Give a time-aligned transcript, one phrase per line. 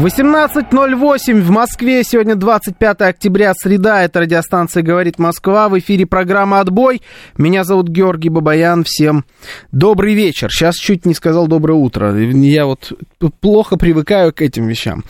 [0.00, 2.02] 18.08 в Москве.
[2.04, 4.02] Сегодня 25 октября, среда.
[4.02, 5.68] Это радиостанция «Говорит Москва».
[5.68, 7.02] В эфире программа «Отбой».
[7.36, 8.84] Меня зовут Георгий Бабаян.
[8.84, 9.26] Всем
[9.72, 10.50] добрый вечер.
[10.50, 12.16] Сейчас чуть не сказал доброе утро.
[12.16, 12.94] Я вот
[13.40, 15.04] плохо привыкаю к этим вещам.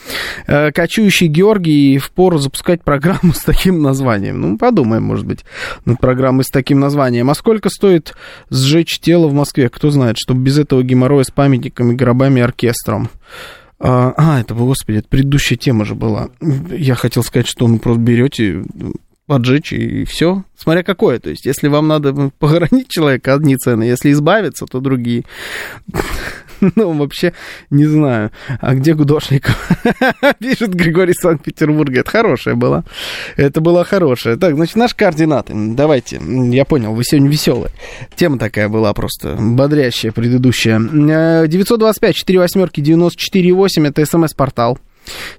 [0.48, 4.40] Э, кочующий Георгий, впору запускать программу с таким названием.
[4.40, 5.44] Ну, подумаем, может быть,
[5.84, 7.30] над программой с таким названием.
[7.30, 8.14] А сколько стоит
[8.50, 9.68] сжечь тело в Москве?
[9.68, 13.08] Кто знает, чтобы без этого геморроя с памятниками, гробами, оркестром.
[13.80, 16.28] А, а, это, господи, это предыдущая тема же была.
[16.70, 18.62] Я хотел сказать, что вы просто берете,
[19.26, 20.44] поджечь и все.
[20.56, 21.18] Смотря какое.
[21.18, 23.84] То есть, если вам надо похоронить человека, одни цены.
[23.84, 25.24] Если избавиться, то другие.
[26.76, 27.32] Ну, вообще,
[27.70, 28.30] не знаю.
[28.60, 29.70] А где Гудошников?
[30.38, 32.00] Пишет Григорий Санкт-Петербурга.
[32.00, 32.84] Это хорошая была.
[33.36, 34.36] Это была хорошая.
[34.36, 35.52] Так, значит, наши координаты.
[35.54, 36.20] Давайте.
[36.20, 37.70] Я понял, вы сегодня веселые.
[38.14, 40.78] Тема такая была просто бодрящая, предыдущая.
[41.46, 44.78] 925 4 восьмерки 94 8 это смс-портал.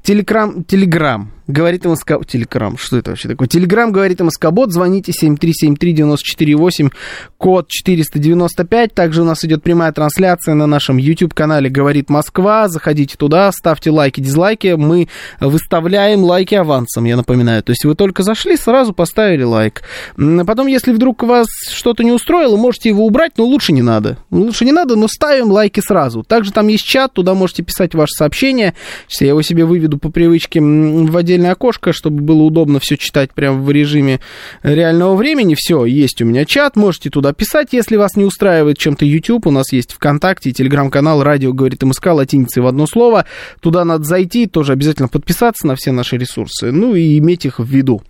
[0.02, 2.14] Телеграм, телеграм, говорит МСК...
[2.28, 3.47] Телеграм, что это вообще такое?
[3.47, 6.92] Телеграм, говорит МСК-бот, звоните 7373948,
[7.38, 8.94] код 495.
[8.94, 12.67] Также у нас идет прямая трансляция на нашем YouTube-канале «Говорит Москва».
[12.67, 14.75] Заходите туда, ставьте лайки, дизлайки.
[14.78, 15.08] Мы
[15.39, 17.64] выставляем лайки авансом, я напоминаю.
[17.64, 19.81] То есть вы только зашли, сразу поставили лайк.
[20.16, 24.17] Потом, если вдруг вас что-то не устроило, можете его убрать, но лучше не надо.
[24.30, 26.23] Лучше не надо, но ставим лайки сразу.
[26.23, 28.73] Также там есть чат, туда можете писать ваши сообщения.
[29.08, 33.33] Сейчас я его себе выведу по привычке в отдельное окошко, чтобы было удобно все читать
[33.33, 34.19] прямо в режиме
[34.63, 35.56] реального времени.
[35.56, 39.47] Все, есть у меня чат, можете туда писать, если вас не устраивает чем-то YouTube.
[39.47, 43.25] У нас есть ВКонтакте, телеграм-канал «Радио говорит МСК» латиницей в одно слово.
[43.61, 47.66] Туда надо зайти, тоже обязательно подписаться на все наши ресурсы, ну и иметь их в
[47.66, 48.01] виду.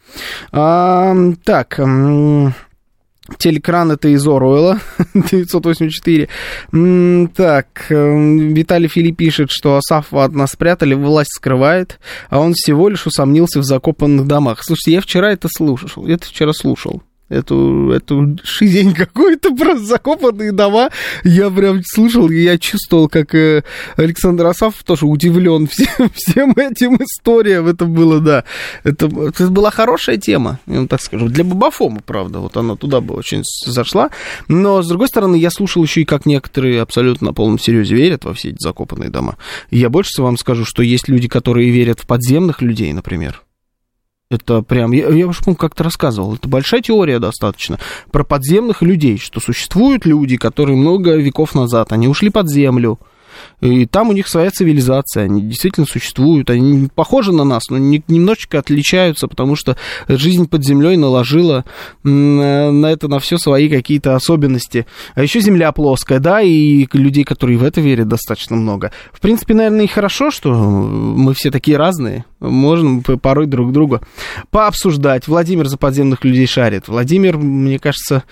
[0.52, 1.80] А, так...
[3.38, 4.80] Телекран это из Оруэлла
[5.14, 6.28] 984.
[7.36, 12.00] Так, эм, Виталий Филипп пишет, что Асафова от нас спрятали, власть скрывает,
[12.30, 14.64] а он всего лишь усомнился в закопанных домах.
[14.64, 20.90] Слушайте, я вчера это слушал, это вчера слушал эту, эту шизень какую-то, просто закопанные дома.
[21.24, 23.64] Я прям слушал, и я чувствовал, как э,
[23.96, 27.68] Александр Асафов тоже удивлен всем, всем этим историям.
[27.68, 28.44] Это было, да,
[28.84, 31.28] это, это была хорошая тема, я вам так скажу.
[31.28, 34.10] Для Бабафома, правда, вот она туда бы очень зашла.
[34.48, 38.26] Но, с другой стороны, я слушал еще и как некоторые абсолютно на полном серьезе верят
[38.26, 39.38] во все эти закопанные дома.
[39.70, 43.42] Я больше вам скажу, что есть люди, которые верят в подземных людей, например.
[44.32, 47.80] Это прям, я, я уже, помню, как-то рассказывал, это большая теория достаточно,
[48.12, 52.98] про подземных людей, что существуют люди, которые много веков назад, они ушли под землю,
[53.62, 58.60] и там у них своя цивилизация, они действительно существуют, они похожи на нас, но немножечко
[58.60, 61.66] отличаются, потому что жизнь под землей наложила
[62.04, 64.86] на это на все свои какие-то особенности.
[65.16, 68.92] А еще Земля плоская, да, и людей, которые в это верят, достаточно много.
[69.12, 74.02] В принципе, наверное, и хорошо, что мы все такие разные, можем порой друг друга
[74.50, 75.28] пообсуждать.
[75.28, 76.88] Владимир за подземных людей шарит.
[76.88, 78.24] Владимир, мне кажется,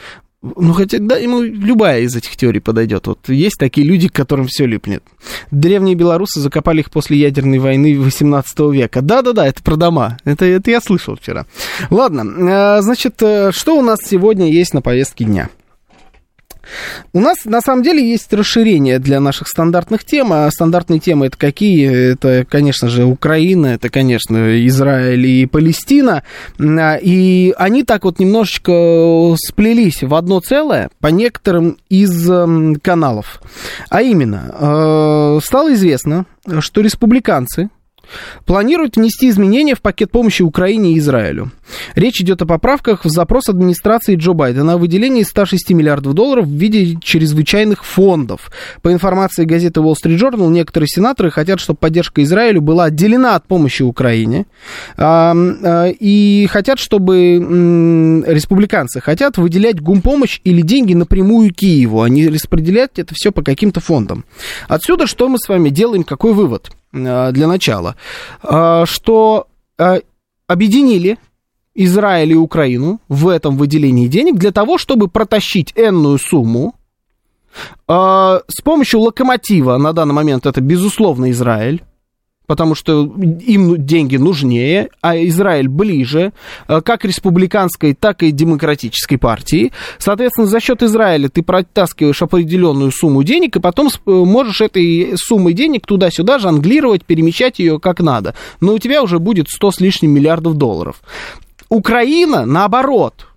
[0.42, 3.08] ну, хотя, да, ему любая из этих теорий подойдет.
[3.08, 5.04] Вот есть такие люди, к которым все липнет.
[5.52, 9.02] Древние белорусы закопали их после ядерной войны 18 века.
[9.02, 10.18] Да-да-да, это про дома.
[10.24, 11.46] Это, это я слышал вчера.
[11.90, 15.50] Ладно, э, значит, э, что у нас сегодня есть на повестке дня?
[17.13, 20.34] У нас на самом деле есть расширение для наших стандартных тем.
[20.34, 22.12] А стандартные темы это какие?
[22.13, 26.24] Это, конечно же, Украина, это, конечно, Израиль и Палестина.
[26.59, 33.41] И они так вот немножечко сплелись в одно целое по некоторым из эм, каналов.
[33.90, 36.26] А именно, э, стало известно,
[36.59, 37.70] что республиканцы,
[38.46, 41.52] планирует внести изменения в пакет помощи Украине и Израилю.
[41.96, 46.52] Речь идет о поправках в запрос администрации Джо Байдена о выделении 106 миллиардов долларов в
[46.52, 48.52] виде чрезвычайных фондов.
[48.82, 53.46] По информации газеты Wall Street Journal, некоторые сенаторы хотят, чтобы поддержка Израилю была отделена от
[53.46, 54.46] помощи Украине.
[54.97, 55.34] А,
[56.00, 57.38] и хотят, чтобы
[58.28, 63.79] республиканцы хотят выделять гумпомощь или деньги напрямую Киеву, а не распределять это все по каким-то
[63.79, 64.26] фондам.
[64.67, 66.70] Отсюда что мы с вами делаем, какой вывод?
[66.91, 67.96] Э, для начала,
[68.41, 69.47] э, что
[69.78, 70.02] э,
[70.47, 71.18] объединили
[71.76, 76.76] Израиль и Украину в этом выделении денег для того, чтобы протащить энную сумму
[77.88, 81.84] А, с помощью локомотива на данный момент это, безусловно, Израиль
[82.49, 86.34] потому что им деньги нужнее, а Израиль ближе,
[86.67, 89.72] э, как республиканской, так и демократической партии.
[89.99, 95.53] Соответственно, за счет Израиля ты протаскиваешь определенную сумму денег, и потом э, можешь этой суммой
[95.53, 98.34] денег туда-сюда жонглировать, перемещать ее как надо.
[98.61, 101.03] Но у тебя уже будет 100 с лишним миллиардов долларов.
[101.69, 103.28] Украина, наоборот,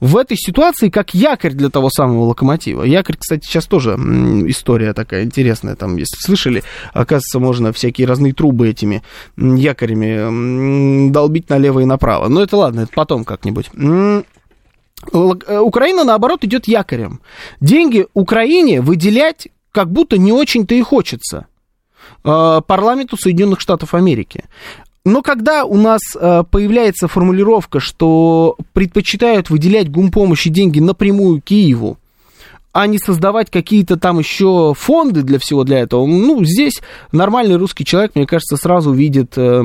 [0.00, 2.82] в этой ситуации как якорь для того самого локомотива.
[2.82, 3.92] Якорь, кстати, сейчас тоже
[4.48, 5.76] история такая интересная.
[5.76, 6.62] Там, если слышали,
[6.92, 9.02] оказывается, можно всякие разные трубы этими
[9.36, 12.28] якорями долбить налево и направо.
[12.28, 13.70] Но это ладно, это потом как-нибудь.
[15.12, 17.20] Э, Украина, наоборот, идет якорем.
[17.60, 21.46] Деньги Украине выделять как будто не очень-то и хочется
[22.24, 24.44] э, парламенту Соединенных Штатов Америки.
[25.06, 31.96] Но когда у нас э, появляется формулировка, что предпочитают выделять гумпомощи деньги напрямую Киеву,
[32.76, 36.04] а не создавать какие-то там еще фонды для всего для этого.
[36.04, 39.64] Ну, здесь нормальный русский человек, мне кажется, сразу видит э,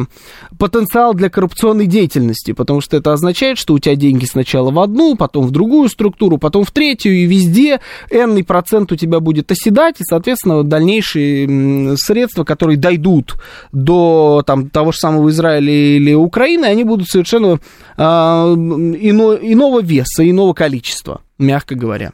[0.58, 5.18] потенциал для коррупционной деятельности, потому что это означает, что у тебя деньги сначала в одну,
[5.18, 10.00] потом в другую структуру, потом в третью, и везде энный процент у тебя будет оседать,
[10.00, 13.36] и, соответственно, дальнейшие средства, которые дойдут
[13.74, 17.60] до там, того же самого Израиля или Украины, они будут совершенно
[17.98, 22.14] э, ино, иного веса, иного количества мягко говоря.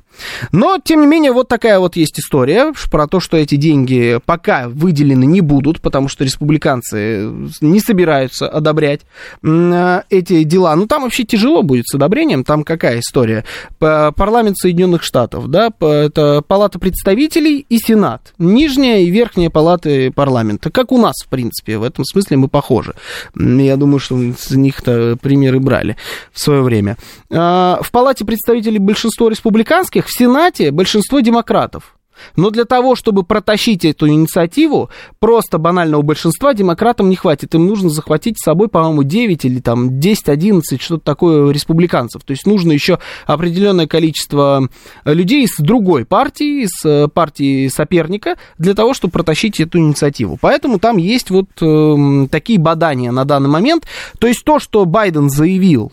[0.52, 4.68] Но, тем не менее, вот такая вот есть история про то, что эти деньги пока
[4.68, 7.30] выделены не будут, потому что республиканцы
[7.62, 9.02] не собираются одобрять
[9.44, 10.76] э, эти дела.
[10.76, 12.44] Ну, там вообще тяжело будет с одобрением.
[12.44, 13.46] Там какая история?
[13.80, 18.34] Парламент Соединенных Штатов, да, это Палата представителей и Сенат.
[18.38, 20.72] Нижняя и верхняя палаты парламента.
[20.72, 22.94] Как у нас, в принципе, в этом смысле мы похожи.
[23.36, 25.98] Я думаю, что с них-то примеры брали
[26.32, 26.98] в свое время.
[27.32, 31.98] А, в Палате представителей большинство республиканских, в Сенате большинство демократов.
[32.36, 37.56] Но для того, чтобы протащить эту инициативу, просто банального большинства демократам не хватит.
[37.56, 42.24] Им нужно захватить с собой, по-моему, 9 или там 10-11, что-то такое республиканцев.
[42.24, 44.70] То есть нужно еще определенное количество
[45.06, 50.38] людей из другой партии, из э, партии соперника, для того, чтобы протащить эту инициативу.
[50.40, 53.86] Поэтому там есть вот э, такие бадания на данный момент.
[54.20, 55.92] То есть то, что Байден заявил,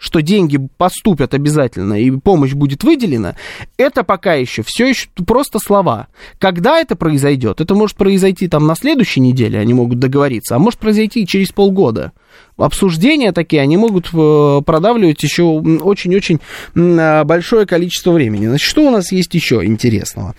[0.00, 3.36] что деньги поступят обязательно и помощь будет выделена,
[3.76, 6.08] это пока еще все еще просто слова.
[6.38, 7.60] Когда это произойдет?
[7.60, 12.12] Это может произойти там на следующей неделе, они могут договориться, а может произойти через полгода.
[12.56, 16.40] Обсуждения такие, они могут э, продавливать еще очень-очень
[16.74, 18.46] э, большое количество времени.
[18.46, 20.34] Значит, что у нас есть еще интересного?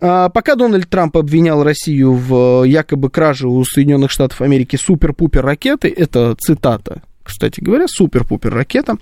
[0.00, 5.92] А, пока Дональд Трамп обвинял Россию в якобы краже у Соединенных Штатов Америки супер-пупер ракеты,
[5.96, 8.96] это цитата кстати говоря, супер-пупер ракета.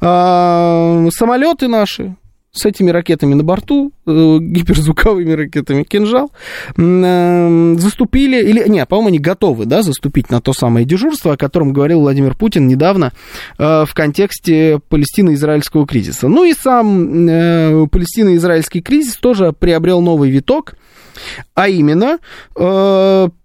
[0.00, 2.16] А, самолеты наши,
[2.54, 6.30] с этими ракетами на борту, э, гиперзвуковыми ракетами «Кинжал»,
[6.76, 11.72] э, заступили, или, не, по-моему, они готовы, да, заступить на то самое дежурство, о котором
[11.72, 13.12] говорил Владимир Путин недавно
[13.58, 16.28] э, в контексте палестино-израильского кризиса.
[16.28, 17.26] Ну и сам
[17.88, 20.76] палестино-израильский кризис тоже приобрел новый виток,
[21.54, 22.18] а именно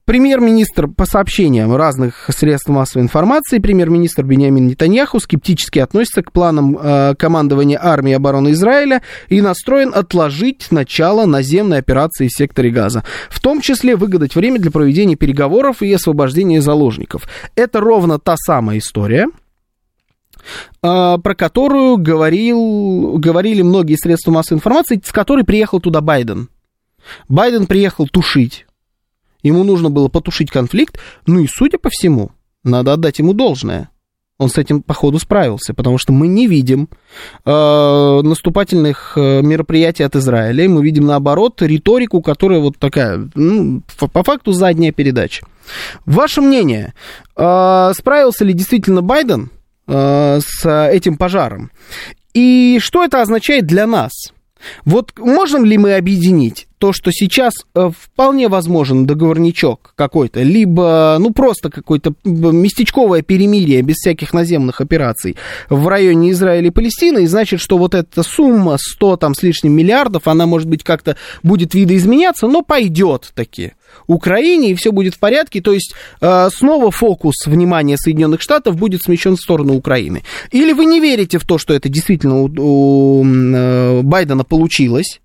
[0.09, 7.13] Премьер-министр, по сообщениям разных средств массовой информации, премьер-министр Бениамин Нетаньяху скептически относится к планам э,
[7.13, 13.61] командования армии обороны Израиля и настроен отложить начало наземной операции в секторе Газа, в том
[13.61, 17.29] числе выгадать время для проведения переговоров и освобождения заложников.
[17.55, 19.29] Это ровно та самая история, э,
[20.81, 26.49] про которую говорил, говорили многие средства массовой информации, с которой приехал туда Байден.
[27.27, 28.65] Байден приехал тушить
[29.43, 32.31] Ему нужно было потушить конфликт, ну и, судя по всему,
[32.63, 33.89] надо отдать ему должное.
[34.37, 36.87] Он с этим, походу, справился, потому что мы не видим
[37.43, 44.23] э, наступательных э, мероприятий от Израиля, мы видим, наоборот, риторику, которая вот такая, ну, по
[44.23, 45.45] факту, задняя передача.
[46.05, 46.93] Ваше мнение,
[47.35, 49.51] э, справился ли действительно Байден
[49.87, 51.71] э, с этим пожаром?
[52.33, 54.11] И что это означает для нас?
[54.85, 61.31] Вот можем ли мы объединить то, что сейчас э, вполне возможен договорничок какой-то, либо, ну,
[61.31, 65.35] просто какое-то местечковое перемирие без всяких наземных операций
[65.69, 69.73] в районе Израиля и Палестины, и значит, что вот эта сумма 100 там с лишним
[69.73, 73.73] миллиардов, она, может быть, как-то будет видоизменяться, но пойдет таки
[74.07, 75.61] Украине, и все будет в порядке.
[75.61, 80.23] То есть э, снова фокус внимания Соединенных Штатов будет смещен в сторону Украины.
[80.51, 85.19] Или вы не верите в то, что это действительно у, у э, Байдена получилось?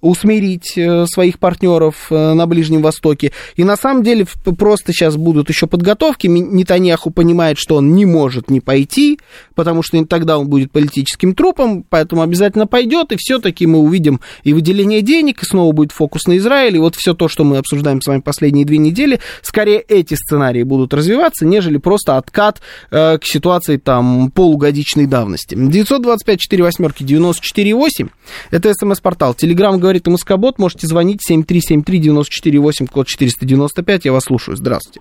[0.00, 3.32] Усмирить э, своих партнеров э, на Ближнем Востоке.
[3.56, 4.26] И на самом деле
[4.58, 6.26] просто сейчас будут еще подготовки.
[6.26, 9.18] Нетаньяху понимает, что он не может не пойти,
[9.54, 14.52] потому что тогда он будет политическим трупом, поэтому обязательно пойдет, и все-таки мы увидим и
[14.52, 18.00] выделение денег, и снова будет фокус на Израиль, и вот все то, что мы обсуждаем
[18.00, 23.24] с вами последние две недели, скорее эти сценарии будут развиваться, нежели просто откат э, к
[23.24, 25.54] ситуации там полугодичной давности.
[25.56, 28.08] 925 4 восьмерки 94 8.
[28.50, 29.34] Это смс-портал.
[29.34, 30.58] Телеграм говорит и Москобот.
[30.58, 31.80] Можете звонить 7373
[32.12, 34.04] 94 8, код 495.
[34.04, 34.54] Я вас слушаю.
[34.56, 35.00] Здравствуйте.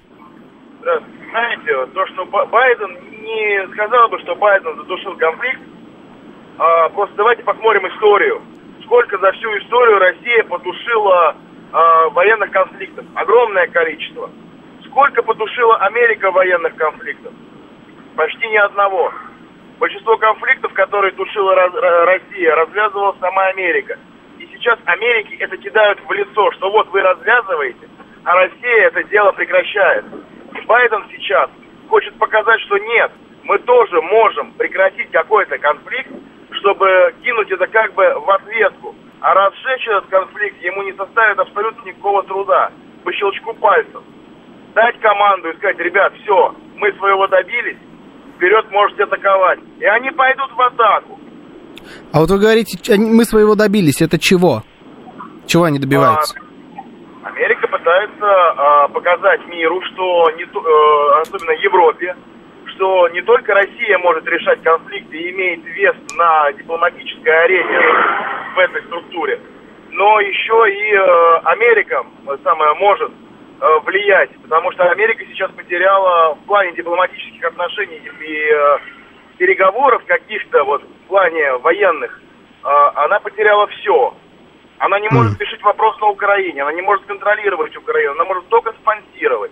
[0.79, 1.19] Здравствуйте.
[1.27, 5.59] Знаете, то, что Байден не сказал бы, что Байден задушил конфликт,
[6.57, 8.41] а, просто давайте посмотрим историю.
[8.85, 11.35] Сколько за всю историю Россия потушила
[11.73, 13.05] а, военных конфликтов?
[13.13, 14.31] Огромное количество.
[14.87, 17.33] Сколько потушила Америка военных конфликтов?
[18.15, 19.11] Почти ни одного.
[19.79, 21.53] Большинство конфликтов, которые тушила
[22.05, 23.99] Россия, развязывала сама Америка.
[24.57, 27.87] Сейчас Америке это кидают в лицо, что вот вы развязываете,
[28.23, 30.05] а Россия это дело прекращает.
[30.55, 31.49] И Байден сейчас
[31.89, 33.11] хочет показать, что нет,
[33.43, 36.09] мы тоже можем прекратить какой-то конфликт,
[36.51, 38.95] чтобы кинуть это как бы в ответку.
[39.21, 42.71] А разжечь этот конфликт ему не составит абсолютно никакого труда.
[43.03, 44.01] По щелчку пальцев.
[44.73, 47.77] Дать команду и сказать, ребят, все, мы своего добились,
[48.35, 49.59] вперед можете атаковать.
[49.79, 51.19] И они пойдут в атаку.
[52.11, 54.63] А вот вы говорите, мы своего добились, это чего?
[55.45, 56.35] Чего они добиваются?
[57.23, 62.15] А, Америка пытается а, показать миру, что не, а, особенно Европе,
[62.75, 67.79] что не только Россия может решать конфликты и имеет вес на дипломатической арене
[68.55, 69.39] в этой структуре,
[69.91, 72.03] но еще и э, Америка
[72.43, 73.11] самое может
[73.59, 78.77] Э, влиять, потому что Америка сейчас потеряла в плане дипломатических отношений и э,
[79.37, 82.21] переговоров каких-то вот в плане военных,
[82.63, 84.13] э, она потеряла все.
[84.79, 88.73] Она не может решить вопрос на Украине, она не может контролировать Украину, она может только
[88.73, 89.51] спонсировать.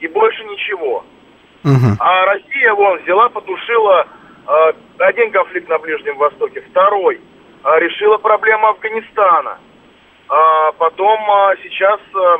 [0.00, 1.04] И больше ничего.
[1.64, 1.96] Uh-huh.
[1.98, 4.06] А Россия, вон, взяла, потушила
[4.46, 7.20] э, один конфликт на Ближнем Востоке, второй.
[7.64, 9.58] Э, решила проблему Афганистана.
[10.28, 12.38] А потом э, сейчас э, а,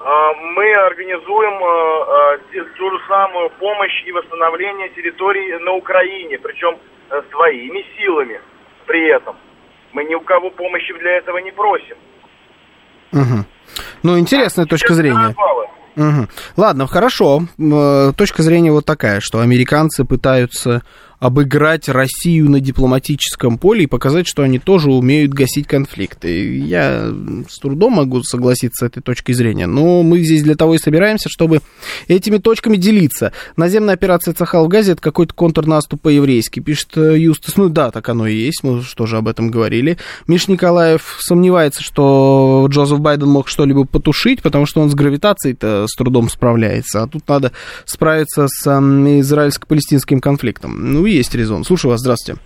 [0.00, 2.38] мы организуем а, а,
[2.78, 6.78] ту же самую помощь и восстановление территорий на Украине, причем
[7.10, 8.40] э, своими силами
[8.86, 9.36] при этом.
[9.92, 11.96] Мы ни у кого помощи для этого не просим.
[13.12, 13.44] Угу.
[14.02, 15.34] Ну, интересная а точка зрения.
[15.96, 16.28] Угу.
[16.56, 17.42] Ладно, хорошо.
[17.58, 20.82] Э, точка зрения вот такая, что американцы пытаются
[21.20, 26.56] обыграть Россию на дипломатическом поле и показать, что они тоже умеют гасить конфликты.
[26.58, 27.12] Я
[27.48, 31.28] с трудом могу согласиться с этой точкой зрения, но мы здесь для того и собираемся,
[31.28, 31.60] чтобы
[32.08, 33.32] этими точками делиться.
[33.56, 37.56] Наземная операция Цахал в Газе это какой-то контрнаступ по-еврейски, пишет э, Юстас.
[37.56, 39.98] Ну да, так оно и есть, мы тоже об этом говорили.
[40.26, 45.94] Миш Николаев сомневается, что Джозеф Байден мог что-либо потушить, потому что он с гравитацией-то с
[45.96, 47.52] трудом справляется, а тут надо
[47.84, 50.92] справиться с израильско-палестинским конфликтом.
[50.92, 51.64] Ну, есть резон.
[51.64, 52.40] Слушаю вас, здравствуйте.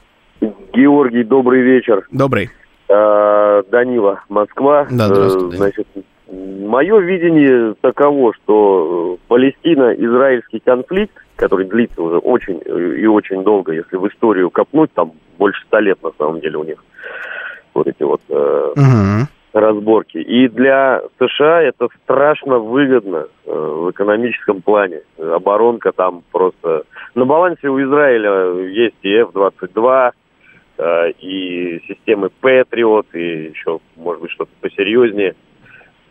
[0.72, 2.06] Георгий, добрый вечер.
[2.10, 2.50] Добрый.
[2.88, 4.86] А, Данила, Москва.
[4.90, 5.56] Да, здравствуйте.
[5.56, 5.86] Значит,
[6.30, 14.06] мое видение таково, что Палестино-израильский конфликт, который длится уже очень и очень долго, если в
[14.08, 16.84] историю копнуть, там больше ста лет на самом деле у них
[17.74, 20.18] вот эти вот э, угу разборки.
[20.18, 25.00] И для США это страшно выгодно э, в экономическом плане.
[25.18, 26.82] Оборонка там просто...
[27.14, 30.10] На балансе у Израиля есть и F-22,
[30.78, 35.36] э, и системы Patriot, и еще, может быть, что-то посерьезнее.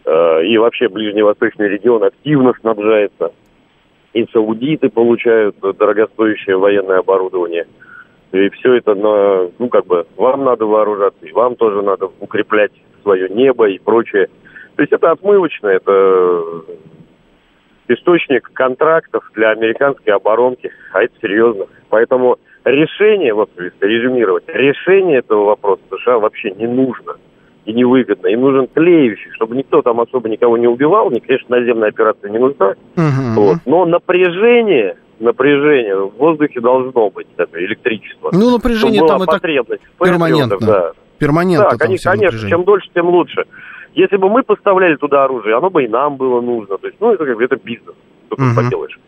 [0.06, 3.34] Э, и вообще ближневосточный регион активно снабжается.
[4.14, 7.68] И саудиты получают дорогостоящее военное оборудование.
[8.32, 12.72] И все это, на, ну, как бы, вам надо вооружаться, и вам тоже надо укреплять
[13.02, 14.30] свое небо и прочее.
[14.76, 16.64] То есть это отмывочно, это
[17.88, 21.66] источник контрактов для американской оборонки, а это серьезно.
[21.90, 27.16] Поэтому решение, вот если резюмировать, решение этого вопроса США вообще не нужно
[27.66, 28.28] и невыгодно.
[28.28, 31.10] Им нужен клеющий, чтобы никто там особо никого не убивал.
[31.10, 32.76] Мне, конечно, наземная операция не нужна.
[32.96, 33.36] Uh-huh.
[33.36, 33.58] Вот.
[33.66, 38.32] Но напряжение, напряжение в воздухе должно быть, это электричество.
[38.34, 39.40] Ну, напряжение там это
[40.00, 40.58] перманентно.
[40.60, 40.92] Да.
[41.20, 41.70] Перманентно.
[41.72, 42.50] Да, конечно, конечно.
[42.50, 43.46] Чем дольше, тем лучше.
[43.96, 46.78] Если бы мы поставляли туда оружие, оно бы и нам было нужно.
[46.78, 47.96] То есть, ну, это как бы это бизнес.
[48.28, 48.56] Что угу.
[48.56, 49.00] поделаешь.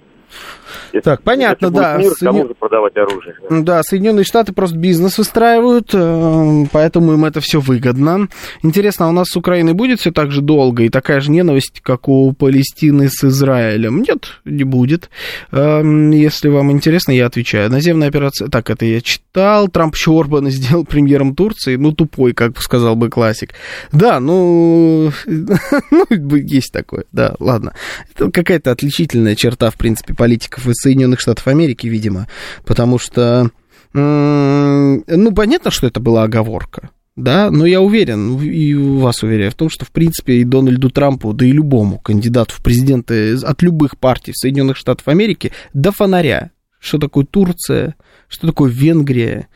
[1.03, 1.98] Так, понятно, Если да.
[1.98, 3.36] Мир, Соедин- кому же продавать оружие?
[3.50, 8.27] Да, Соединенные Штаты просто бизнес выстраивают, э, поэтому им это все выгодно.
[8.63, 11.81] Интересно, а у нас с Украиной будет все так же долго и такая же ненависть,
[11.81, 14.01] как у Палестины с Израилем?
[14.01, 15.10] Нет, не будет.
[15.51, 17.69] Эм, Если вам интересно, я отвечаю.
[17.69, 18.48] Наземная операция...
[18.48, 19.67] Так, это я читал.
[19.67, 21.75] Трамп еще Орбана сделал премьером Турции.
[21.75, 23.53] Ну, тупой, как сказал бы классик.
[23.91, 25.12] Да, ну...
[25.91, 27.05] Ну, есть такое.
[27.12, 27.74] Да, ладно.
[28.13, 30.13] Это какая-то отличительная черта, в принципе,
[30.55, 32.27] политиков из Соединенных Штатов Америки, видимо.
[32.65, 33.51] Потому что...
[33.93, 36.89] Ну, понятно, что это была оговорка.
[37.15, 41.31] Да, но я уверен, и вас уверяю в том, что, в принципе, и Дональду Трампу,
[41.31, 46.97] да и любому кандидату в президенты от любых партий Соединенных Штатов Америки до фонаря, что
[46.97, 47.95] такое Турция,
[48.27, 49.47] что такое Венгрия,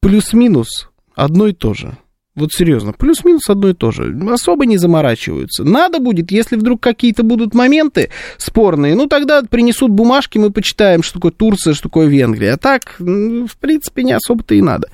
[0.00, 1.96] плюс-минус одно и то же.
[2.38, 4.16] Вот серьезно, плюс-минус одно и то же.
[4.30, 5.64] Особо не заморачиваются.
[5.64, 11.14] Надо будет, если вдруг какие-то будут моменты спорные, ну тогда принесут бумажки, мы почитаем, что
[11.14, 12.52] такое Турция, что такое Венгрия.
[12.52, 14.88] А так, в принципе, не особо-то и надо.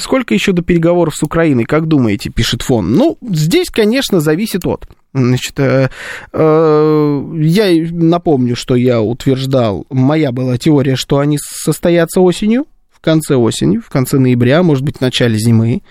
[0.00, 2.92] Сколько еще до переговоров с Украиной, как думаете, пишет фон?
[2.94, 4.86] Ну, здесь, конечно, зависит от.
[5.14, 5.90] Значит, э,
[6.32, 12.64] э, я напомню, что я утверждал, моя была теория, что они состоятся осенью,
[13.02, 15.82] конце осени, в конце ноября, может быть, в начале зимы.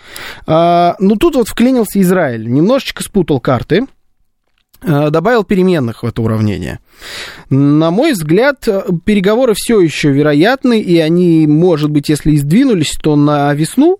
[0.47, 3.85] А, ну, тут вот вклинился Израиль, немножечко спутал карты,
[4.81, 6.79] э, добавил переменных в это уравнение.
[7.49, 8.67] На мой взгляд,
[9.05, 13.99] переговоры все еще вероятны, и они, может быть, если и сдвинулись, то на весну,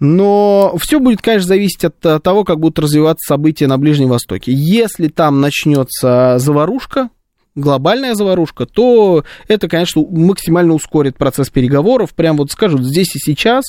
[0.00, 4.52] но все будет, конечно, зависеть от того, как будут развиваться события на Ближнем Востоке.
[4.52, 7.10] Если там начнется заварушка,
[7.58, 12.14] глобальная заварушка, то это, конечно, максимально ускорит процесс переговоров.
[12.14, 13.64] Прям вот скажут здесь и сейчас.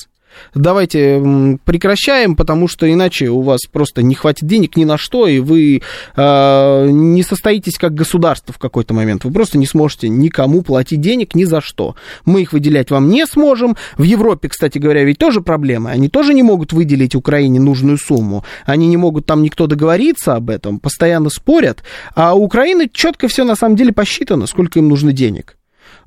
[0.54, 5.38] Давайте прекращаем, потому что иначе у вас просто не хватит денег ни на что, и
[5.38, 5.82] вы
[6.16, 9.24] э, не состоитесь как государство в какой-то момент.
[9.24, 11.94] Вы просто не сможете никому платить денег ни за что.
[12.24, 13.76] Мы их выделять вам не сможем.
[13.96, 15.90] В Европе, кстати говоря, ведь тоже проблемы.
[15.90, 18.44] Они тоже не могут выделить Украине нужную сумму.
[18.64, 21.82] Они не могут там никто договориться об этом, постоянно спорят.
[22.14, 25.56] А у Украины четко все на самом деле посчитано, сколько им нужно денег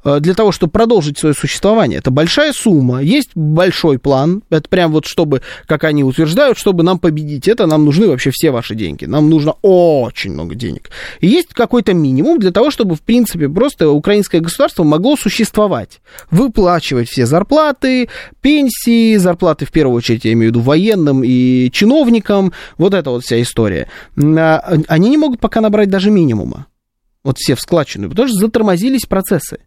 [0.03, 1.99] для того, чтобы продолжить свое существование.
[1.99, 6.99] Это большая сумма, есть большой план, это прям вот чтобы, как они утверждают, чтобы нам
[6.99, 10.89] победить, это нам нужны вообще все ваши деньги, нам нужно очень много денег.
[11.19, 17.09] И есть какой-то минимум для того, чтобы, в принципе, просто украинское государство могло существовать, выплачивать
[17.09, 18.09] все зарплаты,
[18.41, 23.23] пенсии, зарплаты, в первую очередь, я имею в виду военным и чиновникам, вот эта вот
[23.23, 23.87] вся история.
[24.17, 26.67] А, Они не могут пока набрать даже минимума
[27.23, 29.59] вот все в складчину, потому что затормозились процессы.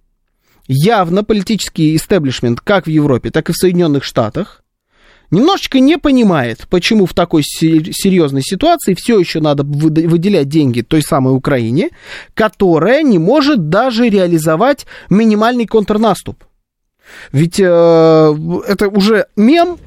[0.69, 4.63] Явно политический истеблишмент как в Европе, так и в Соединенных Штатах
[5.31, 11.03] немножечко не понимает, почему в такой се- серьезной ситуации все еще надо выделять деньги той
[11.03, 11.91] самой Украине,
[12.35, 16.45] которая не может даже реализовать минимальный контрнаступ.
[17.33, 19.79] Ведь э, это уже мем,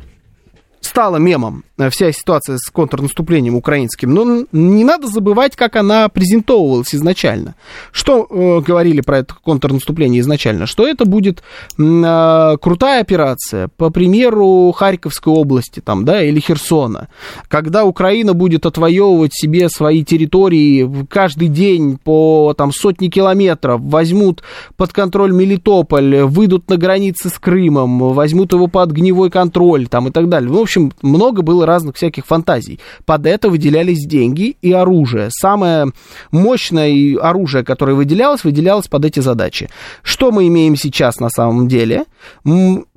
[0.79, 7.55] стала мемом вся ситуация с контрнаступлением украинским, но не надо забывать, как она презентовывалась изначально.
[7.91, 10.65] Что э, говорили про это контрнаступление изначально?
[10.65, 11.41] Что это будет
[11.77, 17.07] э, крутая операция, по примеру Харьковской области там, да, или Херсона,
[17.47, 24.43] когда Украина будет отвоевывать себе свои территории каждый день по там, сотни километров, возьмут
[24.75, 30.11] под контроль Мелитополь, выйдут на границы с Крымом, возьмут его под огневой контроль там, и
[30.11, 30.51] так далее.
[30.51, 32.79] В общем, много было разных всяких фантазий.
[33.05, 35.29] Под это выделялись деньги и оружие.
[35.31, 35.91] Самое
[36.31, 39.69] мощное оружие, которое выделялось, выделялось под эти задачи.
[40.03, 42.05] Что мы имеем сейчас на самом деле?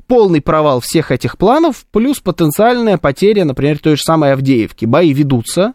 [0.08, 4.84] Полный провал всех этих планов, плюс потенциальная потеря, например, той же самой Авдеевки.
[4.84, 5.74] Бои ведутся,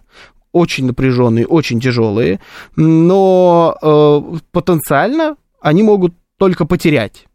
[0.52, 2.40] очень напряженные, очень тяжелые,
[2.76, 7.26] но э, потенциально они могут только потерять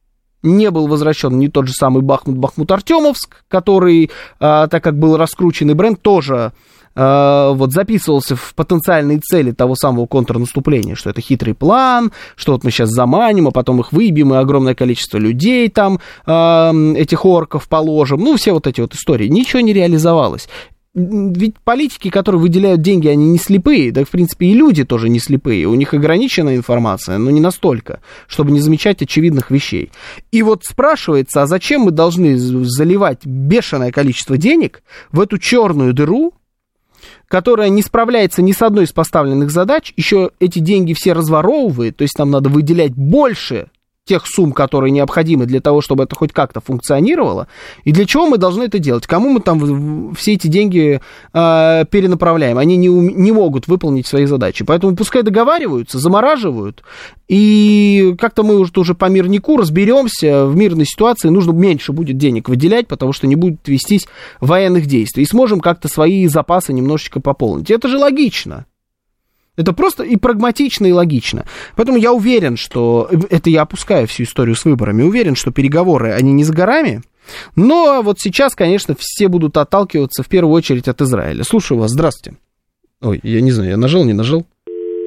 [0.42, 5.74] не был возвращен не тот же самый Бахмут, Бахмут-Артемовск, который, а, так как был раскрученный
[5.74, 6.52] бренд, тоже
[6.94, 12.64] а, вот записывался в потенциальные цели того самого контрнаступления, что это хитрый план, что вот
[12.64, 17.68] мы сейчас заманим, а потом их выбьем, и огромное количество людей там, а, этих орков
[17.68, 19.28] положим, ну, все вот эти вот истории.
[19.28, 20.48] Ничего не реализовалось
[20.94, 25.20] ведь политики, которые выделяют деньги, они не слепые, да, в принципе, и люди тоже не
[25.20, 29.90] слепые, у них ограниченная информация, но не настолько, чтобы не замечать очевидных вещей.
[30.32, 36.34] И вот спрашивается, а зачем мы должны заливать бешеное количество денег в эту черную дыру,
[37.26, 42.02] которая не справляется ни с одной из поставленных задач, еще эти деньги все разворовывает, то
[42.02, 43.68] есть нам надо выделять больше
[44.04, 47.46] тех сумм, которые необходимы для того, чтобы это хоть как-то функционировало,
[47.84, 49.06] и для чего мы должны это делать?
[49.06, 51.00] Кому мы там все эти деньги
[51.32, 52.58] э, перенаправляем?
[52.58, 54.64] Они не, не могут выполнить свои задачи.
[54.64, 56.82] Поэтому пускай договариваются, замораживают,
[57.28, 62.48] и как-то мы уже, уже по мирнику разберемся, в мирной ситуации нужно меньше будет денег
[62.48, 64.08] выделять, потому что не будет вестись
[64.40, 67.70] военных действий, и сможем как-то свои запасы немножечко пополнить.
[67.70, 68.66] Это же логично.
[69.56, 71.44] Это просто и прагматично, и логично.
[71.76, 73.08] Поэтому я уверен, что...
[73.30, 75.02] Это я опускаю всю историю с выборами.
[75.02, 77.02] Уверен, что переговоры, они не за горами.
[77.54, 81.44] Но вот сейчас, конечно, все будут отталкиваться в первую очередь от Израиля.
[81.44, 81.90] Слушаю вас.
[81.90, 82.38] Здравствуйте.
[83.02, 84.46] Ой, я не знаю, я нажал, не нажал?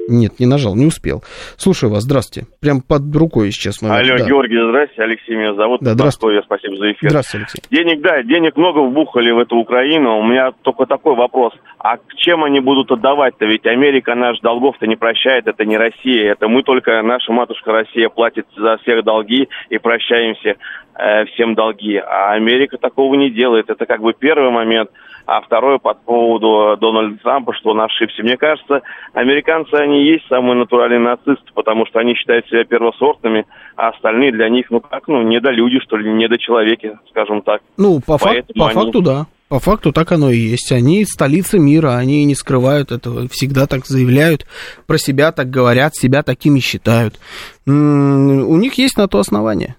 [0.08, 1.24] Нет, не нажал, не успел.
[1.58, 2.48] Слушаю вас, здравствуйте.
[2.62, 3.82] Прям под рукой сейчас.
[3.82, 3.96] Номер.
[3.96, 4.26] Алло, да.
[4.26, 5.82] Георгий, здравствуйте, Алексей меня зовут.
[5.82, 6.44] Да, здравствуйте.
[6.46, 7.10] Спасибо за эфир.
[7.10, 7.62] Здравствуйте, Алексей.
[7.72, 10.20] Денег, да, денег много вбухали в эту Украину.
[10.20, 11.54] У меня только такой вопрос.
[11.80, 13.46] А чем они будут отдавать-то?
[13.46, 16.32] Ведь Америка наш долгов-то не прощает, это не Россия.
[16.32, 20.56] Это мы только, наша матушка Россия платит за всех долги и прощаемся
[20.98, 21.98] э, всем долги.
[21.98, 23.70] А Америка такого не делает.
[23.70, 24.92] Это как бы первый момент.
[25.26, 28.22] А второе по поводу Дональда Трампа, что он ошибся.
[28.22, 28.82] Мне кажется,
[29.14, 34.50] американцы, они есть самые натуральные нацисты, потому что они считают себя первосортными, а остальные для
[34.50, 37.62] них, ну как, ну, недолюди, что ли, недочеловеки, скажем так.
[37.78, 38.74] Ну, по, фак- по они...
[38.74, 39.26] факту, да.
[39.48, 40.72] По факту так оно и есть.
[40.72, 44.46] Они столица мира, они не скрывают этого, всегда так заявляют,
[44.88, 47.20] про себя так говорят, себя такими считают.
[47.68, 49.76] У них есть на то основание.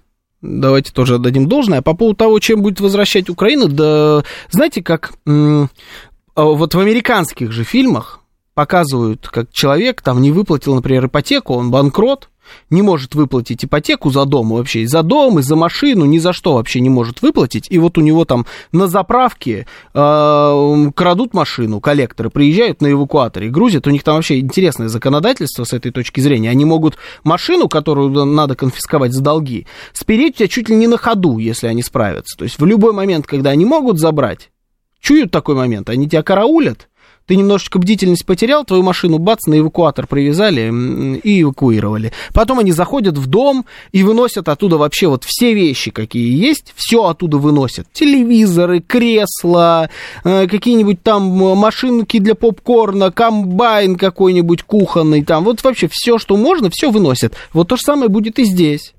[0.47, 1.81] Давайте тоже отдадим должное.
[1.81, 7.63] По поводу того, чем будет возвращать Украина, да, знаете, как а вот в американских же
[7.63, 8.19] фильмах
[8.53, 12.29] показывают, как человек там не выплатил, например, ипотеку, он банкрот,
[12.69, 16.33] не может выплатить ипотеку за дом вообще, и за дом, и за машину, ни за
[16.33, 21.79] что вообще не может выплатить, и вот у него там на заправке э, крадут машину,
[21.79, 26.49] коллекторы приезжают на эвакуаторе, грузят, у них там вообще интересное законодательство с этой точки зрения,
[26.49, 30.97] они могут машину, которую надо конфисковать за долги, спереть у тебя чуть ли не на
[30.97, 34.51] ходу, если они справятся, то есть в любой момент, когда они могут забрать,
[34.99, 36.87] чуют такой момент, они тебя караулят,
[37.27, 42.13] ты немножечко бдительность потерял, твою машину бац, на эвакуатор привязали и эвакуировали.
[42.33, 47.03] Потом они заходят в дом и выносят оттуда вообще вот все вещи, какие есть, все
[47.05, 47.87] оттуда выносят.
[47.91, 49.89] Телевизоры, кресла,
[50.23, 51.23] э, какие-нибудь там
[51.57, 57.33] машинки для попкорна, комбайн какой-нибудь кухонный, там вот вообще все, что можно, все выносят.
[57.51, 58.93] Вот то же самое будет и здесь.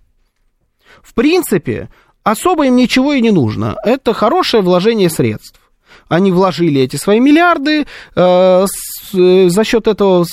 [1.02, 1.88] В принципе,
[2.24, 3.76] особо им ничего и не нужно.
[3.84, 5.57] Это хорошее вложение средств
[6.08, 8.66] они вложили эти свои миллиарды, э,
[9.14, 10.26] э, за счет этого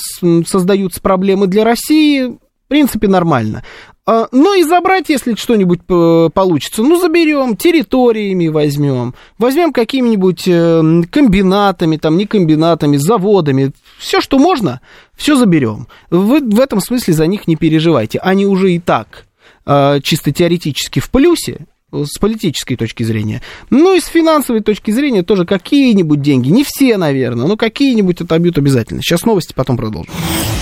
[0.46, 3.62] создаются проблемы для России, в принципе, нормально.
[4.08, 11.96] А, ну и забрать, если что-нибудь получится, ну заберем, территориями возьмем, возьмем какими-нибудь э, комбинатами,
[11.96, 14.80] там не комбинатами, заводами, все, что можно,
[15.16, 15.88] все заберем.
[16.10, 19.26] Вы в этом смысле за них не переживайте, они уже и так
[19.66, 23.42] э, чисто теоретически в плюсе, с политической точки зрения.
[23.70, 26.48] Ну и с финансовой точки зрения тоже какие-нибудь деньги.
[26.48, 29.02] Не все, наверное, но какие-нибудь отобьют обязательно.
[29.02, 30.12] Сейчас новости, потом продолжим.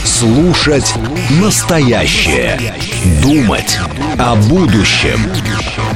[0.05, 0.95] Слушать
[1.41, 2.59] настоящее.
[3.23, 3.79] Думать
[4.19, 5.19] о будущем.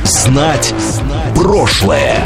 [0.05, 0.75] Знать
[1.35, 2.25] прошлое.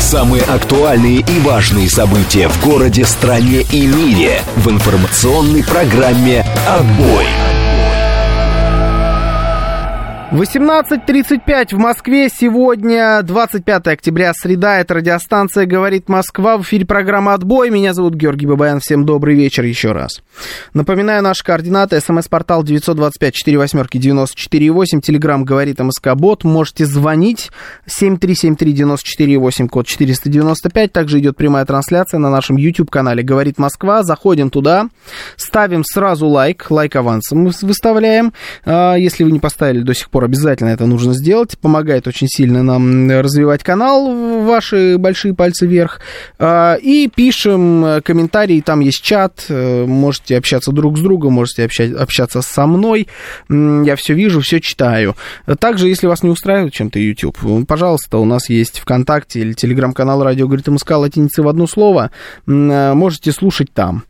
[0.00, 7.26] Самые актуальные и важные события в городе, стране и мире в информационной программе «Отбой».
[10.32, 12.30] 18.35 в Москве.
[12.34, 14.78] Сегодня 25 октября, среда.
[14.78, 16.56] Это радиостанция «Говорит Москва».
[16.56, 17.68] В эфире программа «Отбой».
[17.68, 18.80] Меня зовут Георгий Бабаян.
[18.80, 20.22] Всем добрый вечер еще раз.
[20.72, 22.00] Напоминаю, наши координаты.
[22.00, 25.02] СМС-портал 925-48-94-8.
[25.02, 26.44] Телеграмм «Говорит МСК Бот».
[26.44, 27.50] Можете звонить.
[27.86, 30.92] 7373948, код 495.
[30.92, 34.02] Также идет прямая трансляция на нашем YouTube-канале «Говорит Москва».
[34.02, 34.88] Заходим туда.
[35.36, 36.70] Ставим сразу лайк.
[36.70, 38.32] Лайк авансом мы выставляем.
[38.64, 41.58] А, если вы не поставили до сих пор обязательно это нужно сделать.
[41.58, 46.00] Помогает очень сильно нам развивать канал, ваши большие пальцы вверх.
[46.38, 52.42] А, и пишем комментарии, там есть чат, э, можете общаться друг с другом, можете общаться
[52.42, 53.08] со мной.
[53.48, 55.16] Я все вижу, все читаю.
[55.58, 60.46] Также, если вас не устраивает чем-то YouTube, пожалуйста, у нас есть ВКонтакте или телеграм-канал «Радио
[60.46, 62.10] говорит МСК» латиницы в одно слово.
[62.46, 64.04] Э, можете слушать там.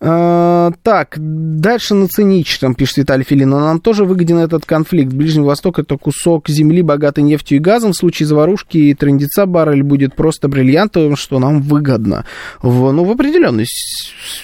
[0.00, 5.12] А, так, дальше на циничном, пишет Виталий Филин, нам тоже выгоден этот конфликт.
[5.12, 7.92] Ближний Восток это кусок земли, богатый нефтью и газом.
[7.92, 12.24] В случае заварушки и трендеца баррель будет просто бриллиантовым, что нам выгодно.
[12.62, 13.66] В, ну, в, определенной,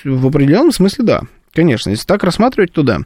[0.05, 1.23] в определенном смысле, да.
[1.53, 3.01] Конечно, если так рассматривать, то да.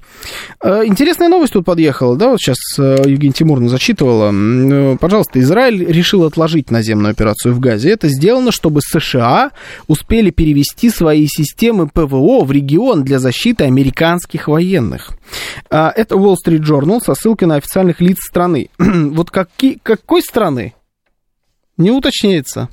[0.62, 4.33] Э, интересная новость тут подъехала, да, вот сейчас э, Евгения Тимуровна зачитывала.
[4.33, 7.90] Э, пожалуйста, Израиль решил отложить наземную операцию в Газе.
[7.90, 9.52] Это сделано, чтобы США
[9.87, 15.12] успели перевести свои системы ПВО в регион для защиты американских военных.
[15.70, 18.68] Это Wall Street Journal со ссылкой на официальных лиц страны.
[18.78, 20.74] вот какие, какой страны?
[21.78, 22.68] Не уточняется.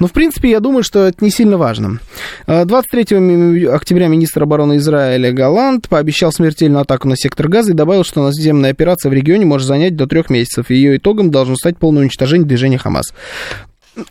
[0.00, 2.00] Но, в принципе, я думаю, что это не сильно важно.
[2.46, 8.24] 23 октября министр обороны Израиля Галант пообещал смертельную атаку на сектор газа и добавил, что
[8.24, 10.70] наземная операция в регионе может занять до трех месяцев.
[10.70, 13.14] Ее итогом должно стать полное уничтожение движения Хамас.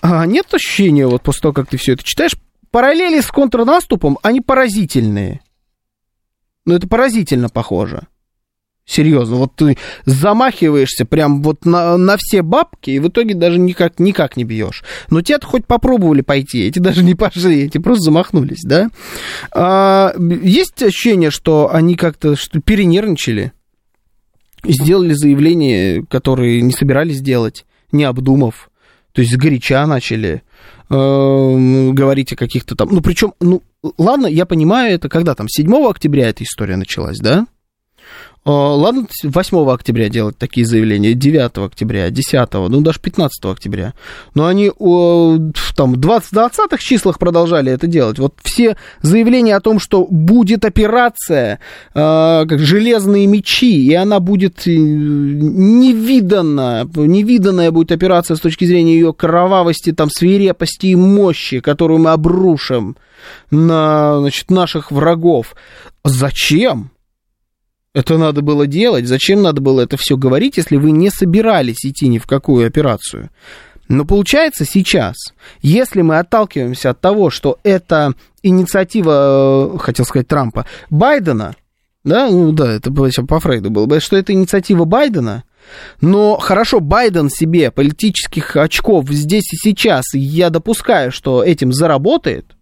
[0.01, 2.35] А нет ощущения, вот после того, как ты все это читаешь,
[2.71, 5.41] параллели с контрнаступом, они поразительные.
[6.65, 8.07] Ну, это поразительно похоже.
[8.89, 13.99] Серьезно, вот ты замахиваешься прям вот на, на все бабки, и в итоге даже никак,
[13.99, 14.83] никак не бьешь.
[15.11, 18.89] Но те-то хоть попробовали пойти, эти даже не пошли, эти просто замахнулись, да?
[19.51, 23.51] А, есть ощущение, что они как-то что перенервничали,
[24.65, 28.71] сделали заявление, которые не собирались делать, не обдумав,
[29.11, 30.41] то есть сгоряча начали
[30.89, 32.89] э, говорить о каких-то там...
[32.91, 33.61] Ну, причем, ну,
[33.99, 37.45] ладно, я понимаю, это когда там, 7 октября эта история началась, да?
[38.45, 43.93] Ладно, 8 октября делать такие заявления, 9 октября, 10, ну даже 15 октября.
[44.33, 44.71] Но они
[45.75, 48.17] там в 20, 20-х числах продолжали это делать.
[48.17, 51.59] Вот все заявления о том, что будет операция,
[51.93, 58.95] э, как железные мечи, и она будет э, невиданная, невиданная будет операция с точки зрения
[58.95, 62.97] ее кровавости, там, свирепости и мощи, которую мы обрушим
[63.51, 65.55] на значит, наших врагов.
[66.03, 66.91] Зачем?
[67.93, 69.07] Это надо было делать?
[69.07, 73.29] Зачем надо было это все говорить, если вы не собирались идти ни в какую операцию?
[73.87, 75.15] Но получается сейчас,
[75.61, 81.55] если мы отталкиваемся от того, что это инициатива, э, хотел сказать, Трампа, Байдена,
[82.03, 85.43] да, ну да, это по Фрейду было, что это инициатива Байдена,
[86.01, 92.55] но хорошо, Байден себе политических очков здесь и сейчас, я допускаю, что этим заработает,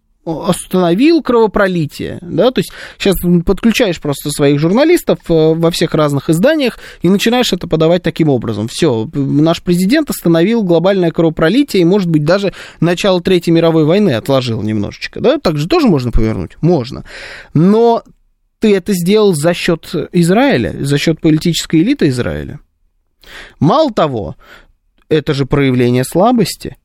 [0.46, 6.78] остановил кровопролитие, да, то есть сейчас подключаешь просто своих журналистов э, во всех разных изданиях
[7.02, 8.68] и начинаешь это подавать таким образом.
[8.68, 14.62] Все, наш президент остановил глобальное кровопролитие и, может быть, даже начало Третьей мировой войны отложил
[14.62, 16.56] немножечко, да, так же тоже можно повернуть?
[16.60, 17.04] Можно.
[17.54, 18.02] Но
[18.58, 22.60] ты это сделал за счет Израиля, за счет политической элиты Израиля.
[23.60, 24.36] Мало того,
[25.08, 26.76] это же проявление слабости.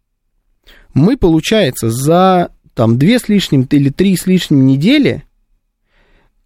[0.93, 5.23] Мы, получается, за там две с лишним или три с лишним недели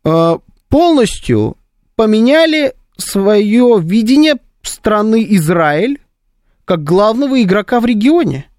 [0.04, 0.38] э,
[0.70, 1.58] полностью
[1.96, 6.00] поменяли свое видение страны Израиль
[6.66, 8.50] как главного игрока в регионе.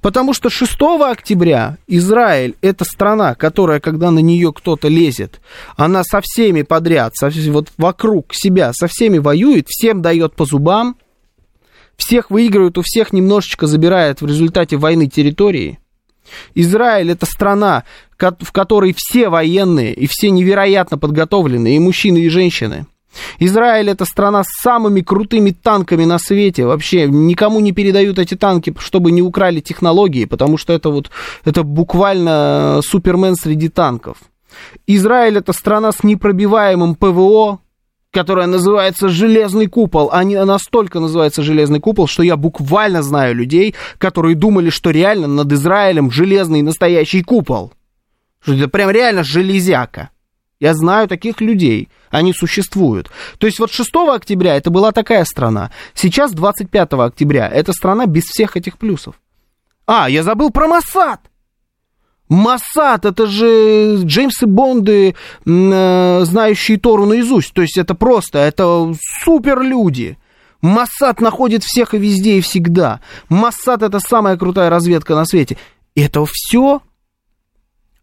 [0.00, 5.40] Потому что 6 октября Израиль это страна, которая, когда на нее кто-то лезет,
[5.76, 10.96] она со всеми подряд, со, вот вокруг себя, со всеми воюет, всем дает по зубам,
[11.96, 15.78] всех выигрывает, у всех немножечко забирает в результате войны территории.
[16.54, 17.84] Израиль это страна,
[18.18, 22.86] в которой все военные и все невероятно подготовленные, и мужчины, и женщины.
[23.38, 26.66] Израиль это страна с самыми крутыми танками на свете.
[26.66, 31.10] Вообще никому не передают эти танки, чтобы не украли технологии, потому что это вот
[31.44, 34.18] это буквально супермен среди танков.
[34.86, 37.60] Израиль это страна с непробиваемым ПВО,
[38.10, 40.10] которая называется «Железный купол».
[40.12, 45.52] Они настолько называется «Железный купол», что я буквально знаю людей, которые думали, что реально над
[45.52, 47.72] Израилем железный настоящий купол.
[48.40, 50.10] Что это прям реально железяка.
[50.60, 53.10] Я знаю таких людей, они существуют.
[53.38, 55.70] То есть вот 6 октября это была такая страна.
[55.94, 59.20] Сейчас 25 октября это страна без всех этих плюсов.
[59.86, 61.20] А, я забыл про Масад.
[62.28, 65.14] Масад, это же Джеймсы Бонды,
[65.46, 67.52] э, знающие Тору наизусть.
[67.54, 68.92] То есть это просто, это
[69.24, 70.18] супер люди.
[70.60, 73.00] Массад находит всех и везде и всегда.
[73.28, 75.56] Массад это самая крутая разведка на свете.
[75.94, 76.82] Это все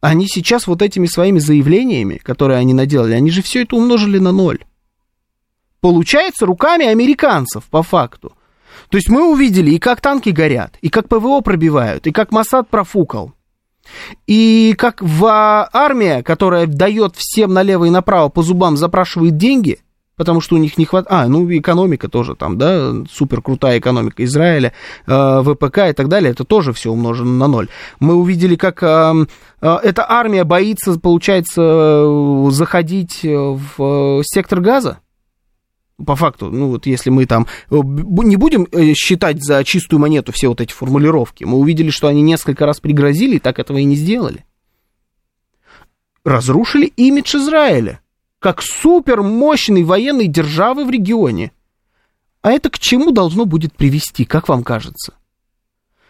[0.01, 4.31] они сейчас вот этими своими заявлениями, которые они наделали, они же все это умножили на
[4.31, 4.59] ноль.
[5.81, 8.33] Получается руками американцев, по факту.
[8.89, 12.69] То есть мы увидели и как танки горят, и как ПВО пробивают, и как Масад
[12.69, 13.33] профукал.
[14.27, 15.25] И как в
[15.71, 19.79] армия, которая дает всем налево и направо по зубам, запрашивает деньги,
[20.15, 21.25] потому что у них не хватает...
[21.25, 24.73] А, ну, экономика тоже там, да, супер крутая экономика Израиля,
[25.07, 27.67] э, ВПК и так далее, это тоже все умножено на ноль.
[27.99, 29.13] Мы увидели, как э,
[29.61, 34.99] э, эта армия боится, получается, заходить в сектор газа,
[36.03, 40.31] по факту, ну вот если мы там э, не будем э, считать за чистую монету
[40.31, 43.85] все вот эти формулировки, мы увидели, что они несколько раз пригрозили и так этого и
[43.85, 44.45] не сделали.
[46.23, 48.01] разрушили имидж Израиля
[48.39, 51.51] как супер мощной военной державы в регионе.
[52.41, 55.15] А это к чему должно будет привести, как вам кажется?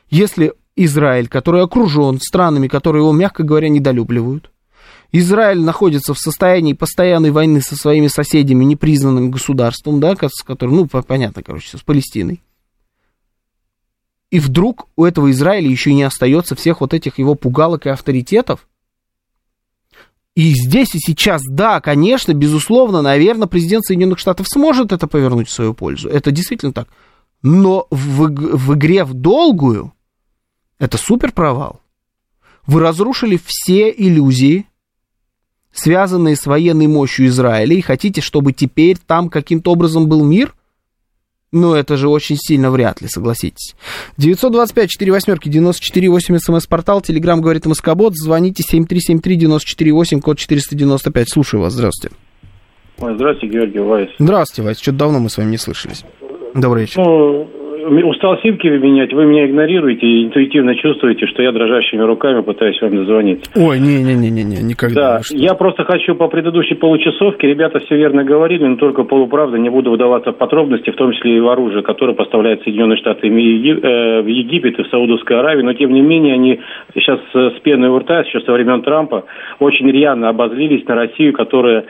[0.09, 4.51] Если Израиль, который окружен странами, которые его, мягко говоря, недолюбливают,
[5.19, 10.87] Израиль находится в состоянии постоянной войны со своими соседями, непризнанным государством, да, с которым, ну,
[10.87, 12.41] понятно, короче, с Палестиной.
[14.29, 18.67] И вдруг у этого Израиля еще не остается всех вот этих его пугалок и авторитетов.
[20.35, 25.53] И здесь и сейчас, да, конечно, безусловно, наверное, президент Соединенных Штатов сможет это повернуть в
[25.53, 26.09] свою пользу.
[26.09, 26.89] Это действительно так.
[27.41, 29.93] Но в, в игре в долгую
[30.77, 31.79] это супер провал.
[32.67, 34.67] Вы разрушили все иллюзии,
[35.75, 40.55] связанные с военной мощью Израиля, и хотите, чтобы теперь там каким-то образом был мир?
[41.51, 43.75] Ну, это же очень сильно вряд ли, согласитесь.
[44.17, 51.29] 925 4 восьмерки 94 8 смс-портал, телеграмм говорит Москобот, звоните 7373 94 8, код 495.
[51.29, 52.15] Слушаю вас, здравствуйте.
[52.97, 54.09] Здравствуйте, Георгий Вайс.
[54.19, 54.79] Здравствуйте, Вайс.
[54.79, 56.03] Что-то давно мы с вами не слышались.
[56.53, 57.01] Добрый вечер.
[57.01, 57.47] Ну,
[57.85, 62.95] устал симки менять, вы меня игнорируете и интуитивно чувствуете, что я дрожащими руками пытаюсь вам
[62.95, 63.51] дозвониться.
[63.55, 65.19] Ой, не-не-не, никогда.
[65.19, 69.69] Да, я просто хочу по предыдущей получасовке, ребята все верно говорили, но только полуправда, не
[69.69, 74.21] буду выдаваться в подробности, в том числе и в оружие, которое поставляет Соединенные Штаты э,
[74.21, 76.59] в Египет и в Саудовскую Аравию, но тем не менее они
[76.93, 79.25] сейчас с пеной у рта, еще со времен Трампа,
[79.59, 81.85] очень рьяно обозлились на Россию, которая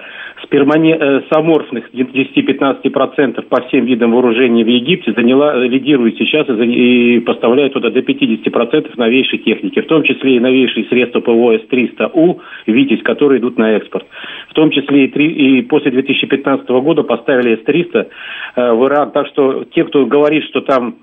[0.52, 7.20] э, с аморфных 10-15% по всем видам вооружений в Египте заняла, лидирует сейчас и, и
[7.20, 13.04] поставляет туда до 50% новейшей техники, в том числе и новейшие средства ПВО С-300У, «Витязь»,
[13.04, 14.06] которые идут на экспорт.
[14.50, 18.08] В том числе и, три, и после 2015 года поставили С-300
[18.56, 19.12] э, в Иран.
[19.12, 20.96] Так что те, кто говорит, что там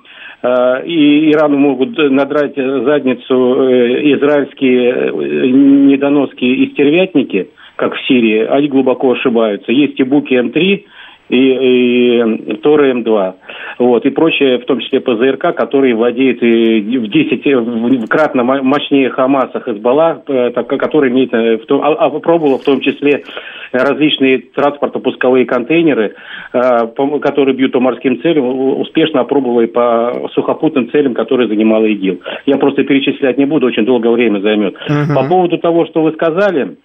[0.42, 5.12] э, и Ирану могут надрать задницу э, израильские
[5.52, 7.48] недоноски и стервятники–
[7.82, 9.72] как в Сирии, они глубоко ошибаются.
[9.72, 10.84] Есть и Буки М3,
[11.28, 13.34] и, и Торы М2,
[13.80, 19.58] вот, и прочее, в том числе ПЗРК, который владеет и в 10 кратно мощнее Хамаса
[19.60, 23.24] Хезбалла, э, который имеет, э, в том, а, а в том числе
[23.72, 26.14] различные транспортно-пусковые контейнеры,
[26.52, 26.86] э,
[27.20, 32.20] которые бьют по морским целям, успешно опробовал и по сухопутным целям, которые занимала ИГИЛ.
[32.46, 34.74] Я просто перечислять не буду, очень долгое время займет.
[34.74, 35.14] Uh-huh.
[35.14, 36.76] По поводу того, что вы сказали,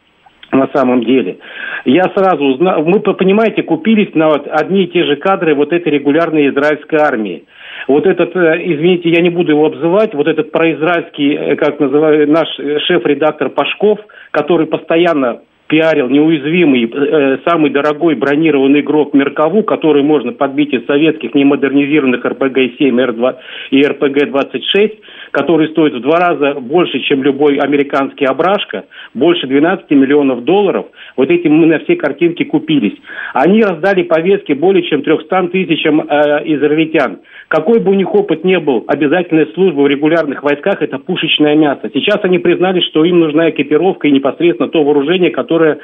[0.52, 1.38] на самом деле.
[1.86, 5.92] Я сразу узнал, мы, понимаете, купились на вот одни и те же кадры вот этой
[5.92, 7.44] регулярной израильской армии.
[7.88, 12.30] Вот этот, э, извините, я не буду его обзывать, вот этот произраильский, э, как называют,
[12.30, 12.48] наш
[12.86, 14.00] шеф-редактор Пашков,
[14.32, 21.36] который постоянно пиарил неуязвимый, э, самый дорогой бронированный гроб Меркову, который можно подбить из советских
[21.36, 23.36] немодернизированных РПГ-7
[23.72, 25.00] и РПГ-26,
[25.32, 30.88] который стоит в два раза больше, чем любой американский ображка, больше 12 миллионов долларов.
[31.16, 32.98] Вот этим мы на все картинки купились.
[33.34, 37.20] Они раздали повестки более чем 300 тысячам э, израильтян.
[37.48, 41.90] Какой бы у них опыт не был, обязательная служба в регулярных войсках– это пушечное мясо.
[41.94, 45.80] Сейчас они признали, что им нужна экипировка и непосредственно то вооружение, которое,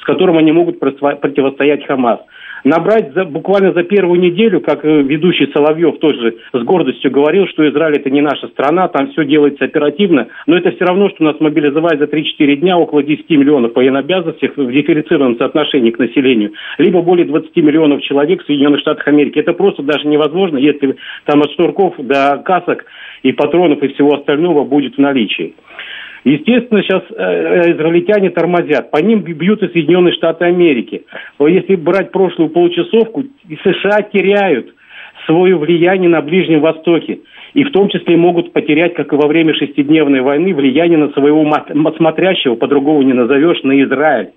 [0.00, 2.20] с которым они могут противостоять Хамас
[2.64, 7.68] набрать за, буквально за первую неделю, как э, ведущий Соловьев тоже с гордостью говорил, что
[7.68, 11.40] Израиль это не наша страна, там все делается оперативно, но это все равно, что нас
[11.40, 17.26] мобилизовать за 3-4 дня около 10 миллионов военнообязанностей в дифференцированном соотношении к населению, либо более
[17.26, 19.38] 20 миллионов человек в Соединенных Штатах Америки.
[19.38, 22.84] Это просто даже невозможно, если там от шнурков до касок
[23.22, 25.54] и патронов и всего остального будет в наличии.
[26.28, 28.90] Естественно, сейчас э, израильтяне тормозят.
[28.90, 31.04] По ним бьют и Соединенные Штаты Америки.
[31.40, 33.24] Если брать прошлую получасовку,
[33.62, 34.74] США теряют
[35.24, 37.20] свое влияние на Ближнем Востоке.
[37.54, 41.50] И в том числе могут потерять, как и во время шестидневной войны, влияние на своего
[41.96, 44.30] смотрящего, по-другому не назовешь, на Израиль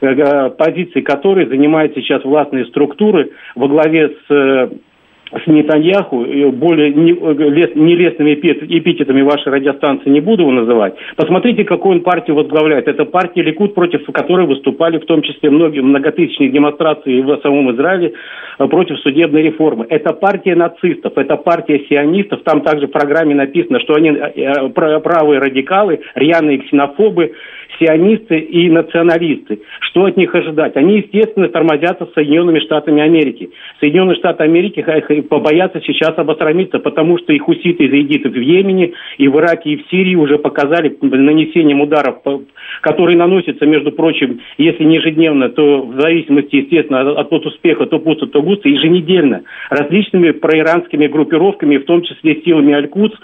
[0.00, 4.70] э, э, позиции которой занимают сейчас властные структуры во главе с
[5.42, 10.94] с Нетаньяху, более нелестными эпитетами вашей радиостанции не буду его называть.
[11.16, 12.88] Посмотрите, какую он партию возглавляет.
[12.88, 18.12] Это партия Ликут, против которой выступали в том числе многие многотысячные демонстрации в самом Израиле
[18.58, 19.86] э, против судебной реформы.
[19.88, 22.42] Это партия нацистов, это партия сионистов.
[22.42, 24.68] Там также в программе написано, что они э, э,
[25.00, 27.32] правые радикалы, рьяные ксенофобы,
[27.78, 29.60] сионисты и националисты.
[29.80, 30.76] Что от них ожидать?
[30.76, 33.50] Они, естественно, тормозятся Соединенными Штатами Америки.
[33.80, 34.84] Соединенные Штаты Америки
[35.28, 39.76] побоятся сейчас обосрамиться, потому что их хуситы и заидиты в Йемене, и в Ираке, и
[39.76, 42.16] в Сирии уже показали нанесением ударов,
[42.80, 47.98] которые наносятся, между прочим, если не ежедневно, то в зависимости, естественно, от, от успеха, то
[47.98, 53.14] пусто, то густо, еженедельно, различными проиранскими группировками, в том числе силами Аль-Кудс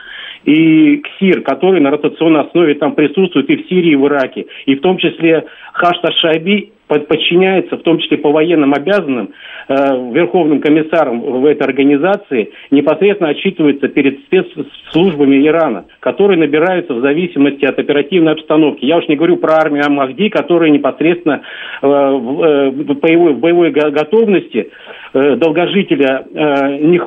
[0.45, 4.47] и КСИР, который на ротационной основе там присутствует и в Сирии, и в Ираке.
[4.67, 9.31] И в том числе Хаштар Шайби подчиняется, в том числе по военным обязанным,
[9.69, 9.75] э,
[10.13, 17.79] верховным комиссаром в этой организации, непосредственно отчитывается перед спецслужбами Ирана, которые набираются в зависимости от
[17.79, 18.85] оперативной обстановки.
[18.85, 21.43] Я уж не говорю про армию Амахди, которая непосредственно
[21.83, 24.71] э, в, э, в, боевой, в боевой готовности
[25.15, 27.07] э, долгожителя э, них,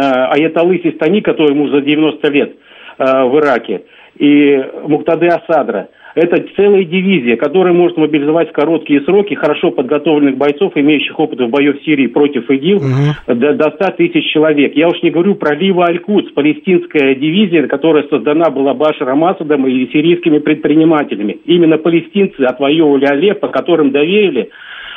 [0.00, 2.56] Аятолы Систани, которому уже 90 лет
[2.98, 3.82] э, в Ираке,
[4.18, 10.72] и Муктады Асадра– это целая дивизия, которая может мобилизовать в короткие сроки хорошо подготовленных бойцов,
[10.76, 13.34] имеющих опыт в боев в Сирии против ИГИЛ, угу.
[13.34, 14.76] до, до 100 тысяч человек.
[14.76, 19.90] Я уж не говорю про Лива Аль-Кудс, палестинская дивизия, которая создана была Башаром Асадом и
[19.92, 21.38] сирийскими предпринимателями.
[21.46, 24.50] Именно палестинцы отвоевывали Алеппо, которым доверили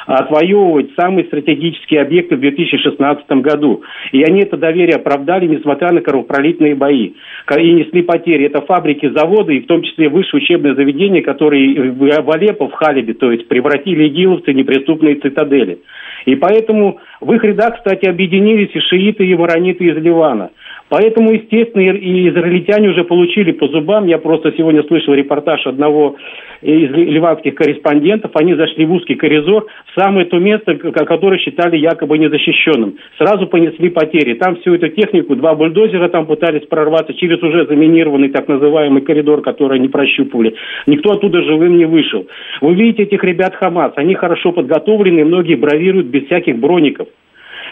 [0.07, 3.83] отвоевывать самые стратегические объекты в 2016 году.
[4.13, 7.11] И они это доверие оправдали, несмотря на кровопролитные бои.
[7.57, 8.45] И несли потери.
[8.45, 13.13] Это фабрики, заводы, и в том числе высшие учебные заведения, которые в Алеппо, в Халибе,
[13.13, 15.79] то есть превратили игиловцы в неприступные цитадели.
[16.25, 20.51] И поэтому в их рядах, кстати, объединились и шииты, и ворониты из Ливана.
[20.89, 24.07] Поэтому, естественно, и израильтяне уже получили по зубам.
[24.07, 26.15] Я просто сегодня слышал репортаж одного
[26.61, 28.31] из ливанских корреспондентов.
[28.35, 32.95] Они зашли в узкий коридор, в самое то место, которое считали якобы незащищенным.
[33.17, 34.35] Сразу понесли потери.
[34.35, 39.41] Там всю эту технику, два бульдозера там пытались прорваться через уже заминированный так называемый коридор,
[39.41, 40.55] который они прощупывали.
[40.85, 42.25] Никто оттуда живым не вышел.
[42.61, 43.91] Вы видите этих ребят Хамас.
[43.97, 47.06] Они хорошо подготовлены, многие бравируют без всяких броников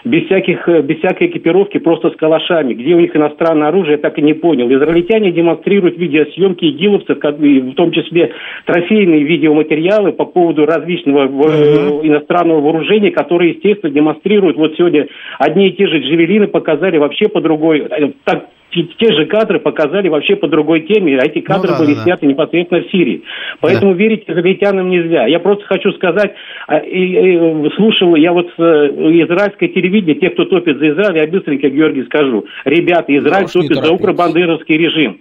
[0.06, 2.74] без, всяких, э, без всякой экипировки, просто с калашами.
[2.74, 4.68] Где у них иностранное оружие, я так и не понял.
[4.70, 8.32] Израильтяне демонстрируют видеосъемки игиловцев, в том числе
[8.66, 12.06] трофейные видеоматериалы по поводу различного uh-huh.
[12.06, 14.56] иностранного вооружения, которые, естественно, демонстрируют.
[14.56, 19.26] Вот сегодня одни и те же джевелины показали вообще по другой, э, так, те же
[19.26, 22.02] кадры показали вообще по другой теме, а эти кадры ну, да, были да.
[22.02, 23.22] сняты непосредственно в Сирии.
[23.60, 23.98] Поэтому да.
[23.98, 25.26] верить израильтянам нельзя.
[25.26, 26.34] Я просто хочу сказать,
[26.66, 31.68] а, и, слушал я вот э, израильское телевидение, те, кто топит за Израиль, я быстренько,
[31.68, 32.44] Георгий, скажу.
[32.64, 35.20] Ребята, Израиль топит за укробандеровский режим.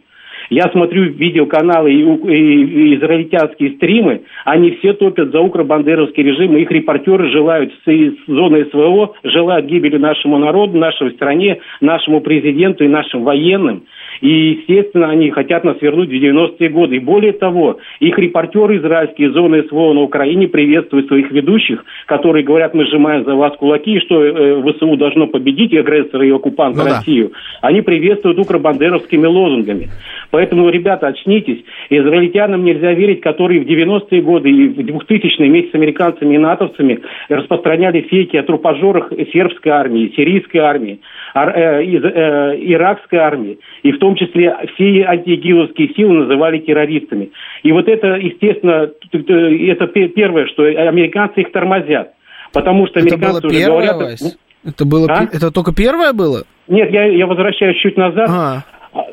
[0.50, 6.62] Я смотрю видеоканалы и, и, и израильтянские стримы, они все топят за укробандеровский режим, и
[6.62, 12.84] их репортеры желают с, с зоны СВО, желают гибели нашему народу, нашей стране, нашему президенту
[12.84, 13.84] и нашим военным.
[14.22, 16.98] И, естественно, они хотят нас вернуть в 90-е годы.
[16.98, 22.74] И более того, их репортеры израильские зоны СВО на Украине приветствуют своих ведущих, которые говорят,
[22.74, 27.30] мы сжимаем за вас кулаки, что э, ВСУ должно победить агрессора и оккупанта ну, Россию.
[27.30, 27.68] Да.
[27.70, 29.90] Они приветствуют укробандеровскими лозунгами.
[30.32, 31.64] Поэтому, ребята, очнитесь.
[31.90, 37.00] Израильтянам нельзя верить, которые в 90-е годы и в 2000-е вместе с американцами и натовцами
[37.30, 41.00] распространяли фейки о трупожорах сербской армии, сирийской армии,
[41.36, 43.60] э, э, иракской армии.
[43.84, 47.32] И в том числе все антиигиловские силы называли террористами.
[47.64, 52.14] И вот это, естественно, это первое, что американцы их тормозят.
[52.54, 54.20] Потому что американцы это было уже первое, говорят...
[54.66, 55.24] Это было а?
[55.32, 56.44] это только первое было?
[56.68, 58.28] Нет, я, я возвращаюсь чуть назад.
[58.30, 58.64] А.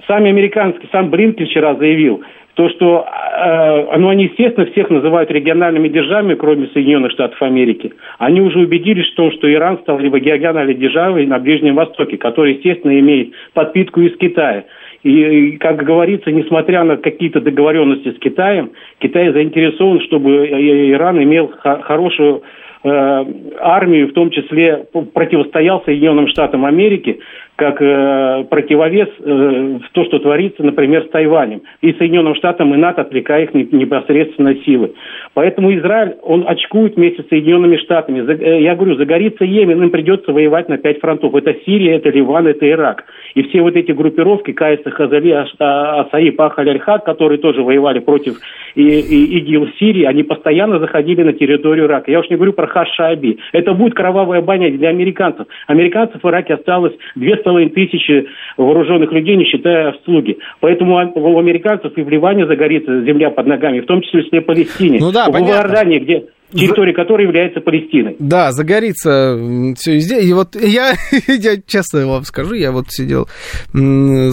[0.07, 2.23] Сами американский, сам Блинкин вчера заявил,
[2.55, 7.93] то, что э, ну, они, естественно, всех называют региональными державами, кроме Соединенных Штатов Америки.
[8.19, 12.55] Они уже убедились в том, что Иран стал либо региональной державой на Ближнем Востоке, который,
[12.55, 14.65] естественно, имеет подпитку из Китая.
[15.03, 22.43] И, как говорится, несмотря на какие-то договоренности с Китаем, Китай заинтересован, чтобы Иран имел хорошую
[22.85, 23.25] э,
[23.61, 24.85] армию, в том числе
[25.15, 27.19] противостоял Соединенным Штатам Америки,
[27.57, 31.63] как э, противовес э, то, что творится, например, с Тайванем.
[31.81, 34.95] И Соединенным Штатам и НАТО, отвлекая их непосредственно силы.
[35.35, 38.21] Поэтому Израиль, он очкует вместе с Соединенными Штатами.
[38.21, 41.35] Э, я говорю, загорится Йемен, им придется воевать на пять фронтов.
[41.35, 43.05] Это Сирия, это Ливан, это Ирак.
[43.35, 48.37] И все вот эти группировки, Кайса, Хазали, Асаи, Пахаль, Аль-Хад, которые тоже воевали против
[48.75, 52.11] и, и, ИГИЛ в Сирии, они постоянно заходили на территорию Ирака.
[52.11, 53.39] Я уж не говорю про Хаш-Шаби.
[53.53, 55.47] Это будет кровавая баня для американцев.
[55.67, 58.27] Американцев в Ираке осталось две половиной тысячи
[58.57, 60.39] вооруженных людей, не считая слуги.
[60.61, 64.45] Поэтому у американцев и в Ливане загорится земля под ногами, в том числе и в
[64.47, 64.99] Палестине.
[65.01, 65.53] Ну да, в понятно.
[65.53, 68.17] Иордании, где территория которой является Палестиной.
[68.19, 69.39] Да, загорится
[69.77, 70.21] все везде.
[70.21, 70.95] И вот я,
[71.27, 73.29] я честно вам скажу, я вот сидел,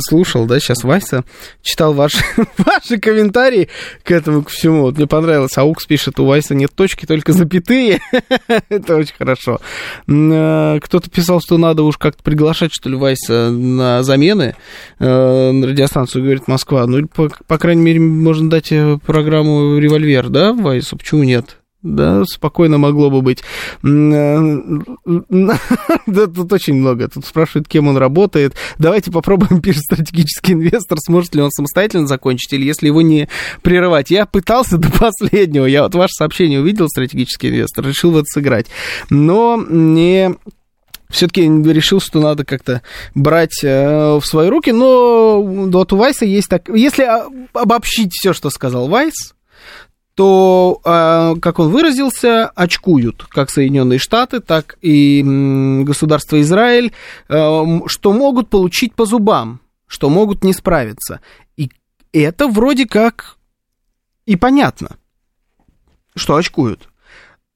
[0.02, 1.24] слушал, да, сейчас Вася
[1.62, 2.20] читал ваши,
[2.58, 3.70] ваши комментарии
[4.04, 4.82] к этому, к всему.
[4.82, 8.00] Вот мне понравилось, Аукс пишет, у Вайса нет точки, только запятые.
[8.70, 9.60] Это очень хорошо.
[10.08, 14.56] Э, кто-то писал, что надо уж как-то приглашать, что ли, Вайса на замены
[15.00, 16.86] э, на радиостанцию, говорит Москва.
[16.88, 20.98] Ну, по, по крайней мере, можно дать э, программу «Револьвер», да, Вайсу?
[20.98, 21.59] Почему нет?
[21.82, 23.44] Да, спокойно могло бы быть.
[26.10, 27.08] Да, тут очень много.
[27.08, 28.56] Тут спрашивают, кем он работает.
[28.78, 33.30] Давайте попробуем, пишет стратегический инвестор, сможет ли он самостоятельно закончить, или если его не
[33.62, 34.12] прерывать.
[34.12, 35.66] Я пытался до последнего.
[35.66, 38.68] Я вот ваше сообщение увидел, стратегический инвестор, решил вот сыграть.
[39.10, 40.36] Но не
[41.10, 42.82] все-таки решил, что надо как-то
[43.16, 46.70] брать э, в свои руки, но вот у Вайса есть так...
[46.70, 47.08] Если
[47.54, 49.34] обобщить все, что сказал Вайс,
[50.20, 55.24] то, а, как он выразился, очкуют как Соединенные Штаты, так и
[55.86, 56.92] государство Израиль,
[57.30, 61.22] э, что могут получить по зубам, что могут не справиться.
[61.56, 61.72] И
[62.12, 63.38] это вроде как
[64.26, 64.98] и понятно,
[66.18, 66.90] что очкуют.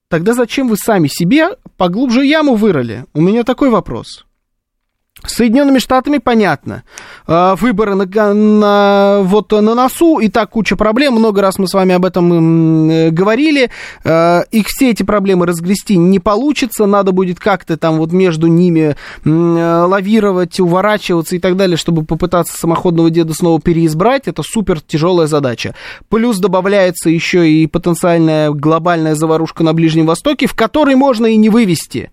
[0.08, 3.04] Тогда зачем вы сами себе поглубже яму вырыли?
[3.14, 4.26] У меня такой вопрос.
[5.26, 6.84] С Соединенными Штатами понятно.
[7.28, 11.14] А, выборы на, на, вот на носу, и так куча проблем.
[11.14, 13.70] Много раз мы с вами об этом э, говорили.
[14.04, 16.86] Их все эти проблемы разгрести не получится.
[16.86, 18.96] Надо будет как-то там вот между ними
[19.26, 24.28] лавировать, уворачиваться и так далее, чтобы попытаться самоходного деда снова переизбрать.
[24.28, 25.76] Это супер тяжелая задача.
[26.10, 31.50] Плюс добавляется еще и потенциальная глобальная заварушка на Ближнем Востоке, в которой можно и не
[31.50, 32.12] вывести.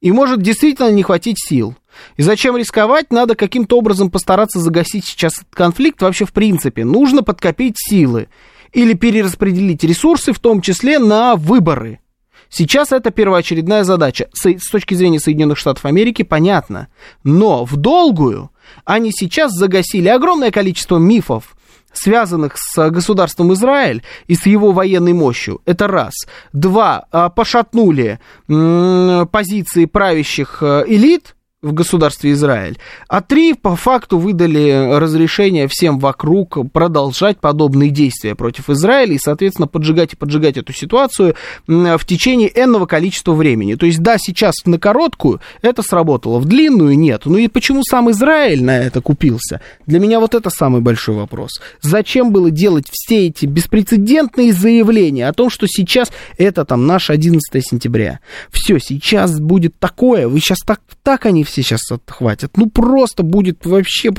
[0.00, 1.74] И может действительно не хватить сил.
[2.16, 3.12] И зачем рисковать?
[3.12, 6.00] Надо каким-то образом постараться загасить сейчас этот конфликт.
[6.02, 8.28] Вообще, в принципе, нужно подкопить силы
[8.72, 12.00] или перераспределить ресурсы, в том числе на выборы.
[12.48, 14.28] Сейчас это первоочередная задача.
[14.32, 16.88] С точки зрения Соединенных Штатов Америки понятно.
[17.22, 18.50] Но в долгую
[18.84, 21.56] они сейчас загасили огромное количество мифов,
[21.92, 25.60] связанных с государством Израиль и с его военной мощью.
[25.64, 26.14] Это раз.
[26.52, 27.06] Два.
[27.12, 35.68] А, пошатнули позиции правящих э, элит– в государстве Израиль, а три по факту выдали разрешение
[35.68, 41.34] всем вокруг продолжать подобные действия против Израиля и, соответственно, поджигать и поджигать эту ситуацию
[41.66, 43.74] в течение энного количества времени.
[43.74, 47.22] То есть, да, сейчас на короткую это сработало, в длинную нет.
[47.26, 49.60] Ну и почему сам Израиль на это купился?
[49.86, 51.60] Для меня вот это самый большой вопрос.
[51.82, 57.42] Зачем было делать все эти беспрецедентные заявления о том, что сейчас это там наш 11
[57.62, 58.20] сентября?
[58.50, 62.56] Все, сейчас будет такое, вы сейчас так, так они сейчас отхватят.
[62.56, 64.10] Ну, просто будет вообще...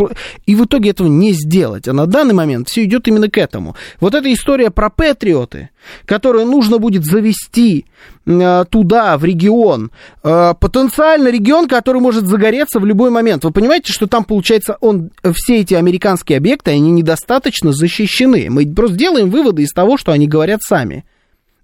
[0.46, 1.88] И в итоге этого не сделать.
[1.88, 3.76] А на данный момент все идет именно к этому.
[4.00, 5.70] Вот эта история про патриоты,
[6.06, 7.86] которую нужно будет завести
[8.26, 9.92] э, туда, в регион,
[10.24, 13.44] э, потенциально регион, который может загореться в любой момент.
[13.44, 18.48] Вы понимаете, что там, получается, он, все эти американские объекты, они недостаточно защищены.
[18.50, 21.06] Мы просто делаем выводы из того, что они говорят сами.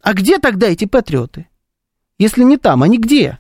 [0.01, 1.47] А где тогда эти патриоты?
[2.18, 3.38] Если не там, они где?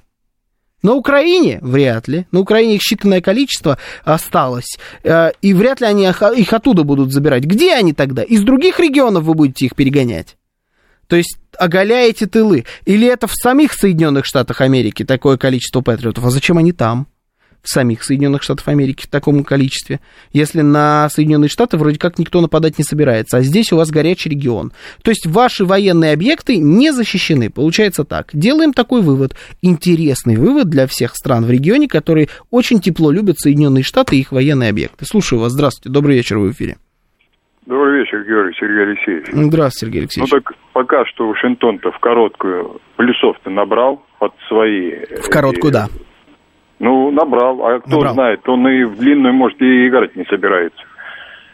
[0.87, 2.27] На Украине вряд ли.
[2.31, 4.79] На Украине их считанное количество осталось.
[5.03, 7.43] Э, и вряд ли они их оттуда будут забирать.
[7.43, 8.23] Где они тогда?
[8.23, 10.37] Из других регионов вы будете их перегонять?
[11.07, 12.63] То есть оголяете тылы.
[12.85, 16.23] Или это в самих Соединенных Штатах Америки такое количество патриотов?
[16.23, 17.07] А зачем они там?
[17.67, 19.99] Самих Соединенных Штатов Америки в таком количестве,
[20.31, 24.29] если на Соединенные Штаты вроде как никто нападать не собирается, а здесь у вас горячий
[24.29, 24.71] регион.
[25.03, 27.49] То есть ваши военные объекты не защищены.
[27.49, 28.29] Получается так.
[28.33, 29.35] Делаем такой вывод.
[29.61, 34.31] Интересный вывод для всех стран в регионе, которые очень тепло любят Соединенные Штаты и их
[34.31, 35.05] военные объекты.
[35.05, 35.51] Слушаю вас.
[35.51, 35.93] Здравствуйте.
[35.93, 36.37] Добрый вечер.
[36.37, 36.77] Вы в эфире.
[37.65, 39.27] Добрый вечер, Георгий Сергей Алексеевич.
[39.27, 40.31] Здравствуйте, Сергей Алексеевич.
[40.31, 44.91] Ну так пока что Вашингтон-то в короткую плюсов-то набрал под свои...
[45.21, 45.89] В короткую, да.
[46.79, 47.65] Ну, набрал.
[47.65, 48.13] А кто Набрал.
[48.13, 50.83] знает, он и в длинную, может, и играть не собирается.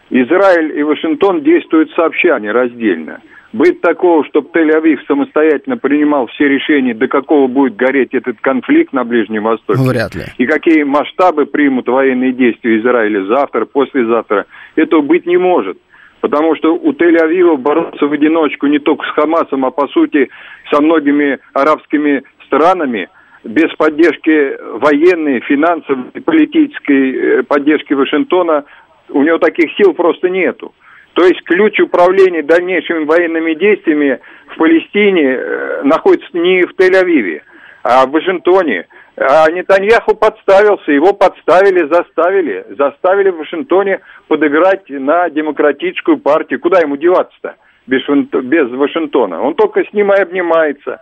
[0.09, 3.21] Израиль и Вашингтон действуют сообща, не раздельно.
[3.53, 9.03] Быть такого, чтобы Тель-Авив самостоятельно принимал все решения, до какого будет гореть этот конфликт на
[9.03, 9.79] Ближнем Востоке.
[9.79, 10.23] Вряд ли.
[10.39, 14.45] И какие масштабы примут военные действия Израиля завтра, послезавтра.
[14.75, 15.77] Этого быть не может.
[16.19, 20.29] Потому что у Тель-Авива бороться в одиночку не только с Хамасом, а по сути
[20.71, 23.07] со многими арабскими странами–
[23.43, 28.65] без поддержки военной, финансовой, политической э, поддержки Вашингтона
[29.09, 30.73] у него таких сил просто нету.
[31.13, 37.41] То есть ключ управления дальнейшими военными действиями в Палестине э, находится не в Тель-Авиве,
[37.83, 38.87] а в Вашингтоне.
[39.15, 42.65] А Нетаньяху подставился, его подставили, заставили.
[42.77, 46.59] Заставили в Вашингтоне подыграть на демократическую партию.
[46.59, 49.41] Куда ему деваться-то без, Вашингтона?
[49.41, 50.99] Он только с ним и обнимается.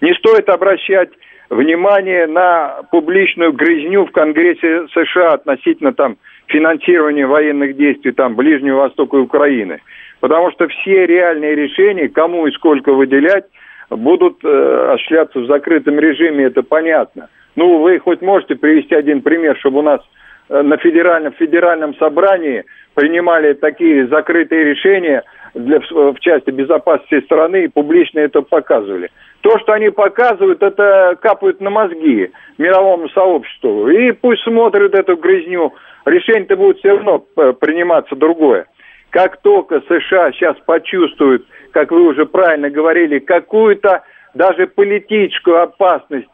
[0.00, 1.10] Не стоит обращать
[1.50, 9.16] внимание на публичную грызню в Конгрессе США относительно там финансирования военных действий там Ближнего Востока
[9.16, 9.80] и Украины.
[10.20, 13.44] Потому что все реальные решения, кому и сколько выделять,
[13.90, 17.28] будут э, осуществляться в закрытом режиме, это понятно.
[17.56, 20.00] Ну, вы хоть можете привести один пример, чтобы у нас
[20.48, 25.24] э, на федеральном, федеральном собрании принимали такие закрытые решения
[25.54, 29.10] для, в, в части безопасности страны и публично это показывали.
[29.40, 33.88] То, что они показывают, это капают на мозги мировому сообществу.
[33.88, 35.72] И пусть смотрят эту грызню.
[36.04, 38.66] Решение-то будет все равно э, приниматься другое.
[39.10, 44.02] Как только США сейчас почувствуют, как вы уже правильно говорили, какую-то
[44.34, 46.28] даже политическую опасность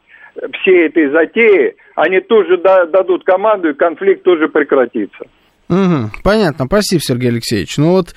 [0.61, 5.25] всей этой затеи, они тут же дадут команду, и конфликт тоже прекратится.
[5.69, 7.77] Угу, понятно, спасибо, Сергей Алексеевич.
[7.77, 8.15] Ну вот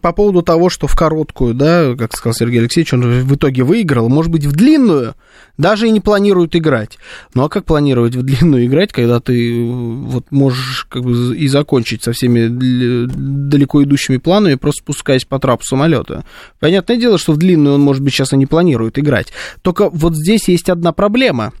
[0.00, 4.08] по поводу того, что в короткую, да, как сказал Сергей Алексеевич, он в итоге выиграл,
[4.08, 5.14] может быть, в длинную
[5.58, 6.98] даже и не планируют играть.
[7.34, 12.02] Ну а как планировать в длинную играть, когда ты вот можешь как бы и закончить
[12.02, 16.24] со всеми далеко идущими планами, просто спускаясь по трапу самолета?
[16.58, 19.28] Понятное дело, что в длинную он, может быть, сейчас и не планирует играть.
[19.62, 21.52] Только вот здесь есть одна проблема.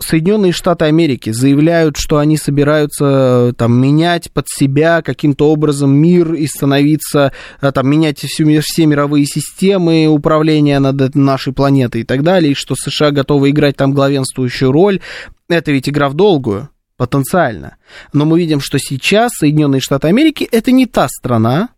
[0.00, 6.46] Соединенные Штаты Америки заявляют, что они собираются там менять под себя каким-то образом мир и
[6.48, 12.52] становиться, э, там, менять всю, все мировые системы управления над нашей планетой и так далее,
[12.52, 15.00] и что США готовы играть там главенствующую роль.
[15.48, 17.76] Это ведь игра в долгую, потенциально.
[18.12, 21.68] Но мы видим, что сейчас Соединенные Штаты Америки это не та страна,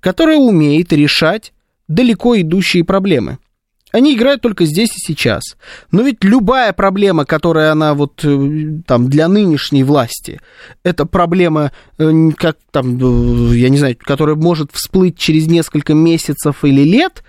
[0.00, 1.52] которая умеет решать
[1.86, 3.38] далеко идущие проблемы.
[3.92, 5.42] Они играют только здесь и сейчас.
[5.90, 10.40] Но ведь любая проблема, которая она вот э, там для нынешней власти,
[10.84, 16.64] это проблема, э, как там, э, я не знаю, которая может всплыть через несколько месяцев
[16.64, 17.24] или лет,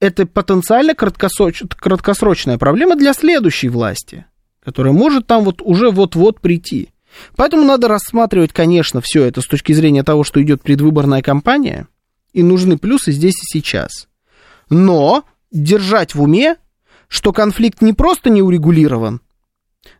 [0.00, 4.26] это потенциально краткосрочная проблема для следующей власти,
[4.62, 6.90] которая может там вот уже вот-вот прийти.
[7.36, 11.88] Поэтому надо рассматривать, конечно, все это с точки зрения того, что идет предвыборная кампания,
[12.32, 14.08] и нужны плюсы здесь и сейчас.
[14.68, 16.56] Но держать в уме,
[17.08, 19.20] что конфликт не просто не урегулирован,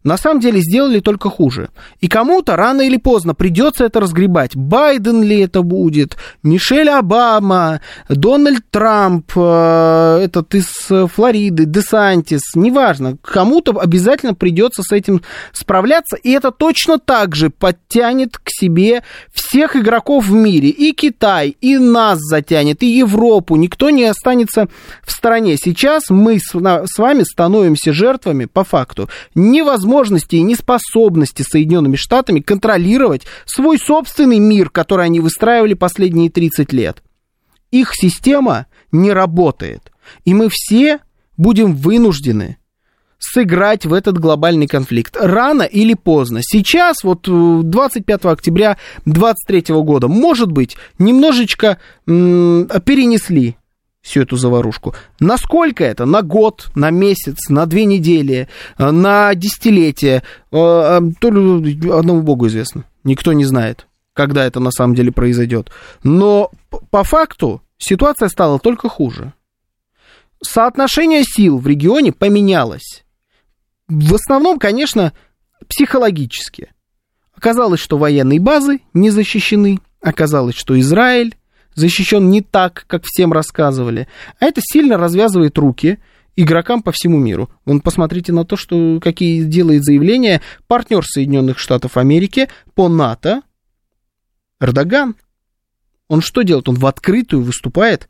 [0.02, 1.68] на самом деле сделали только хуже.
[2.00, 4.56] И кому-то рано или поздно придется это разгребать.
[4.56, 10.68] Байден ли это будет, Мишель Обама, Дональд Трамп, э, этот из
[11.14, 13.18] Флориды, Десантис, неважно.
[13.22, 15.20] Кому-то обязательно придется с этим
[15.52, 16.16] справляться.
[16.16, 20.70] И это точно так же подтянет к себе всех игроков в мире.
[20.70, 23.56] И Китай, и нас затянет, и Европу.
[23.56, 24.68] Никто не останется
[25.04, 25.58] в стороне.
[25.58, 29.10] Сейчас мы с вами становимся жертвами по факту.
[29.34, 36.72] Невозможно невозможности и неспособности Соединенными Штатами контролировать свой собственный мир, который они выстраивали последние 30
[36.72, 37.02] лет.
[37.70, 39.92] Их система не работает.
[40.24, 41.00] И мы все
[41.36, 42.56] будем вынуждены
[43.18, 45.16] сыграть в этот глобальный конфликт.
[45.20, 46.40] Рано или поздно.
[46.42, 51.76] Сейчас, вот 25 октября 2023 года, может быть, немножечко
[52.06, 53.56] м- перенесли
[54.02, 54.94] всю эту заварушку.
[55.18, 56.06] Насколько это?
[56.06, 58.48] На год, на месяц, на две недели,
[58.78, 60.22] э, на десятилетие?
[60.50, 62.84] Э, э, только одному богу известно.
[63.04, 65.70] Никто не знает, когда это на самом деле произойдет.
[66.02, 66.50] Но
[66.90, 69.32] по факту ситуация стала только хуже.
[70.42, 73.04] Соотношение сил в регионе поменялось.
[73.88, 75.12] В основном, конечно,
[75.68, 76.72] психологически.
[77.34, 79.80] Оказалось, что военные базы не защищены.
[80.00, 81.36] Оказалось, что Израиль
[81.74, 84.08] защищен не так, как всем рассказывали.
[84.38, 85.98] А это сильно развязывает руки
[86.36, 87.50] игрокам по всему миру.
[87.64, 93.42] Вон посмотрите на то, что, какие делает заявления партнер Соединенных Штатов Америки по НАТО,
[94.60, 95.16] Эрдоган.
[96.08, 96.68] Он что делает?
[96.68, 98.08] Он в открытую выступает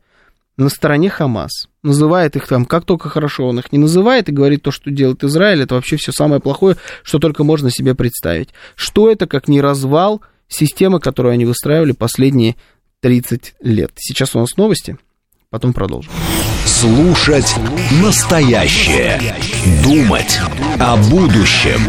[0.57, 1.67] на стороне Хамас.
[1.83, 5.23] Называет их там, как только хорошо, он их не называет и говорит то, что делает
[5.23, 8.49] Израиль, это вообще все самое плохое, что только можно себе представить.
[8.75, 12.57] Что это, как не развал системы, которую они выстраивали последние
[13.01, 13.91] 30 лет.
[13.95, 14.97] Сейчас у нас новости,
[15.49, 16.11] потом продолжим.
[16.65, 17.55] Слушать
[18.01, 19.19] настоящее.
[19.83, 20.39] Думать
[20.79, 21.81] о будущем.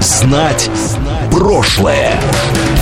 [0.00, 0.70] Знать
[1.30, 2.18] прошлое.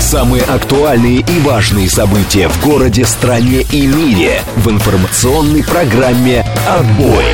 [0.01, 7.25] Самые актуальные и важные события в городе, стране и мире в информационной программе «Отбой».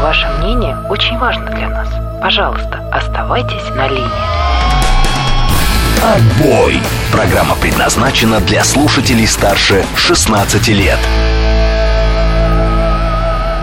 [0.00, 1.88] Ваше мнение очень важно для нас.
[2.22, 4.55] Пожалуйста, оставайтесь на линии.
[6.02, 6.80] Отбой!
[7.10, 10.98] Программа предназначена для слушателей старше 16 лет.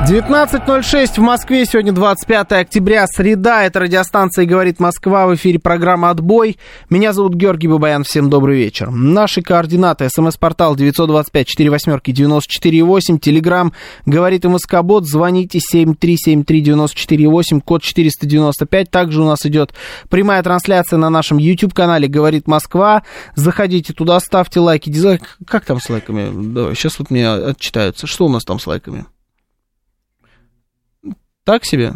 [0.05, 6.57] 19.06 в Москве, сегодня 25 октября, среда, это радиостанция «Говорит Москва», в эфире программа «Отбой».
[6.89, 8.91] Меня зовут Георгий Бабаян, всем добрый вечер.
[8.91, 13.71] Наши координаты, смс-портал 925-48-94-8, телеграмм
[14.05, 18.91] «Говорит МСК-бот», звоните 7373948, код 495.
[18.91, 19.73] Также у нас идет
[20.09, 23.03] прямая трансляция на нашем YouTube-канале «Говорит Москва».
[23.35, 25.27] Заходите туда, ставьте лайки, дизлайки.
[25.47, 26.29] Как там с лайками?
[26.53, 28.05] Давай, сейчас вот мне отчитаются.
[28.05, 29.05] Что у нас там с лайками?
[31.45, 31.93] Так себе?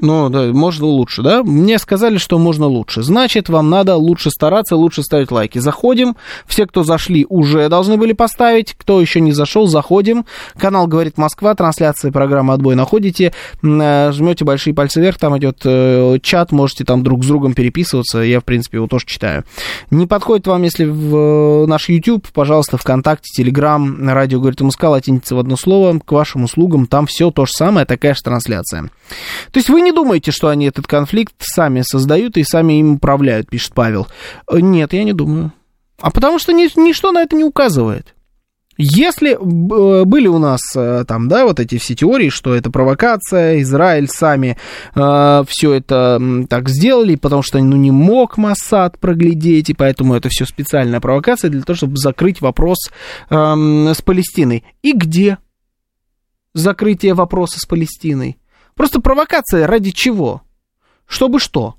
[0.00, 1.42] Ну, да, можно лучше, да?
[1.42, 3.02] Мне сказали, что можно лучше.
[3.02, 5.58] Значит, вам надо лучше стараться, лучше ставить лайки.
[5.58, 6.16] Заходим.
[6.46, 8.74] Все, кто зашли, уже должны были поставить.
[8.76, 10.26] Кто еще не зашел, заходим.
[10.58, 13.32] Канал «Говорит Москва», трансляция программы «Отбой» находите.
[13.62, 18.18] Э, Жмете большие пальцы вверх, там идет э, чат, можете там друг с другом переписываться.
[18.18, 19.44] Я, в принципе, его тоже читаю.
[19.90, 25.34] Не подходит вам, если в э, наш YouTube, пожалуйста, ВКонтакте, Телеграм, радио «Говорит Москва», латиница
[25.34, 26.86] в одно слово, к вашим услугам.
[26.86, 28.90] Там все то же самое, такая же трансляция.
[29.52, 33.48] То есть вы не думаете, что они этот конфликт сами создают и сами им управляют,
[33.48, 34.06] пишет Павел.
[34.50, 35.52] Э, нет, я не думаю.
[36.00, 38.14] А потому что ни, ничто на это не указывает.
[38.78, 43.62] Если э, были у нас э, там, да, вот эти все теории, что это провокация,
[43.62, 44.58] Израиль сами
[44.94, 46.20] э, все это
[46.50, 51.50] так сделали, потому что ну, не мог Массад проглядеть, и поэтому это все специальная провокация
[51.50, 52.90] для того, чтобы закрыть вопрос
[53.30, 54.64] э, с Палестиной.
[54.82, 55.38] И где
[56.52, 58.36] закрытие вопроса с Палестиной?
[58.76, 60.42] Просто провокация ради чего?
[61.06, 61.76] Чтобы что?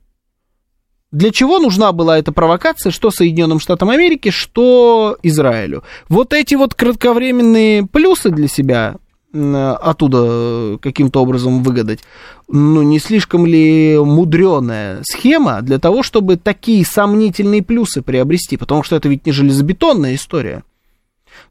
[1.12, 5.84] Для чего нужна была эта провокация, что Соединенным Штатам Америки, что Израилю?
[6.10, 8.98] Вот эти вот кратковременные плюсы для себя
[9.34, 12.00] оттуда каким-то образом выгадать,
[12.48, 18.96] ну, не слишком ли мудреная схема для того, чтобы такие сомнительные плюсы приобрести, потому что
[18.96, 20.64] это ведь не железобетонная история.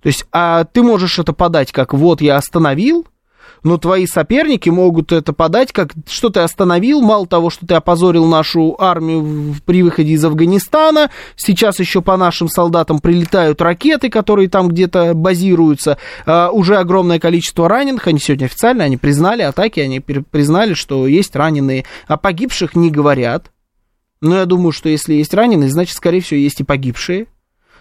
[0.02, 3.06] То есть, а ты можешь это подать как вот я остановил,
[3.62, 8.26] но твои соперники могут это подать, как что ты остановил, мало того, что ты опозорил
[8.26, 14.68] нашу армию при выходе из Афганистана, сейчас еще по нашим солдатам прилетают ракеты, которые там
[14.68, 20.74] где-то базируются, а, уже огромное количество раненых, они сегодня официально, они признали атаки, они признали,
[20.74, 23.50] что есть раненые, о погибших не говорят,
[24.20, 27.26] но я думаю, что если есть раненые, значит, скорее всего, есть и погибшие,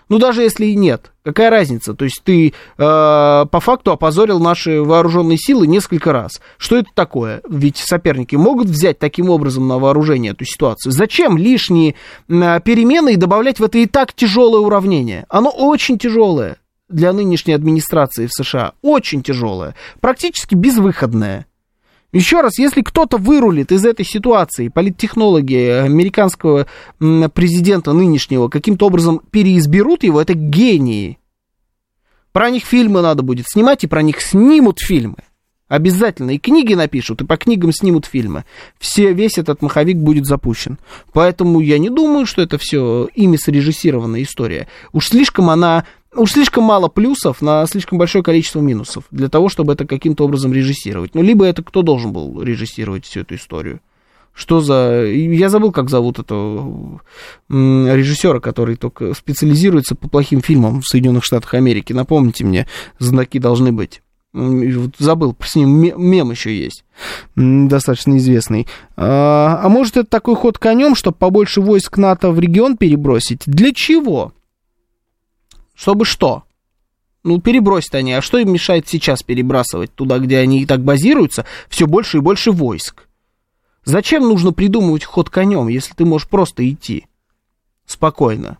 [0.10, 1.94] ну, даже если и нет, какая разница?
[1.94, 6.42] То есть ты э, по факту опозорил наши вооруженные силы несколько раз.
[6.58, 7.42] Что это такое?
[7.50, 10.92] Ведь соперники могут взять таким образом на вооружение эту ситуацию.
[10.92, 11.96] Зачем лишние
[12.28, 15.26] э, перемены и добавлять в это и так тяжелое уравнение?
[15.30, 16.58] Оно очень тяжелое
[16.90, 18.74] для нынешней администрации в США.
[18.82, 19.76] Очень тяжелое.
[20.02, 21.48] Практически безвыходное.
[22.16, 26.66] Еще раз, если кто-то вырулит из этой ситуации, политтехнологи американского
[26.98, 31.20] президента нынешнего каким-то образом переизберут его, это гении.
[32.32, 35.18] Про них фильмы надо будет снимать, и про них снимут фильмы.
[35.68, 36.32] Обязательно.
[36.32, 38.46] И книги напишут, и по книгам снимут фильмы.
[38.80, 40.78] Все, весь этот маховик будет запущен.
[41.12, 44.70] Поэтому я не думаю, что это все ими срежиссированная история.
[44.94, 45.84] Уж слишком она
[46.16, 50.54] уж слишком мало плюсов на слишком большое количество минусов для того, чтобы это каким-то образом
[50.54, 51.16] режиссировать.
[51.16, 53.82] Ну, либо это кто должен был режиссировать всю эту историю?
[54.34, 55.06] Что за...
[55.06, 57.00] Я забыл, как зовут этого
[57.48, 61.94] режиссера, который только специализируется по плохим фильмам в Соединенных Штатах Америки.
[61.94, 62.68] Напомните мне,
[63.00, 64.02] знаки должны быть.
[64.34, 66.84] Забыл, с ним мем еще есть,
[67.38, 68.68] достаточно известный.
[68.98, 73.44] А, а может это такой ход конем, чтобы побольше войск НАТО в регион перебросить?
[73.46, 74.34] Для чего?
[75.76, 76.44] Чтобы что?
[77.24, 78.14] Ну, перебросят они.
[78.14, 82.22] А что им мешает сейчас перебрасывать туда, где они и так базируются, все больше и
[82.22, 83.08] больше войск?
[83.84, 87.06] Зачем нужно придумывать ход конем, если ты можешь просто идти
[87.86, 88.58] спокойно,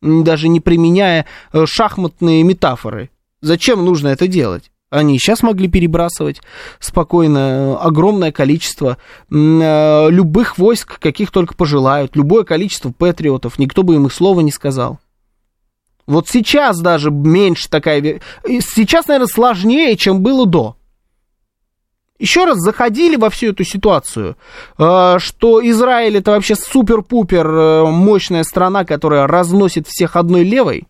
[0.00, 3.10] даже не применяя э, шахматные метафоры?
[3.40, 4.70] Зачем нужно это делать?
[4.90, 6.40] Они сейчас могли перебрасывать
[6.80, 8.96] спокойно э, огромное количество
[9.30, 14.52] э, любых войск, каких только пожелают, любое количество патриотов, никто бы им их слова не
[14.52, 14.98] сказал.
[16.06, 18.20] Вот сейчас даже меньше такая...
[18.44, 20.76] Сейчас, наверное, сложнее, чем было до.
[22.18, 24.36] Еще раз заходили во всю эту ситуацию,
[24.78, 30.86] э, что Израиль это вообще супер-пупер э, мощная страна, которая разносит всех одной левой.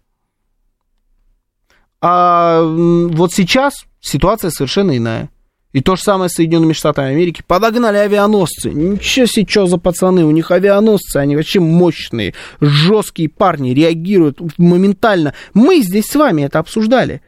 [2.01, 5.31] А вот сейчас ситуация совершенно иная.
[5.75, 7.43] И то же самое с Соединенными Штатами Америки.
[7.45, 8.71] Подогнали авианосцы.
[8.71, 10.25] Ничего себе, что за пацаны.
[10.25, 15.35] У них авианосцы, они вообще мощные, жесткие парни, реагируют моментально.
[15.53, 17.23] Мы здесь с вами это обсуждали.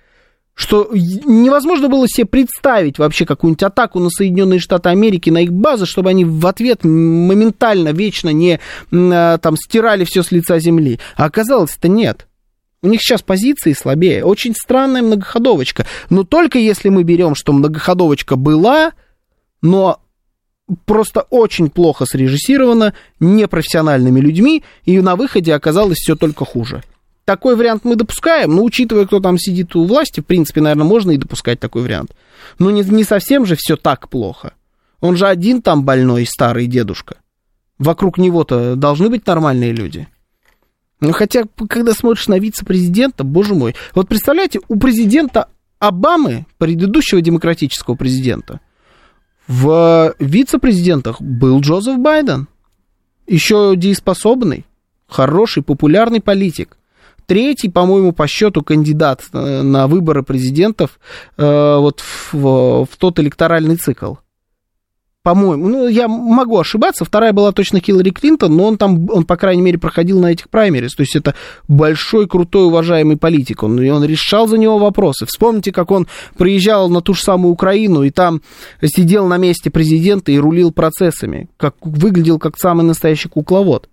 [0.54, 5.84] Что невозможно было себе представить вообще какую-нибудь атаку на Соединенные Штаты Америки, на их базы,
[5.84, 8.60] чтобы они в ответ моментально, вечно не
[8.92, 11.00] а, там стирали все с лица земли.
[11.16, 12.28] А оказалось, это нет.
[12.82, 14.24] У них сейчас позиции слабее.
[14.24, 15.86] Очень странная многоходовочка.
[16.10, 18.92] Но только если мы берем, что многоходовочка была,
[19.62, 20.00] но
[20.84, 26.82] просто очень плохо срежиссирована, непрофессиональными людьми, и на выходе оказалось все только хуже.
[27.24, 31.10] Такой вариант мы допускаем, но учитывая, кто там сидит у власти, в принципе, наверное, можно
[31.10, 32.12] и допускать такой вариант.
[32.58, 34.52] Но не, не совсем же все так плохо.
[35.00, 37.16] Он же один там больной старый дедушка.
[37.78, 40.06] Вокруг него-то должны быть нормальные люди.
[41.00, 47.96] Ну, хотя, когда смотришь на вице-президента, боже мой, вот представляете, у президента Обамы, предыдущего демократического
[47.96, 48.60] президента,
[49.46, 52.48] В вице-президентах был Джозеф Байден.
[53.26, 54.64] Еще дееспособный,
[55.06, 56.78] хороший, популярный политик.
[57.26, 60.98] Третий, по-моему, по счету кандидат э, на выборы президентов
[61.36, 64.14] э, вот в, в, в тот электоральный цикл
[65.26, 69.36] по-моему, ну, я могу ошибаться, вторая была точно Хиллари Клинтон, но он там, он, по
[69.36, 71.34] крайней мере, проходил на этих праймерис, то есть это
[71.66, 75.26] большой, крутой, уважаемый политик, он, и он решал за него вопросы.
[75.26, 76.06] Вспомните, как он
[76.38, 78.40] приезжал на ту же самую Украину, и там
[78.84, 83.88] сидел на месте президента и рулил процессами, как, выглядел как самый настоящий кукловод.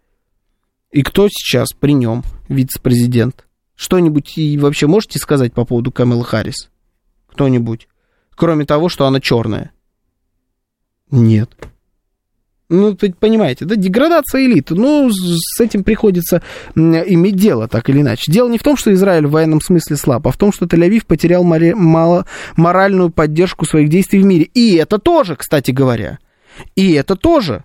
[0.91, 3.47] И кто сейчас при нем вице-президент?
[3.75, 6.69] Что-нибудь и вообще можете сказать по поводу Камелы Харрис?
[7.31, 7.87] Кто-нибудь?
[8.35, 9.72] Кроме того, что она черная.
[11.13, 11.51] Нет.
[12.69, 14.73] Ну, понимаете, да, деградация элиты.
[14.73, 16.41] Ну, с этим приходится
[16.75, 18.31] иметь дело, так или иначе.
[18.31, 21.05] Дело не в том, что Израиль в военном смысле слаб, а в том, что Тель-Авив
[21.05, 22.25] потерял море, мало,
[22.57, 24.45] моральную поддержку своих действий в мире.
[24.55, 26.17] И это тоже, кстати говоря.
[26.75, 27.63] И это тоже.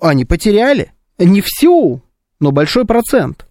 [0.00, 0.90] Они потеряли.
[1.18, 2.02] Не всю,
[2.40, 3.46] но большой процент.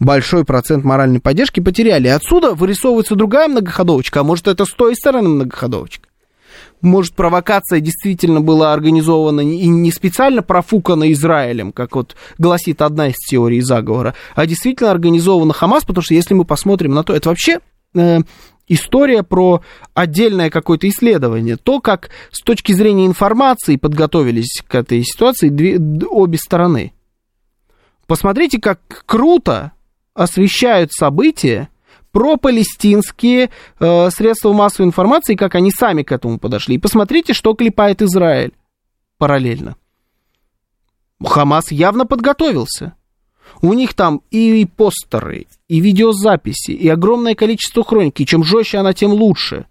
[0.00, 2.08] Большой процент моральной поддержки потеряли.
[2.08, 6.08] Отсюда вырисовывается другая многоходовочка, а может, это с той стороны многоходовочка
[6.82, 13.16] может, провокация действительно была организована и не специально профукана Израилем, как вот гласит одна из
[13.16, 17.60] теорий заговора, а действительно организована Хамас, потому что если мы посмотрим на то, это вообще
[17.94, 18.18] э,
[18.68, 19.62] история про
[19.94, 21.56] отдельное какое-то исследование.
[21.56, 26.92] То, как с точки зрения информации подготовились к этой ситуации две, обе стороны.
[28.06, 29.72] Посмотрите, как круто
[30.14, 31.68] освещают события
[32.12, 33.50] пропалестинские
[33.80, 36.76] э, средства массовой информации, как они сами к этому подошли.
[36.76, 38.52] И посмотрите, что клепает Израиль
[39.18, 39.76] параллельно.
[41.24, 42.94] Хамас явно подготовился.
[43.60, 48.24] У них там и постеры, и видеозаписи, и огромное количество хроники.
[48.24, 49.66] Чем жестче она, тем лучше.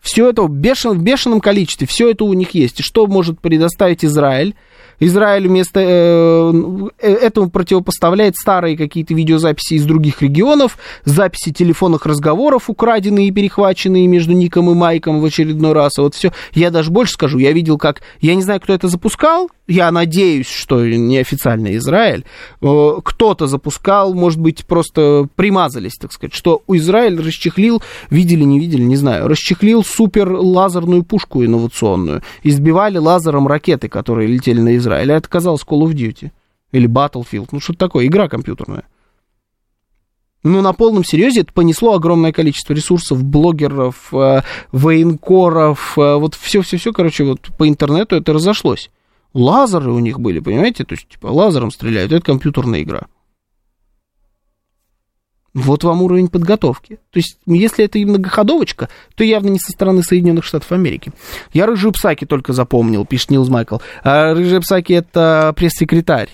[0.00, 2.80] Все это в, бешен, в бешеном количестве, все это у них есть.
[2.80, 4.54] И что может предоставить Израиль?
[5.00, 12.68] Израиль вместо э, э, этому противопоставляет старые какие-то видеозаписи из других регионов, записи телефонных разговоров,
[12.68, 15.98] украденные и перехваченные между Ником и Майком в очередной раз.
[15.98, 16.32] А вот все.
[16.52, 18.02] Я даже больше скажу, я видел, как...
[18.20, 22.24] Я не знаю, кто это запускал, я надеюсь, что неофициально Израиль,
[22.60, 28.60] э, кто-то запускал, может быть, просто примазались, так сказать, что у Израиля расчехлил, видели, не
[28.60, 35.12] видели, не знаю, расчехлил супер лазерную пушку инновационную, избивали лазером ракеты, которые летели на Израиль,
[35.12, 36.30] а это казалось Call of Duty
[36.72, 38.84] или Battlefield, ну что такое, игра компьютерная.
[40.42, 44.40] Ну, на полном серьезе это понесло огромное количество ресурсов, блогеров, э,
[44.72, 48.90] военкоров, э, вот все-все-все, короче, вот по интернету это разошлось.
[49.34, 50.84] Лазеры у них были, понимаете?
[50.84, 53.02] То есть, типа, лазером стреляют, это компьютерная игра.
[55.52, 56.96] Вот вам уровень подготовки.
[57.10, 61.12] То есть, если это и многоходовочка, то явно не со стороны Соединенных Штатов Америки.
[61.52, 63.78] Я рыжую Псаки только запомнил, пишет Нилз Майкл.
[64.04, 66.30] А рыжая Псаки это пресс-секретарь.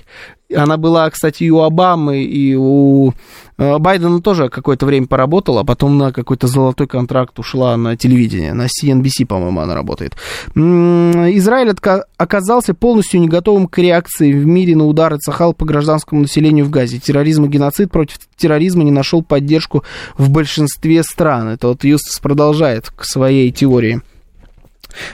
[0.54, 3.12] Она была, кстати, и у Обамы, и у
[3.58, 8.52] э, Байдена тоже какое-то время поработала, а потом на какой-то золотой контракт ушла на телевидение.
[8.52, 10.14] На CNBC, по-моему, она работает.
[10.54, 11.74] Израиль
[12.16, 16.70] оказался полностью не готовым к реакции в мире на удары Цахал по гражданскому населению в
[16.70, 16.98] Газе.
[16.98, 19.82] Терроризм и геноцид против терроризма не нашел поддержку
[20.16, 21.48] в большинстве стран.
[21.48, 24.00] Это вот Юстас продолжает к своей теории.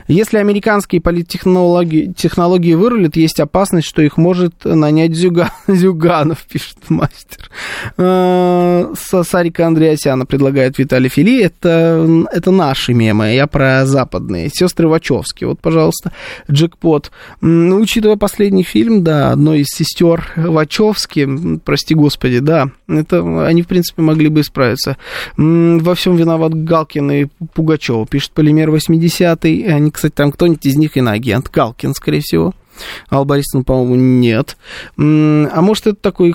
[0.09, 7.51] Если американские политтехнологии технологии вырулят, есть опасность, что их может нанять Зюга, Зюганов, пишет мастер.
[7.97, 11.43] А, Сарика Андреасяна предлагает Виталий Фили.
[11.43, 14.51] Это, это наши мемы, я про западные.
[14.53, 15.45] Сестры Вачовски.
[15.45, 16.13] Вот, пожалуйста,
[16.51, 17.11] джекпот.
[17.41, 23.67] Ну, учитывая последний фильм, да, одной из сестер Вачовски, прости господи, да, это они, в
[23.67, 24.97] принципе, могли бы исправиться.
[25.37, 29.72] Во всем виноват Галкин и Пугачев, пишет Полимер 80-й.
[29.73, 31.51] Они, кстати, там кто-нибудь из них иноагент.
[31.51, 32.55] Галкин, скорее всего.
[33.11, 34.57] Алла Борисовна, по-моему, нет.
[34.97, 36.35] А может, это такой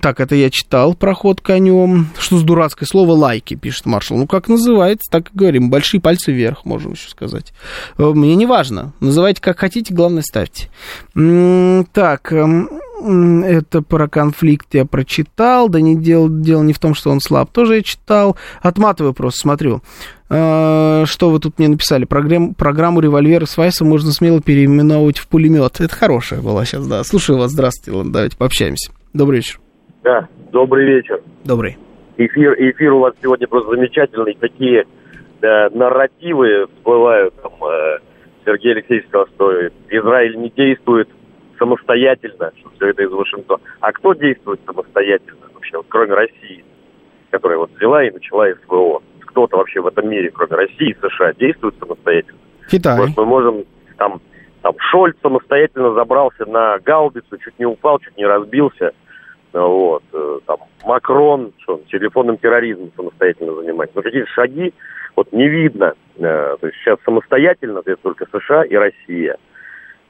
[0.00, 2.08] так, это я читал про ход конем.
[2.18, 4.16] Что за дурацкое слово лайки, пишет маршал.
[4.16, 5.70] Ну, как называется, так и говорим.
[5.70, 7.52] Большие пальцы вверх, можем еще сказать.
[7.98, 8.92] Э, мне не важно.
[9.00, 10.70] Называйте как хотите, главное ставьте.
[11.14, 12.68] Так, эм,
[13.04, 15.68] это про конфликт я прочитал.
[15.68, 17.50] Да не дело, дело не в том, что он слаб.
[17.50, 18.36] Тоже я читал.
[18.62, 19.82] Отматываю просто, смотрю.
[20.30, 22.04] Э, что вы тут мне написали?
[22.04, 25.80] Программ, программу «Револьвер» с Вайса можно смело переименовывать в пулемет.
[25.80, 27.04] Это хорошая была сейчас, да.
[27.04, 27.52] Слушаю вас.
[27.52, 28.92] Здравствуйте, ладно, давайте пообщаемся.
[29.12, 29.60] Добрый вечер.
[30.02, 31.20] Да, добрый вечер.
[31.44, 31.76] Добрый.
[32.16, 34.36] Эфир, эфир у вас сегодня просто замечательный.
[34.40, 34.84] Такие
[35.42, 37.34] да, нарративы всплывают.
[37.42, 37.98] Там, э,
[38.44, 39.52] Сергей Алексеевич сказал, что
[39.90, 41.08] Израиль не действует
[41.64, 43.60] самостоятельно, что все это из Вашингтона.
[43.80, 46.64] А кто действует самостоятельно вообще, вот, кроме России,
[47.30, 49.02] которая вот взяла и начала СВО?
[49.20, 52.38] Кто-то вообще в этом мире, кроме России и США, действует самостоятельно?
[52.70, 52.96] Китай.
[52.98, 53.64] Может, мы можем
[53.96, 54.20] там,
[54.62, 58.92] там Шольц самостоятельно забрался на гаубицу, чуть не упал, чуть не разбился.
[59.52, 60.02] Вот.
[60.12, 63.96] э, Там Макрон, что он, телефонным терроризмом самостоятельно занимается.
[63.96, 64.74] Но какие шаги
[65.16, 65.94] вот не видно.
[66.16, 69.36] Э, То есть сейчас самостоятельно это только США и Россия.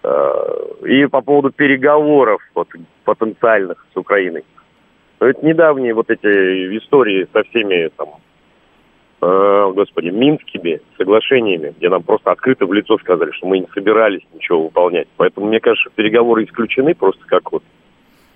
[0.04, 0.44] Э,
[0.86, 2.68] И по поводу переговоров вот,
[3.04, 4.44] потенциальных с Украиной.
[5.18, 8.08] Но это недавние вот эти истории со всеми там,
[9.22, 14.20] э, господи, Минскими соглашениями, где нам просто открыто в лицо сказали, что мы не собирались
[14.34, 15.08] ничего выполнять.
[15.16, 17.62] Поэтому, мне кажется, переговоры исключены просто как вот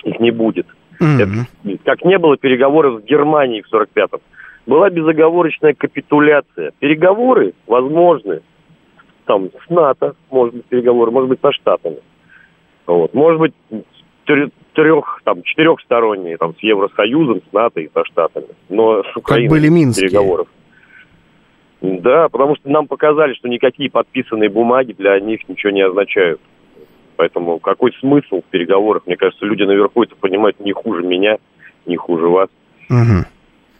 [0.04, 0.66] их не будет.
[1.00, 1.46] Мгм.
[1.64, 4.20] Это как не было переговоров с Германией в 45-м.
[4.66, 6.72] Была безоговорочная капитуляция.
[6.78, 8.40] Переговоры возможны.
[9.28, 11.98] Там с НАТО, может быть, переговоры, может быть, со Штатами.
[12.86, 13.12] Вот.
[13.12, 13.52] Может быть,
[14.72, 18.46] трех, там, четырехсторонние, там, с Евросоюзом, с НАТО и со Штатами.
[18.70, 20.08] Но с Украиной были минские.
[20.08, 20.48] переговоров.
[21.82, 26.40] Да, потому что нам показали, что никакие подписанные бумаги для них ничего не означают.
[27.16, 29.02] Поэтому какой смысл в переговорах?
[29.04, 31.36] Мне кажется, люди наверху это понимают не хуже меня,
[31.84, 32.48] не хуже вас.
[32.88, 33.26] Мгм.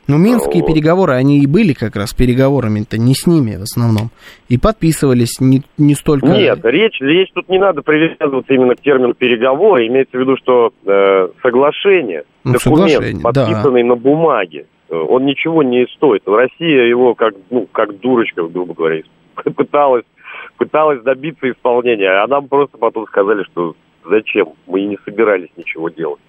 [0.09, 0.73] Ну, минские Вот.
[0.73, 4.09] переговоры, они и были как раз переговорами-то не с ними в основном.
[4.49, 6.27] И подписывались не, не столько...
[6.27, 9.87] Нет, речь, речь тут не надо привязываться именно к термину переговоры.
[9.87, 13.45] Имеется в виду, что э, соглашение, Ну, документ, соглашение, да.
[13.45, 16.23] подписанный на бумаге, э, он ничего не стоит.
[16.27, 19.03] Россия его как, ну, как дурочка, грубо говоря,
[19.35, 20.05] пыталась,
[20.57, 23.77] пыталась добиться исполнения, а нам просто потом сказали, что
[24.09, 26.21] зачем, мы и не собирались ничего делать.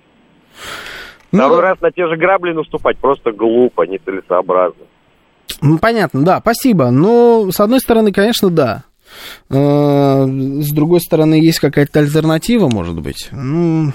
[1.32, 4.86] Ну, Второй раз на те же грабли наступать просто глупо, нецелесообразно.
[5.62, 6.90] Ну, понятно, да, спасибо.
[6.90, 8.84] Но, с одной стороны, конечно, да.
[9.50, 13.30] Э, С другой стороны, есть какая-то альтернатива, может быть.
[13.32, 13.92] Ну,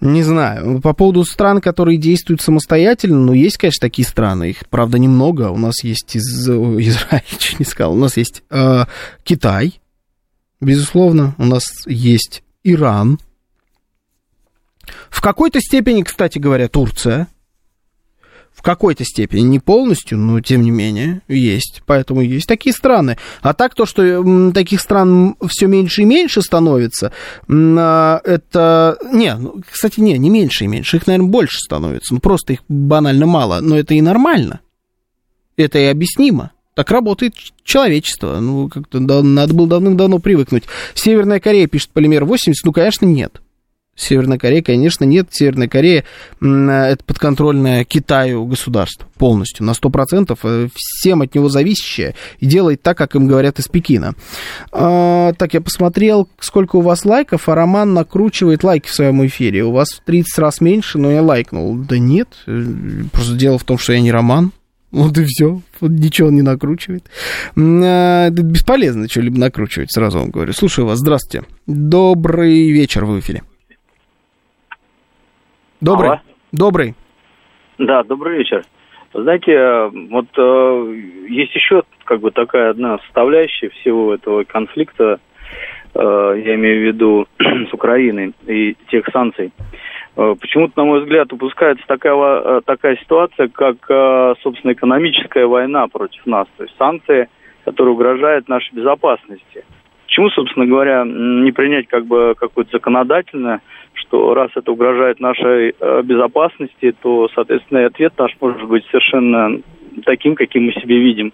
[0.00, 0.80] не знаю.
[0.80, 4.50] По поводу стран, которые действуют самостоятельно, ну, есть, конечно, такие страны.
[4.50, 5.50] Их, правда, немного.
[5.50, 6.48] У нас есть из...
[6.48, 7.92] Израиль, чуть не сказал.
[7.92, 8.84] У нас есть э,
[9.22, 9.80] Китай,
[10.60, 11.34] безусловно.
[11.38, 13.18] У нас есть Иран.
[15.10, 17.28] В какой-то степени, кстати говоря, Турция.
[18.52, 21.82] В какой-то степени, не полностью, но тем не менее, есть.
[21.86, 23.16] Поэтому есть такие страны.
[23.40, 27.12] А так то, что таких стран все меньше и меньше становится,
[27.48, 28.98] а, это...
[29.10, 30.98] Не, ну, кстати, не, не меньше и меньше.
[30.98, 32.12] Их, наверное, больше становится.
[32.14, 33.60] Ну, просто их банально мало.
[33.60, 34.60] Но это и нормально.
[35.56, 36.52] Это и объяснимо.
[36.74, 38.38] Так работает человечество.
[38.40, 40.64] Ну, как-то надо было давным-давно привыкнуть.
[40.94, 42.64] Северная Корея пишет полимер 80.
[42.64, 43.40] Ну, конечно, нет.
[43.94, 45.28] Северная Корея, конечно, нет.
[45.30, 46.04] Северная Корея
[46.40, 52.82] м, это подконтрольное Китаю государство полностью, на 100%, э, всем от него зависящее, и делает
[52.82, 54.14] так, как им говорят из Пекина.
[54.72, 59.64] А, так, я посмотрел, сколько у вас лайков, а Роман накручивает лайки в своем эфире.
[59.64, 61.76] У вас в 30 раз меньше, но я лайкнул.
[61.76, 62.64] Да нет, э,
[63.12, 64.52] просто дело в том, что я не Роман.
[64.90, 65.60] Вот и все.
[65.80, 67.04] Ничего он не накручивает.
[67.56, 70.52] Бесполезно что-либо накручивать, сразу вам говорю.
[70.52, 70.98] Слушаю вас.
[70.98, 71.46] Здравствуйте.
[71.66, 73.42] Добрый вечер, вы в эфире.
[75.82, 76.10] Добрый.
[76.10, 76.20] Алло.
[76.52, 76.94] Добрый.
[77.78, 78.62] Да, добрый вечер.
[79.12, 80.94] Знаете, вот э,
[81.28, 85.18] есть еще как бы такая одна составляющая всего этого конфликта,
[85.94, 87.26] э, я имею в виду
[87.68, 89.50] с Украиной и тех санкций.
[90.16, 95.88] Э, почему-то, на мой взгляд, упускается такая, э, такая ситуация, как, э, собственно, экономическая война
[95.88, 97.28] против нас, то есть санкции,
[97.64, 99.64] которые угрожают нашей безопасности.
[100.06, 103.62] Почему, собственно говоря, не принять как бы какое-то законодательное,
[103.94, 109.60] что раз это угрожает нашей э, безопасности, то, соответственно, и ответ наш может быть совершенно
[110.04, 111.32] таким, каким мы себе видим.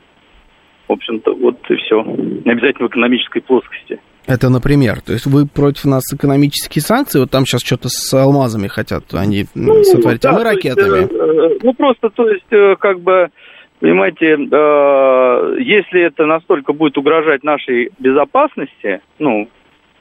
[0.88, 2.02] В общем-то, вот и все.
[2.02, 4.00] Не обязательно в экономической плоскости.
[4.26, 8.68] Это, например, то есть вы против нас экономические санкции, вот там сейчас что-то с алмазами
[8.68, 10.98] хотят они м, сотворить, а да, мы то есть, ракетами.
[11.00, 13.28] э, э, ну, просто, то есть, э, как бы,
[13.80, 19.48] понимаете, э, если это настолько будет угрожать нашей безопасности, ну,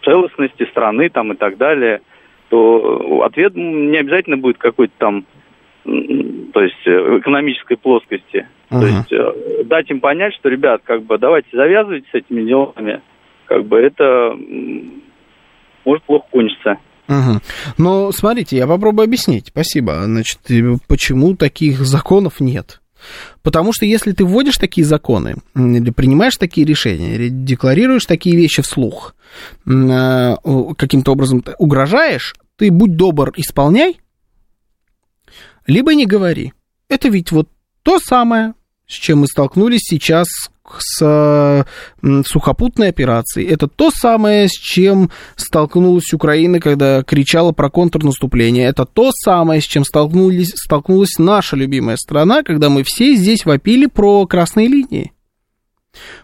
[0.03, 2.01] целостности страны там и так далее,
[2.49, 5.25] то ответ м, не обязательно будет какой-то там,
[5.83, 8.47] то есть, э, экономической плоскости.
[8.69, 8.87] То Ага.
[8.87, 13.01] есть, э, дать им понять, что, ребят, как бы, давайте завязывайте с этими делами,
[13.45, 14.35] как бы, это
[15.85, 16.77] может плохо кончиться.
[17.07, 17.39] Мгм.
[17.77, 19.47] Но смотрите, я попробую объяснить.
[19.47, 19.93] Спасибо.
[20.03, 22.81] Значит, э, почему таких законов нет?
[23.41, 28.61] Потому что если ты вводишь такие законы, или принимаешь такие решения, или декларируешь такие вещи
[28.61, 29.15] вслух,
[29.65, 30.35] э,
[30.77, 33.99] каким-то образом угрожаешь, ты будь добр, исполняй,
[35.65, 36.53] либо не говори.
[36.89, 37.49] Это ведь вот
[37.83, 38.53] то самое,
[38.87, 40.27] с чем мы столкнулись сейчас
[40.79, 41.65] с
[42.25, 43.47] сухопутной операцией.
[43.47, 48.67] Это то самое, с чем столкнулась Украина, когда кричала про контрнаступление.
[48.67, 53.85] Это то самое, с чем столкнулись, столкнулась наша любимая страна, когда мы все здесь вопили
[53.85, 55.11] про красные линии.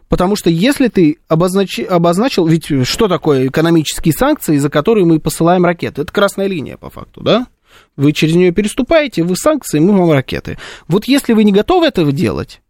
[0.07, 1.79] Потому что если ты обознач...
[1.79, 6.03] обозначил, ведь что такое экономические санкции, за которые мы посылаем ракеты?
[6.03, 7.47] Это красная линия, по факту, да?
[7.95, 10.57] Вы через нее переступаете, вы санкции, мы вам ракеты.
[10.87, 12.61] Вот если вы не готовы этого делать,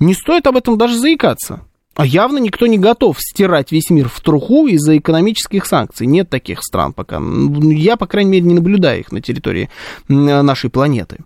[0.00, 1.60] не стоит об этом даже заикаться.
[1.94, 6.06] А явно никто не готов стирать весь мир в труху из-за экономических санкций.
[6.06, 7.20] Нет таких стран пока.
[7.20, 9.68] Я, по крайней мере, не наблюдаю их на территории
[10.08, 11.18] нашей планеты.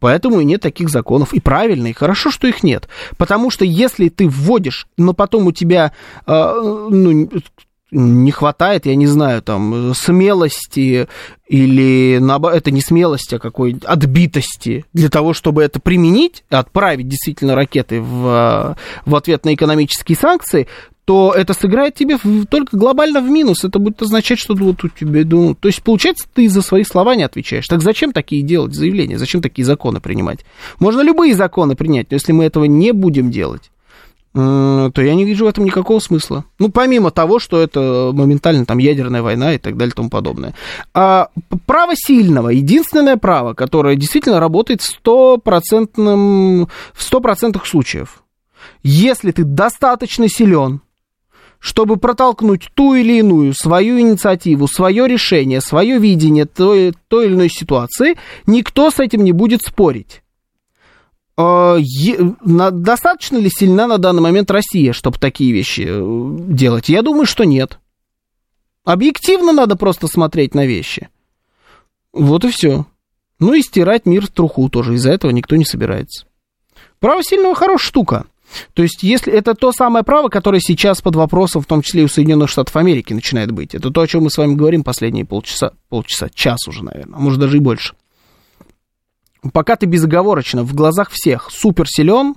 [0.00, 1.34] Поэтому и нет таких законов.
[1.34, 2.88] И правильно, и хорошо, что их нет.
[3.16, 5.92] Потому что если ты вводишь, но потом у тебя
[6.26, 7.28] э, ну,
[7.90, 11.08] не хватает, я не знаю, там, смелости
[11.46, 12.20] или,
[12.54, 18.76] это не смелость, а какой отбитости для того, чтобы это применить, отправить действительно ракеты в,
[19.06, 20.68] в ответ на экономические санкции,
[21.08, 23.64] то это сыграет тебе в, только глобально в минус.
[23.64, 25.22] Это будет означать, что вот у тебя...
[25.24, 27.66] Ну, то есть, получается, ты за свои слова не отвечаешь.
[27.66, 29.16] Так зачем такие делать заявления?
[29.16, 30.44] Зачем такие законы принимать?
[30.80, 33.70] Можно любые законы принять, но если мы этого не будем делать,
[34.38, 36.44] то я не вижу в этом никакого смысла.
[36.60, 40.54] Ну, помимо того, что это моментально там ядерная война и так далее и тому подобное.
[40.94, 41.30] А
[41.66, 48.22] право сильного, единственное право, которое действительно работает в стопроцентном, в сто процентах случаев.
[48.84, 50.82] Если ты достаточно силен,
[51.58, 57.48] чтобы протолкнуть ту или иную свою инициативу, свое решение, свое видение той, той или иной
[57.48, 58.16] ситуации,
[58.46, 60.22] никто с этим не будет спорить.
[61.40, 61.78] А,
[62.40, 66.88] достаточно ли сильна на данный момент Россия, чтобы такие вещи э, делать?
[66.88, 67.78] Я думаю, что нет.
[68.84, 71.10] Объективно надо просто смотреть на вещи.
[72.12, 72.86] Вот и все.
[73.38, 74.94] Ну и стирать мир в труху тоже.
[74.94, 76.26] Из-за этого никто не собирается.
[76.98, 78.26] Право сильного хорошая штука.
[78.74, 82.04] То есть, если это то самое право, которое сейчас под вопросом, в том числе и
[82.06, 83.76] у Соединенных Штатов Америки, начинает быть.
[83.76, 87.20] Это то, о чем мы с вами говорим последние полчаса, полчаса, час уже, наверное, а
[87.20, 87.94] может даже и больше
[89.52, 92.34] пока ты безоговорочно в глазах всех супер силен,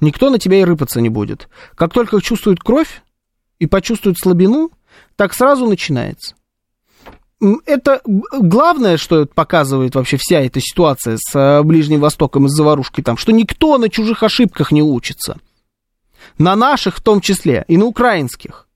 [0.00, 1.48] никто на тебя и рыпаться не будет.
[1.74, 3.02] Как только чувствует кровь
[3.58, 4.70] и почувствует слабину,
[5.16, 6.34] так сразу начинается.
[7.66, 13.04] Это главное, что показывает вообще вся эта ситуация с э, Ближним Востоком и с заварушкой
[13.04, 15.38] там, что никто на чужих ошибках не учится.
[16.36, 18.67] На наших в том числе, и на украинских.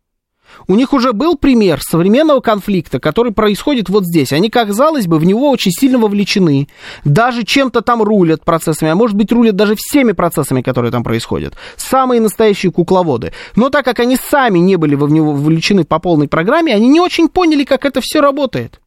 [0.69, 4.33] У них уже был пример современного конфликта, который происходит вот здесь.
[4.33, 6.69] Они, казалось бы, в него очень сильно вовлечены.
[7.05, 11.55] Даже чем-то там рулят процессами, а может быть рулят даже всеми процессами, которые там происходят.
[11.77, 13.33] Самые настоящие кукловоды.
[13.57, 17.01] Но так как они сами не были в него вовлечены по полной программе, они не
[17.01, 18.81] очень поняли, как это все работает.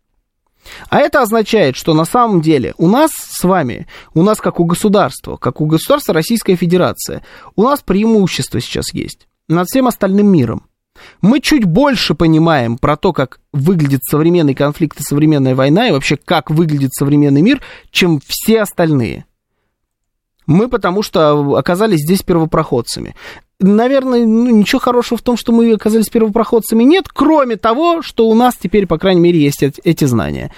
[0.90, 4.66] А это означает, что на самом деле у нас с вами, у нас как у
[4.66, 7.24] государства, как у государства Российская Федерация,
[7.56, 10.68] у нас преимущество сейчас есть над всем остальным миром.
[11.22, 16.18] Мы чуть больше понимаем про то, как выглядит современный конфликт и современная война, и вообще
[16.18, 19.26] как выглядит современный мир, чем все остальные.
[20.48, 23.16] Мы потому что оказались здесь первопроходцами.
[23.60, 28.36] Наверное, ну, ничего хорошего в том, что мы оказались первопроходцами нет, кроме того, что у
[28.36, 30.52] нас теперь, по крайней мере, есть эти знания.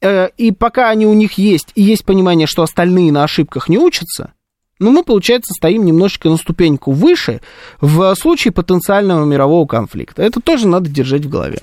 [0.00, 3.78] Э, и пока они у них есть, и есть понимание, что остальные на ошибках не
[3.78, 4.32] учатся,
[4.80, 7.40] но ну, мы, получается, стоим немножечко на ступеньку выше
[7.80, 10.22] в случае потенциального мирового конфликта.
[10.22, 11.58] Это тоже надо держать в голове.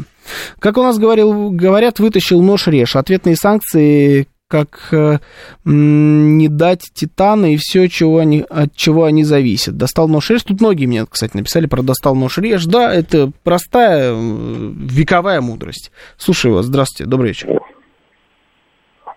[0.59, 2.95] Как у нас говорил, говорят, вытащил нож режь.
[2.95, 5.17] Ответные санкции как э,
[5.63, 9.77] не дать титана и все, чего они, от чего они зависят.
[9.77, 10.43] Достал нож режь.
[10.43, 12.65] Тут многие мне, кстати, написали про достал нож режь.
[12.65, 15.91] Да, это простая э, вековая мудрость.
[16.17, 16.65] Слушаю вас.
[16.65, 17.09] Здравствуйте.
[17.09, 17.49] Добрый вечер.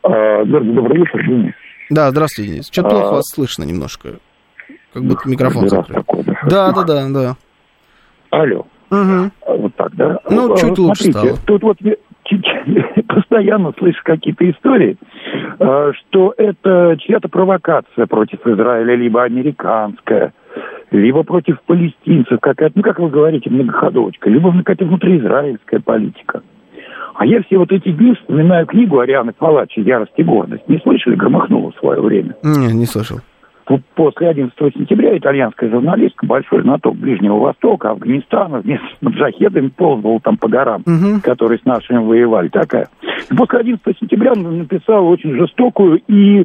[0.02, 1.54] А, добрый вечер, Денис.
[1.90, 2.68] Да, здравствуйте, Денис.
[2.70, 3.12] Что-то плохо а...
[3.12, 4.18] вас слышно немножко.
[4.92, 6.04] Как будто микрофон закрыт.
[6.48, 7.36] Да, да, да, да.
[8.30, 8.66] Алло.
[8.90, 9.58] Угу.
[9.58, 10.20] Вот так, да?
[10.30, 11.36] Ну, чуть лучше стало.
[11.46, 11.78] Тут вот
[13.08, 14.96] постоянно слышу какие-то истории,
[15.58, 20.32] а, что это чья-то провокация против Израиля, либо американская,
[20.90, 26.42] либо против палестинцев, какая-то, ну, как вы говорите, многоходовочка, либо какая-то внутриизраильская политика.
[27.14, 30.68] А я все вот эти дни вспоминаю книгу Арианы Палачи «Ярость и гордость».
[30.68, 31.14] Не слышали?
[31.14, 32.34] Громыхнула в свое время.
[32.42, 33.20] Не, не слышал.
[33.94, 40.36] После 11 сентября итальянская журналистка, большой знаток Ближнего Востока, Афганистана, вместе с маджахедами ползала там
[40.36, 41.20] по горам, угу.
[41.22, 42.48] которые с нашими воевали.
[42.48, 42.88] Такая.
[43.34, 46.44] После 11 сентября она написала очень жестокую и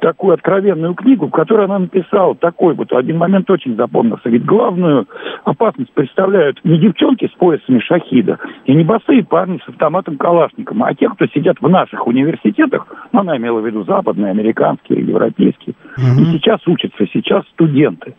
[0.00, 4.28] такую откровенную книгу, в которой она написала такой вот, один момент очень запомнился.
[4.28, 5.06] Ведь главную
[5.44, 10.94] опасность представляют не девчонки с поясами шахида и не босые парни с автоматом Калашником, а
[10.94, 16.22] те, кто сидят в наших университетах, ну, она имела в виду западные, американские, европейские, угу.
[16.22, 18.14] и сейчас учатся, сейчас студенты.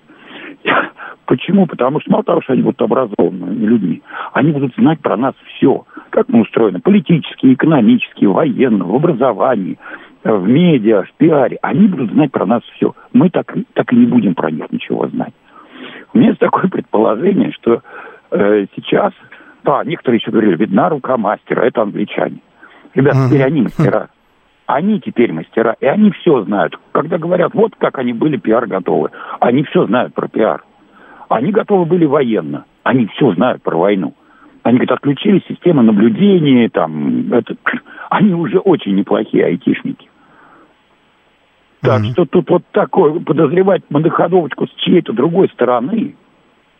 [1.26, 1.66] Почему?
[1.66, 4.02] Потому что мало того, что они будут образованными людьми,
[4.34, 5.86] они будут знать про нас все.
[6.12, 9.78] Как мы устроены политически, экономически, военно, в образовании,
[10.24, 11.58] в медиа, в пиаре.
[11.62, 12.96] Они будут знать про нас все.
[13.14, 15.34] Мы так, так и не будем про них ничего знать.
[16.14, 17.82] У меня есть такое предположение, что
[18.32, 19.14] э, сейчас,
[19.64, 22.40] да, некоторые еще говорили, видна рука мастера, это англичане.
[22.94, 24.10] Ребята, теперь они мастера.
[24.66, 26.80] Они теперь мастера, и они все знают.
[26.92, 30.64] Когда говорят, вот как они были пиар готовы, они все знают про пиар.
[31.30, 34.14] Они готовы были военно, они все знают про войну.
[34.64, 37.56] Они, говорят, отключили системы наблюдения, там, это,
[38.10, 40.10] они уже очень неплохие айтишники.
[41.82, 42.12] Так mm-hmm.
[42.14, 46.16] что тут вот такое, подозревать многоходовочку с чьей-то другой стороны,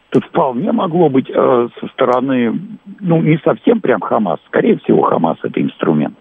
[0.10, 2.60] тут вполне могло быть э, со стороны,
[3.02, 6.16] ну, не совсем прям Хамас, скорее всего, Хамас это инструмент.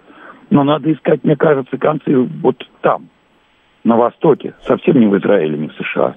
[0.55, 3.09] Но надо искать, мне кажется, концы вот там,
[3.82, 6.14] на Востоке, совсем не в Израиле, не в США.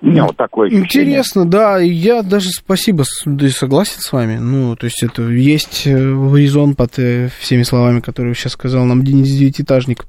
[0.00, 0.86] У меня вот такое ощущение.
[0.86, 4.38] Интересно, да, я даже спасибо, да, согласен с вами.
[4.38, 9.04] Ну, то есть это есть э, резон под э, всеми словами, которые сейчас сказал нам
[9.04, 10.06] Денис Девятиэтажник.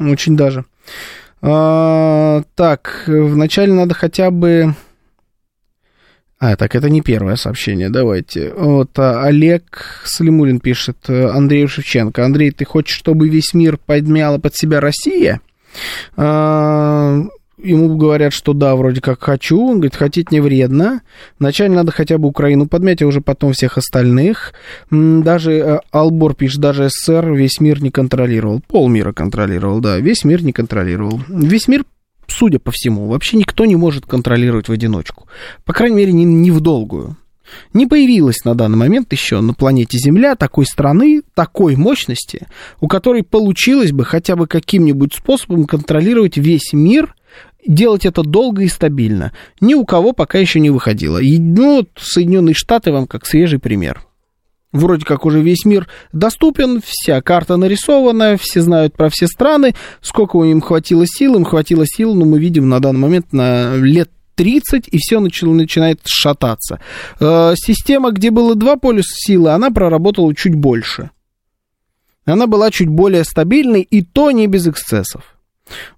[0.00, 0.64] Очень даже.
[1.42, 4.74] А, так, вначале надо хотя бы...
[6.40, 8.54] А, так, это не первое сообщение, давайте.
[8.56, 12.24] Вот, а, Олег Салимулин пишет э, Андрею Шевченко.
[12.24, 15.42] Андрей, ты хочешь, чтобы весь мир подмяла под себя Россия?
[16.16, 17.20] А,
[17.58, 19.60] ему говорят, что да, вроде как хочу.
[19.60, 21.02] Он говорит, хотеть не вредно.
[21.38, 24.54] Вначале надо хотя бы Украину подмять, а уже потом всех остальных.
[24.90, 28.62] Даже э, Албор пишет, даже СССР весь мир не контролировал.
[28.66, 31.20] Полмира контролировал, да, весь мир не контролировал.
[31.28, 31.84] Весь мир
[32.30, 35.26] судя по всему, вообще никто не может контролировать в одиночку.
[35.64, 37.16] По крайней мере, не, не в долгую.
[37.74, 42.46] Не появилась на данный момент еще на планете Земля такой страны, такой мощности,
[42.80, 47.14] у которой получилось бы хотя бы каким-нибудь способом контролировать весь мир
[47.66, 49.32] делать это долго и стабильно.
[49.60, 51.18] Ни у кого пока еще не выходило.
[51.18, 54.02] И, ну, Соединенные Штаты вам как свежий пример.
[54.72, 60.36] Вроде как уже весь мир доступен, вся карта нарисована, все знают про все страны, сколько
[60.36, 64.10] у им хватило сил, им хватило сил, но мы видим на данный момент на лет
[64.36, 66.80] 30, и все начало, начинает шататься.
[67.18, 71.10] Э, система, где было два полюса силы, она проработала чуть больше.
[72.24, 75.36] Она была чуть более стабильной, и то не без эксцессов.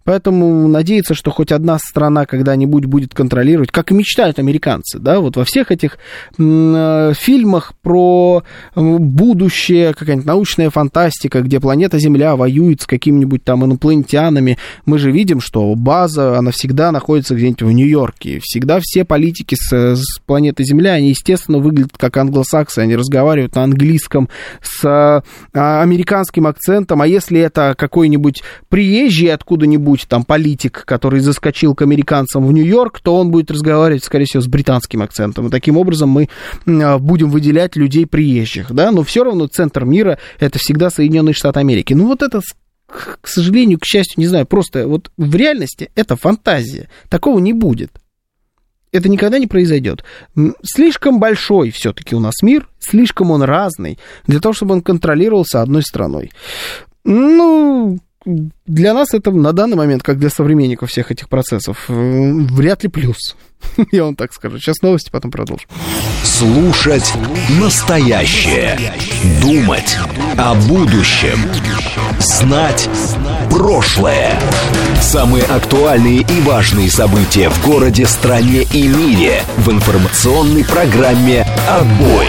[0.05, 5.37] Поэтому надеяться, что хоть одна страна когда-нибудь будет контролировать, как и мечтают американцы, да, вот
[5.37, 5.99] во всех этих
[6.39, 8.43] э, фильмах про
[8.75, 15.41] будущее, какая-нибудь научная фантастика, где планета Земля воюет с какими-нибудь там инопланетянами, мы же видим,
[15.41, 18.41] что база, она всегда находится где-нибудь в Нью-Йорке.
[18.43, 23.65] Всегда все политики с, с планеты Земля, они, естественно, выглядят как англосаксы, они разговаривают на
[23.65, 24.29] английском
[24.63, 31.75] с а, американским акцентом, а если это какой-нибудь приезжий откуда-нибудь какой-нибудь там политик, который заскочил
[31.75, 35.49] к американцам в Нью-Йорк, то он будет разговаривать, скорее всего, с британским акцентом.
[35.49, 36.29] И таким образом мы
[36.67, 41.61] а, будем выделять людей приезжих, да, но все равно центр мира это всегда Соединенные Штаты
[41.61, 41.95] Америки.
[41.95, 42.41] Ну вот это
[42.89, 46.91] к сожалению, к счастью, не знаю, просто вот в реальности это фантазия.
[47.09, 47.91] Такого не будет.
[48.93, 50.05] Это никогда не произойдет.
[50.63, 55.83] Слишком большой все-таки у нас мир, слишком он разный для того, чтобы он контролировался одной
[55.83, 56.31] страной.
[57.05, 62.83] Ну, для нас это на данный момент, как для современников всех этих процессов, э, вряд
[62.83, 63.37] ли плюс.
[63.93, 64.59] Я вам так скажу.
[64.59, 65.69] Сейчас новости, потом продолжим.
[66.23, 67.13] Слушать
[67.61, 68.79] настоящее.
[69.43, 69.97] Думать
[70.37, 71.39] о будущем.
[72.19, 72.89] Знать
[73.51, 74.39] прошлое.
[75.01, 82.27] Самые актуальные и важные события в городе, стране и мире в информационной программе «Отбой».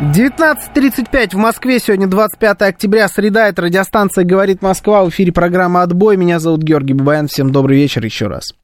[0.00, 6.16] 19.35 в Москве, сегодня 25 октября, среда, это радиостанция «Говорит Москва», в эфире программа «Отбой»,
[6.16, 8.54] меня зовут Георгий Бабаян, всем добрый вечер еще раз.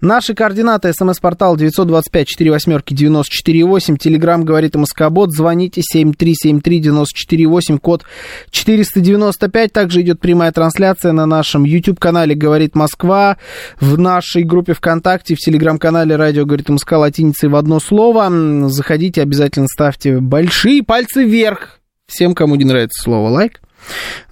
[0.00, 0.92] Наши координаты.
[0.92, 3.96] СМС-портал 925-48-94-8.
[3.98, 5.32] Телеграмм говорит Москобот.
[5.32, 7.78] Звоните 7373-94-8.
[7.78, 8.04] Код
[8.50, 9.72] 495.
[9.72, 13.38] Также идет прямая трансляция на нашем YouTube-канале «Говорит Москва».
[13.80, 18.68] В нашей группе ВКонтакте, в Телеграм-канале «Радио говорит Москва» латиницей в одно слово.
[18.68, 21.80] Заходите, обязательно ставьте большие пальцы вверх.
[22.06, 23.60] Всем, кому не нравится слово «лайк».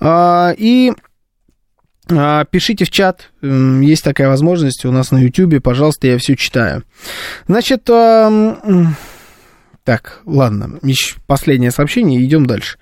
[0.00, 0.92] А, и
[2.50, 6.84] пишите в чат, есть такая возможность у нас на YouTube, пожалуйста, я все читаю.
[7.48, 7.88] Значит,
[9.84, 12.78] так, ладно, еще последнее сообщение, идем дальше.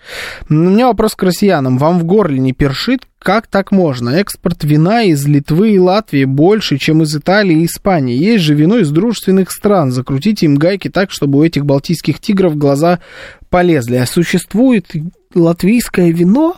[0.50, 1.78] У меня вопрос к россиянам.
[1.78, 3.06] Вам в горле не першит?
[3.18, 4.10] Как так можно?
[4.10, 8.18] Экспорт вина из Литвы и Латвии больше, чем из Италии и Испании.
[8.18, 9.92] Есть же вино из дружественных стран.
[9.92, 13.00] Закрутите им гайки так, чтобы у этих балтийских тигров глаза
[13.48, 13.96] полезли.
[13.96, 14.92] А существует
[15.34, 16.56] латвийское вино?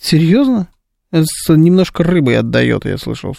[0.00, 0.66] Серьезно?
[1.48, 3.36] Немножко рыбой отдает, я слышал.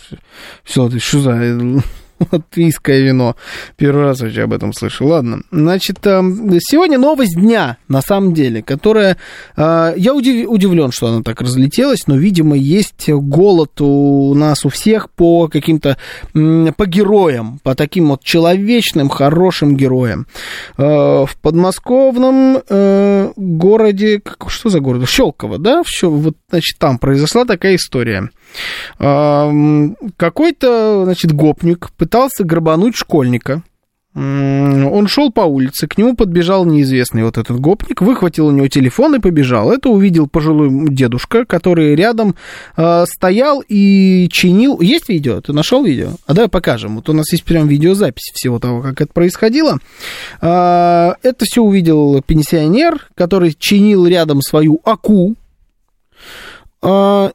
[0.63, 1.83] Все, что за...
[2.31, 3.35] латвийское вино.
[3.77, 5.05] Первый раз вообще об этом слышу.
[5.07, 5.41] Ладно.
[5.51, 9.17] Значит, сегодня новость дня, на самом деле, которая...
[9.57, 15.47] Я удивлен, что она так разлетелась, но, видимо, есть голод у нас у всех по
[15.47, 15.97] каким-то...
[16.33, 20.27] по героям, по таким вот человечным, хорошим героям.
[20.77, 24.21] В подмосковном э, городе...
[24.47, 25.07] Что за город?
[25.09, 25.83] Щелково, да?
[26.01, 28.29] Вот, значит, там произошла такая история.
[28.97, 33.61] Какой-то, значит, гопник пытался грабануть школьника.
[34.15, 39.15] Он шел по улице, к нему подбежал неизвестный вот этот гопник, выхватил у него телефон
[39.15, 39.73] и побежал.
[39.73, 42.35] Это увидел пожилой дедушка, который рядом
[42.77, 44.79] э, стоял и чинил.
[44.79, 45.41] Есть видео?
[45.41, 46.11] Ты нашел видео?
[46.27, 46.95] А давай покажем.
[46.95, 49.79] Вот у нас есть прям видеозапись всего того, как это происходило.
[50.41, 55.35] Э, это все увидел пенсионер, который чинил рядом свою аку.
[56.81, 57.31] Э,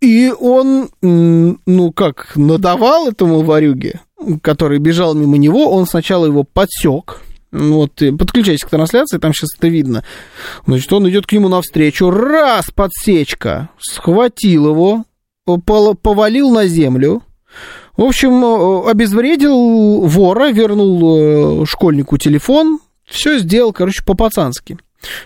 [0.00, 4.00] и он, ну как, надавал этому варюге,
[4.42, 9.68] который бежал мимо него, он сначала его подсек, вот, подключайтесь к трансляции, там сейчас это
[9.68, 10.04] видно.
[10.66, 15.04] Значит, он идет к нему навстречу, раз, подсечка, схватил его,
[15.62, 17.22] повалил на землю,
[17.96, 24.78] в общем, обезвредил вора, вернул э, школьнику телефон, все сделал, короче, по-пацански.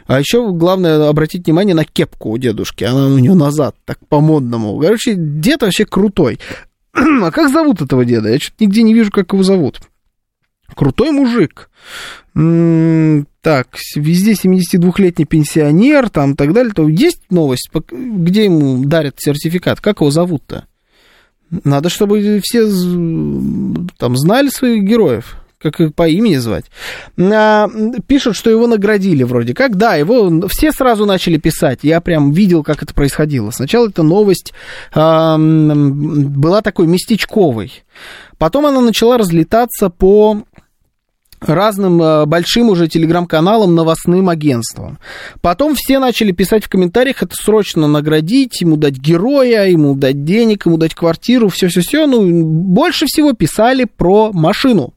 [0.07, 2.85] А еще главное обратить внимание на кепку у дедушки.
[2.85, 4.79] Она у него назад, так по-модному.
[4.81, 6.39] Короче, дед вообще крутой.
[6.93, 8.29] а как зовут этого деда?
[8.29, 9.81] Я что-то нигде не вижу, как его зовут.
[10.75, 11.71] Крутой мужик.
[12.35, 16.73] М-м, так, везде 72-летний пенсионер, там, так далее.
[16.73, 19.81] То есть новость, где ему дарят сертификат?
[19.81, 20.67] Как его зовут-то?
[21.65, 22.67] Надо, чтобы все
[23.99, 26.65] там знали своих героев как по имени звать,
[27.19, 27.69] а,
[28.07, 29.77] пишут, что его наградили вроде как.
[29.77, 31.81] Да, его все сразу начали писать.
[31.83, 33.51] Я прям видел, как это происходило.
[33.51, 34.53] Сначала эта новость
[34.95, 37.85] а, была такой местечковой.
[38.39, 40.45] Потом она начала разлетаться по
[41.41, 44.99] разным а, большим уже телеграм-каналам, новостным агентствам.
[45.43, 50.67] Потом все начали писать в комментариях, это срочно наградить, ему дать героя, ему дать денег,
[50.67, 52.07] ему дать квартиру, все-все-все.
[52.07, 54.95] Ну, больше всего писали про машину.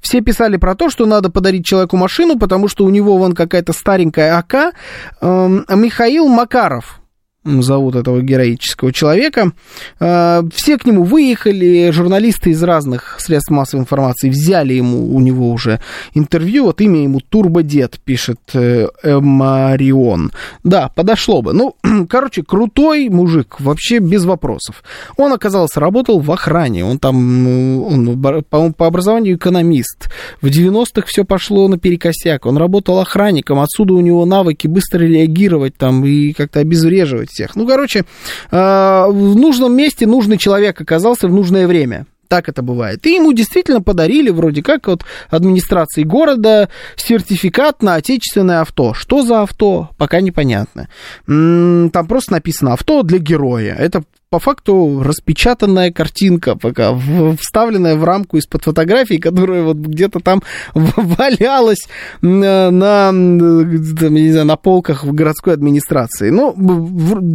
[0.00, 3.72] Все писали про то, что надо подарить человеку машину, потому что у него вон какая-то
[3.72, 4.74] старенькая АК.
[5.20, 7.01] Эм, Михаил Макаров,
[7.44, 9.52] зовут этого героического человека.
[9.98, 15.50] А, все к нему выехали, журналисты из разных средств массовой информации взяли ему у него
[15.50, 15.80] уже
[16.14, 16.66] интервью.
[16.66, 20.32] Вот имя ему Турбодед, пишет э, Марион.
[20.62, 21.52] Да, подошло бы.
[21.52, 21.76] Ну,
[22.08, 24.82] короче, крутой мужик, вообще без вопросов.
[25.16, 26.84] Он, оказался, работал в охране.
[26.84, 30.10] Он там, ну, он, по, по образованию экономист.
[30.40, 32.46] В 90-х все пошло наперекосяк.
[32.46, 37.56] Он работал охранником, отсюда у него навыки быстро реагировать там и как-то обезвреживать всех.
[37.56, 38.04] Ну, короче,
[38.50, 42.06] а, в нужном месте нужный человек оказался в нужное время.
[42.32, 43.06] Так это бывает.
[43.06, 48.94] И ему действительно подарили вроде как от администрации города сертификат на отечественное авто.
[48.94, 50.88] Что за авто, пока непонятно.
[51.26, 53.74] Там просто написано авто для героя.
[53.78, 56.98] Это по факту распечатанная картинка пока,
[57.38, 60.42] вставленная в рамку из-под фотографии, которая вот где-то там
[60.72, 61.86] валялась
[62.22, 66.30] на, на, там, не знаю, на полках в городской администрации.
[66.30, 66.56] Ну,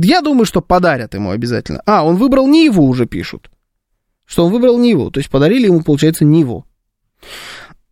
[0.01, 1.83] я думаю, что подарят ему обязательно.
[1.85, 3.51] А, он выбрал Ниву, уже пишут.
[4.27, 6.65] Что он выбрал Ниву, то есть подарили ему, получается, Ниву.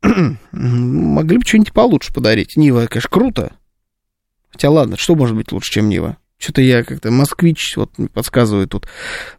[0.51, 2.57] Могли бы что-нибудь получше подарить.
[2.57, 3.55] Нива, конечно, круто.
[4.51, 6.17] Хотя ладно, что может быть лучше, чем Нива?
[6.37, 7.09] Что-то я как-то...
[7.09, 8.87] Москвич, вот подсказывает тут.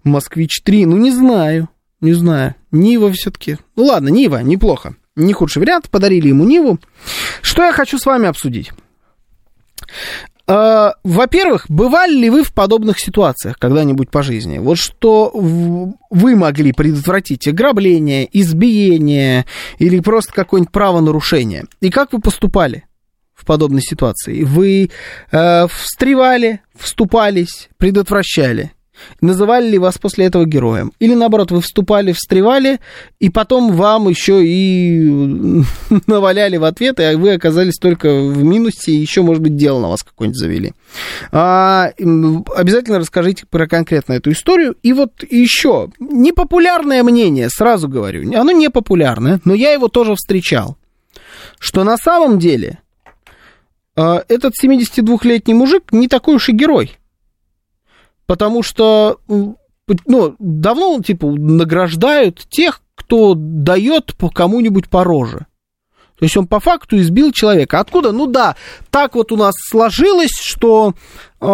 [0.02, 1.68] Москвич 3, ну не знаю.
[2.00, 2.54] Не знаю.
[2.72, 3.58] Нива все-таки.
[3.76, 4.96] Ну ладно, Нива, неплохо.
[5.14, 5.90] Не худший вариант.
[5.90, 6.78] Подарили ему Ниву.
[7.42, 8.72] Что я хочу с вами обсудить?
[10.48, 14.58] Uh, во-первых, бывали ли вы в подобных ситуациях когда-нибудь по жизни?
[14.58, 19.44] Вот что вы могли предотвратить ограбление, избиение
[19.78, 21.64] или просто какое-нибудь правонарушение?
[21.80, 22.84] И как вы поступали?
[23.34, 24.44] в подобной ситуации?
[24.44, 24.90] Вы
[25.30, 28.72] э, встревали, вступались, предотвращали?
[29.20, 30.92] Называли ли вас после этого героем?
[30.98, 32.80] Или наоборот, вы вступали, встревали,
[33.18, 35.62] и потом вам еще и
[36.06, 39.88] наваляли в ответ, и вы оказались только в минусе, и еще, может быть, дело на
[39.88, 40.72] вас какое-нибудь завели.
[41.32, 44.76] А, обязательно расскажите про конкретно эту историю.
[44.82, 50.76] И вот еще, непопулярное мнение, сразу говорю, оно не популярное, но я его тоже встречал,
[51.58, 52.80] что на самом деле
[53.96, 56.98] а, этот 72-летний мужик не такой уж и герой.
[58.26, 65.46] Потому что, ну, давно, типа, награждают тех, кто дает по кому-нибудь по роже.
[66.18, 67.78] То есть он по факту избил человека.
[67.78, 68.10] Откуда?
[68.10, 68.56] Ну да,
[68.90, 70.94] так вот у нас сложилось, что
[71.40, 71.44] э,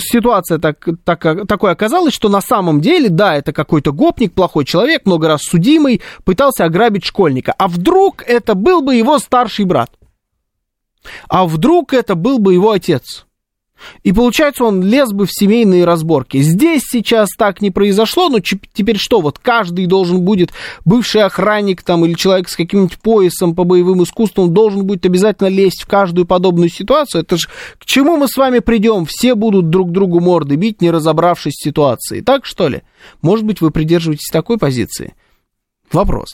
[0.00, 5.06] ситуация так, так, такой оказалась, что на самом деле, да, это какой-то гопник, плохой человек,
[5.06, 7.54] много раз судимый, пытался ограбить школьника.
[7.56, 9.90] А вдруг это был бы его старший брат?
[11.28, 13.24] А вдруг это был бы его отец?
[14.02, 16.38] И получается, он лез бы в семейные разборки.
[16.38, 19.20] Здесь сейчас так не произошло, но теперь что?
[19.20, 20.52] Вот каждый должен будет,
[20.84, 25.82] бывший охранник там или человек с каким-нибудь поясом по боевым искусствам, должен будет обязательно лезть
[25.82, 27.22] в каждую подобную ситуацию.
[27.22, 27.48] Это же
[27.78, 29.06] к чему мы с вами придем?
[29.06, 32.20] Все будут друг другу морды бить, не разобравшись в ситуации.
[32.20, 32.82] Так что ли?
[33.20, 35.14] Может быть, вы придерживаетесь такой позиции?
[35.92, 36.30] Вопрос.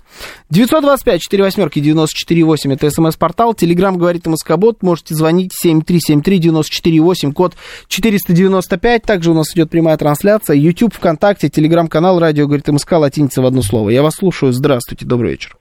[0.50, 3.54] 925 4 восьмерки 94 8 это смс-портал.
[3.54, 4.82] Телеграмм говорит МСК-бот.
[4.82, 7.56] Можете звонить 7373 94 8 код
[7.88, 9.02] 495.
[9.02, 10.56] Также у нас идет прямая трансляция.
[10.56, 12.92] YouTube, ВКонтакте, Телеграм-канал Радио говорит МСК.
[12.92, 13.90] Латиница в одно слово.
[13.90, 14.52] Я вас слушаю.
[14.52, 15.04] Здравствуйте.
[15.04, 15.56] Добрый вечер.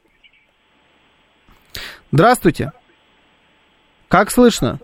[2.11, 2.71] Здравствуйте.
[4.07, 4.79] Как слышно?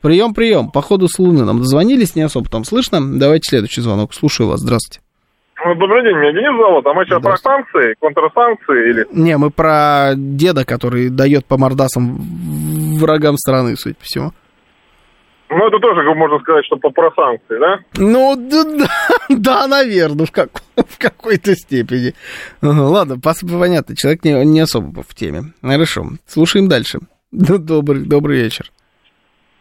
[0.00, 0.70] Прием, прием.
[0.70, 3.18] Походу с Луны нам дозвонились, не особо там слышно.
[3.18, 4.14] Давайте следующий звонок.
[4.14, 4.60] Слушаю вас.
[4.60, 5.01] Здравствуйте.
[5.64, 9.06] Ну, добрый день, меня Денис зовут, а мы сейчас про санкции, контрсанкции или...
[9.12, 12.18] Не, мы про деда, который дает по мордасам
[12.98, 14.30] врагам страны, судя по всему.
[15.50, 17.78] Ну, это тоже, можно сказать, что про санкции, да?
[17.96, 18.86] Ну, да, да,
[19.28, 22.14] да наверное, в, как, в какой-то степени.
[22.60, 25.52] Ладно, понятно, человек не, не особо в теме.
[25.62, 26.98] Хорошо, слушаем дальше.
[27.30, 28.64] Добрый, добрый вечер.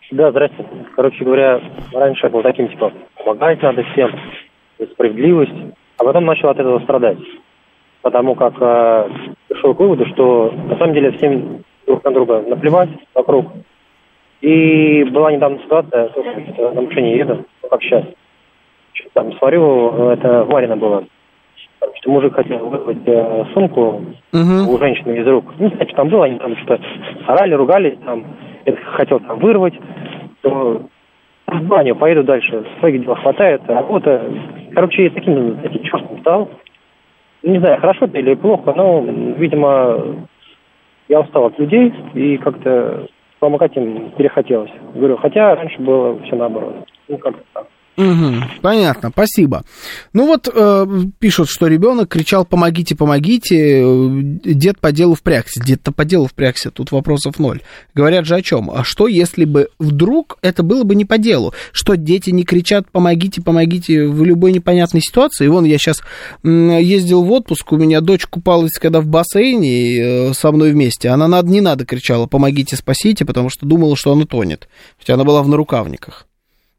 [0.09, 0.65] Да, здрасте.
[0.95, 1.61] Короче говоря,
[1.93, 4.09] раньше был таким, типа, помогать надо всем,
[4.93, 7.19] справедливость а потом начал от этого страдать.
[8.01, 9.09] Потому как э,
[9.47, 13.45] пришел к выводу, что на самом деле всем друг на друга наплевать вокруг.
[14.41, 16.09] И была недавно ситуация,
[16.57, 18.03] на машине еду, как сейчас.
[19.13, 21.03] Там смотрю, это Варина было.
[21.99, 24.03] Что мужик хотел вырвать э, сумку
[24.33, 24.73] угу.
[24.73, 25.45] у женщины из рук.
[25.59, 26.83] Не знаю, что там было, они там что-то
[27.27, 28.25] орали, ругались, там,
[28.65, 29.75] это хотел там вырвать.
[30.41, 30.81] То
[31.45, 32.65] в баню, поеду дальше.
[32.79, 34.23] Своих дел хватает, работа.
[34.73, 36.49] Короче, таким, знаете, чувством стал.
[37.43, 40.27] Не знаю, хорошо это или плохо, но, видимо,
[41.07, 43.07] я устал от людей и как-то
[43.39, 44.71] помогать им перехотелось.
[44.93, 46.87] Говорю, хотя раньше было все наоборот.
[47.07, 47.67] Ну, как-то так.
[47.97, 49.63] Угу, понятно, спасибо.
[50.13, 50.87] Ну вот э,
[51.19, 53.83] пишут, что ребенок кричал «помогите, помогите»,
[54.45, 55.61] дед по делу впрягся.
[55.61, 57.61] Дед-то по делу впрягся, тут вопросов ноль.
[57.93, 58.71] Говорят же о чем?
[58.71, 61.53] А что, если бы вдруг это было бы не по делу?
[61.73, 65.45] Что дети не кричат «помогите, помогите» в любой непонятной ситуации?
[65.45, 66.01] И вон я сейчас
[66.43, 71.09] ездил в отпуск, у меня дочь купалась когда в бассейне э, со мной вместе.
[71.09, 74.69] Она надо, не надо кричала «помогите, спасите», потому что думала, что она тонет.
[74.97, 76.25] Хотя она была в нарукавниках.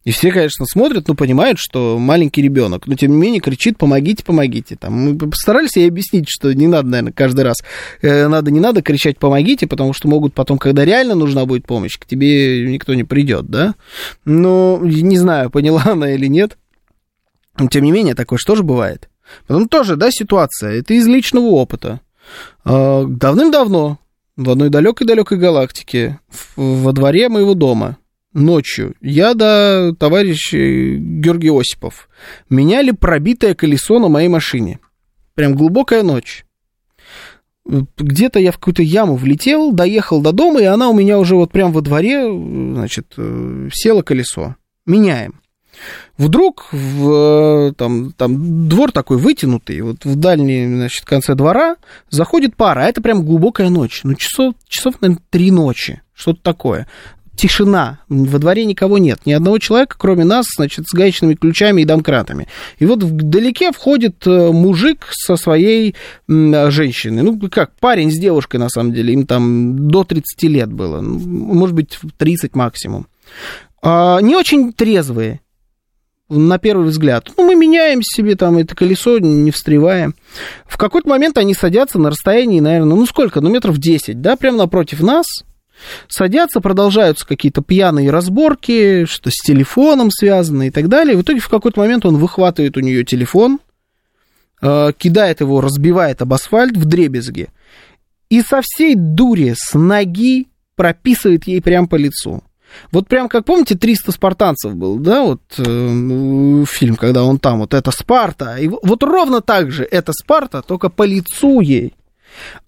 [0.05, 4.25] И все, конечно, смотрят, ну, понимают, что маленький ребенок, но тем не менее кричит «помогите,
[4.25, 4.75] помогите».
[4.75, 7.59] Там, мы постарались ей объяснить, что не надо, наверное, каждый раз,
[8.01, 11.99] э, надо, не надо кричать «помогите», потому что могут потом, когда реально нужна будет помощь,
[11.99, 13.77] к тебе никто не придет, да?
[14.25, 16.59] Но не знаю, поняла она или нет.
[17.57, 19.09] Но, тем не менее, такое же бывает.
[19.47, 22.01] Потом тоже, да, ситуация, это из личного опыта.
[22.65, 23.99] А, давным-давно
[24.37, 26.19] в одной далекой-далекой галактике
[26.57, 27.99] во дворе моего дома–
[28.33, 32.09] ночью я да товарищ Георгий Осипов
[32.49, 34.81] меняли пробитое колесо на моей машине.
[35.35, 36.45] Прям глубокая ночь.
[37.65, 41.53] Где-то я в какую-то яму влетел, доехал до дома, и она у меня уже вот
[41.53, 44.57] прям во дворе, значит, э, села колесо.
[44.85, 45.41] Меняем.
[46.19, 51.77] Вдруг в, там, там двор такой вытянутый, вот в дальней, значит, конце двора
[52.11, 56.87] заходит пара, а это прям глубокая ночь, ну, часов, часов наверное, три ночи, что-то такое
[57.37, 61.85] тишина, во дворе никого нет, ни одного человека, кроме нас, значит, с гаечными ключами и
[61.85, 62.49] домкратами.
[62.79, 65.95] И вот вдалеке входит э, мужик со своей
[66.29, 71.01] женщиной, ну, как парень с девушкой, на самом деле, им там до 30 лет было,
[71.01, 73.07] ну, может быть, 30 максимум.
[73.83, 75.41] А, не очень трезвые,
[76.29, 77.31] на первый взгляд.
[77.37, 80.15] Ну, мы меняем себе там это колесо, не встреваем.
[80.67, 84.59] В какой-то момент они садятся на расстоянии, наверное, ну сколько, ну метров 10, да, прямо
[84.59, 85.27] напротив нас,
[86.09, 91.17] Садятся, продолжаются какие-то пьяные разборки, что с телефоном связано и так далее.
[91.17, 93.59] В итоге в какой-то момент он выхватывает у нее телефон,
[94.61, 97.49] э, кидает его, разбивает об асфальт в дребезге
[98.33, 102.43] и со всей дури с ноги прописывает ей прямо по лицу.
[102.91, 107.75] Вот прям, как помните, 300 спартанцев был, да, вот э, фильм, когда он там, вот
[107.75, 108.57] это Спарта.
[108.57, 111.93] И вот ровно так же это Спарта, только по лицу ей.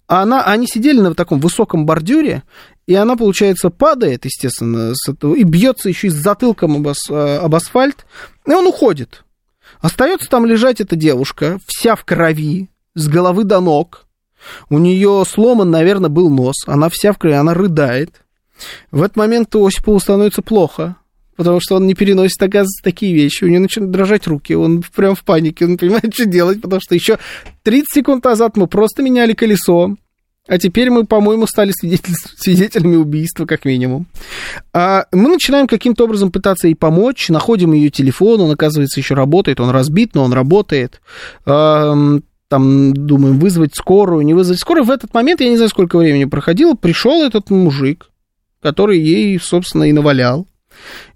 [0.07, 2.43] Она, они сидели на таком высоком бордюре,
[2.87, 7.37] и она, получается, падает, естественно, этого, и бьется еще и с затылком об, ас, э,
[7.37, 8.05] об асфальт,
[8.45, 9.23] и он уходит.
[9.81, 14.05] Остается там лежать эта девушка, вся в крови, с головы до ног.
[14.69, 16.55] У нее сломан, наверное, был нос.
[16.67, 18.21] Она вся в крови, она рыдает.
[18.91, 20.97] В этот момент Осипову становится плохо
[21.35, 23.43] потому что он не переносит, оказывается, такие вещи.
[23.43, 26.81] У него начинают дрожать руки, он прям в панике, он не понимает, что делать, потому
[26.81, 27.19] что еще
[27.63, 29.95] 30 секунд назад мы просто меняли колесо,
[30.47, 31.71] а теперь мы, по-моему, стали
[32.37, 34.07] свидетелями убийства, как минимум.
[34.73, 39.59] А мы начинаем каким-то образом пытаться ей помочь, находим ее телефон, он, оказывается, еще работает,
[39.59, 41.01] он разбит, но он работает.
[41.45, 41.95] А,
[42.47, 44.85] там, думаем, вызвать скорую, не вызвать скорую.
[44.85, 48.11] В этот момент, я не знаю, сколько времени проходило, пришел этот мужик,
[48.61, 50.47] который ей, собственно, и навалял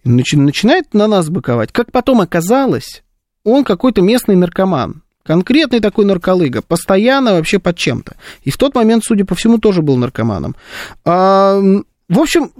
[0.04, 1.72] начинает на нас быковать.
[1.72, 3.04] Как потом оказалось,
[3.44, 5.04] он какой-то местный наркоман.
[5.24, 8.16] Конкретный такой нарколыга, постоянно вообще под чем-то.
[8.44, 10.56] И в тот момент, судя по всему, тоже был наркоманом.
[11.06, 12.52] А, в общем,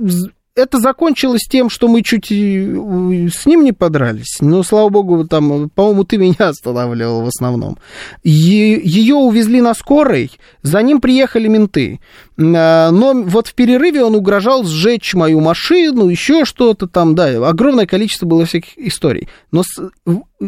[0.60, 4.38] это закончилось тем, что мы чуть с ним не подрались.
[4.42, 7.78] Но, слава богу, там, по-моему, ты меня останавливал в основном.
[8.24, 10.32] Ее увезли на скорой,
[10.62, 12.00] за ним приехали менты.
[12.38, 17.86] А, но вот в перерыве он угрожал сжечь мою машину, еще что-то там, да, огромное
[17.86, 19.28] количество было всяких историй.
[19.52, 19.64] Но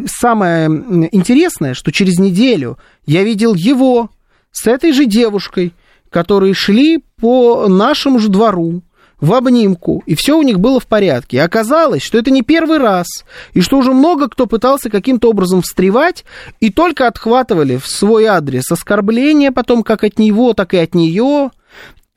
[0.06, 0.66] самое
[1.12, 4.10] интересное, что через неделю я видел его
[4.50, 5.74] с этой же девушкой,
[6.10, 8.82] которые шли по нашему же двору
[9.22, 11.36] в обнимку, и все у них было в порядке.
[11.36, 13.06] И оказалось, что это не первый раз,
[13.54, 16.24] и что уже много кто пытался каким-то образом встревать,
[16.58, 21.50] и только отхватывали в свой адрес оскорбления потом как от него, так и от нее,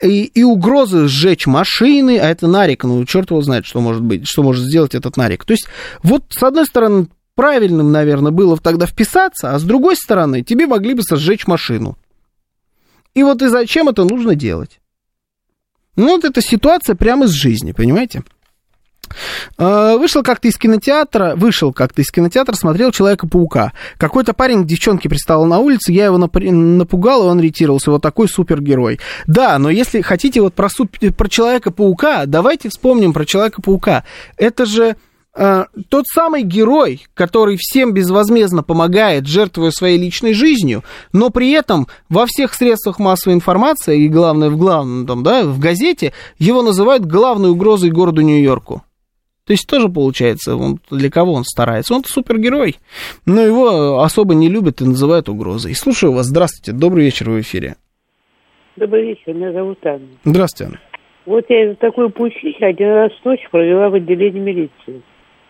[0.02, 4.28] и, и угрозы сжечь машины, а это Нарик, ну, черт его знает, что может быть,
[4.28, 5.46] что может сделать этот Нарик.
[5.46, 5.68] То есть,
[6.02, 10.96] вот, с одной стороны, правильным, наверное, было тогда вписаться, а с другой стороны, тебе могли
[10.96, 12.00] бы сожечь машину.
[13.14, 14.80] И вот и зачем это нужно делать?
[15.96, 18.24] Ну, вот эта ситуация прямо из жизни, понимаете?
[19.58, 23.74] А, вышел как-то из кинотеатра, вышел как-то из кинотеатра, смотрел Человека-паука.
[23.98, 27.92] Какой-то парень к девчонке пристал на улице, я его напугал, и он ретировался.
[27.92, 29.00] Вот такой супергерой.
[29.28, 30.98] Да, но если хотите вот про, суп...
[31.16, 34.04] про Человека-паука, давайте вспомним про Человека-паука.
[34.38, 34.96] Это же
[35.38, 41.88] а, тот самый герой, который всем безвозмездно помогает, жертвуя своей личной жизнью, но при этом
[42.10, 47.06] во всех средствах массовой информации, и главное в главном, там, да, в газете, его называют
[47.06, 48.84] главной угрозой городу Нью-Йорку.
[49.46, 51.94] То есть тоже получается, он, для кого он старается?
[51.94, 52.78] Он супергерой,
[53.26, 55.76] но его особо не любят и называют угрозой.
[55.76, 57.76] Слушаю вас, здравствуйте, добрый вечер в эфире.
[58.78, 60.08] Добрый вечер, меня зовут Анна.
[60.24, 60.80] Здравствуйте, Анна.
[61.26, 65.04] Вот я из такой пути один раз ночью провела в отделении милиции.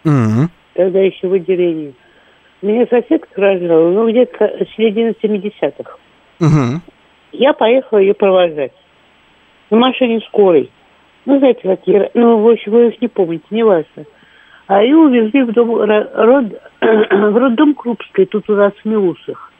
[0.06, 0.49] Угу.
[0.76, 1.94] Тогда еще в отделении.
[2.61, 5.98] Меня сосед рожала, ну, где-то середина 70-х.
[6.40, 6.82] Угу.
[7.34, 8.72] Я поехала ее провожать.
[9.72, 10.69] На машине скорой.
[11.26, 12.10] Ну, знаете, какие...
[12.14, 14.06] Ну, в общем, вы их не помните, не важно.
[14.68, 16.45] А ее увезли в дом, род,
[16.82, 19.52] в роддом Крупской, тут у нас в Милусах.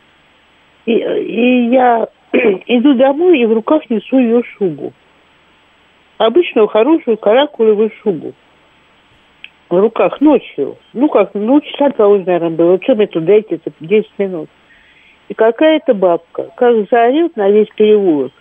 [0.86, 4.94] И, и я иду домой и в руках несу ее шубу.
[6.18, 8.34] Обычную хорошую каракулевую шубу
[9.70, 10.78] в руках ночью.
[10.94, 12.80] Ну как, ну часа два наверное, было.
[12.82, 14.50] Что мне туда идти, это 10 минут.
[15.28, 18.32] И какая-то бабка, как заорет на весь переулок.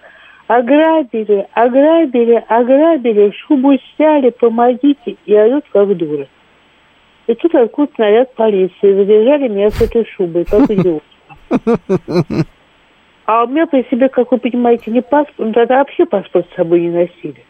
[0.47, 5.17] Ограбили, ограбили, ограбили, шубу сняли, помогите.
[5.25, 6.27] И орет как дура.
[7.27, 8.73] И тут откуда наряд полиции.
[8.83, 11.03] Задержали меня с этой шубой, как идиот.
[13.27, 16.57] А у меня при себе, как вы понимаете, не паспорт, ну, тогда вообще паспорт с
[16.57, 17.44] собой не носили.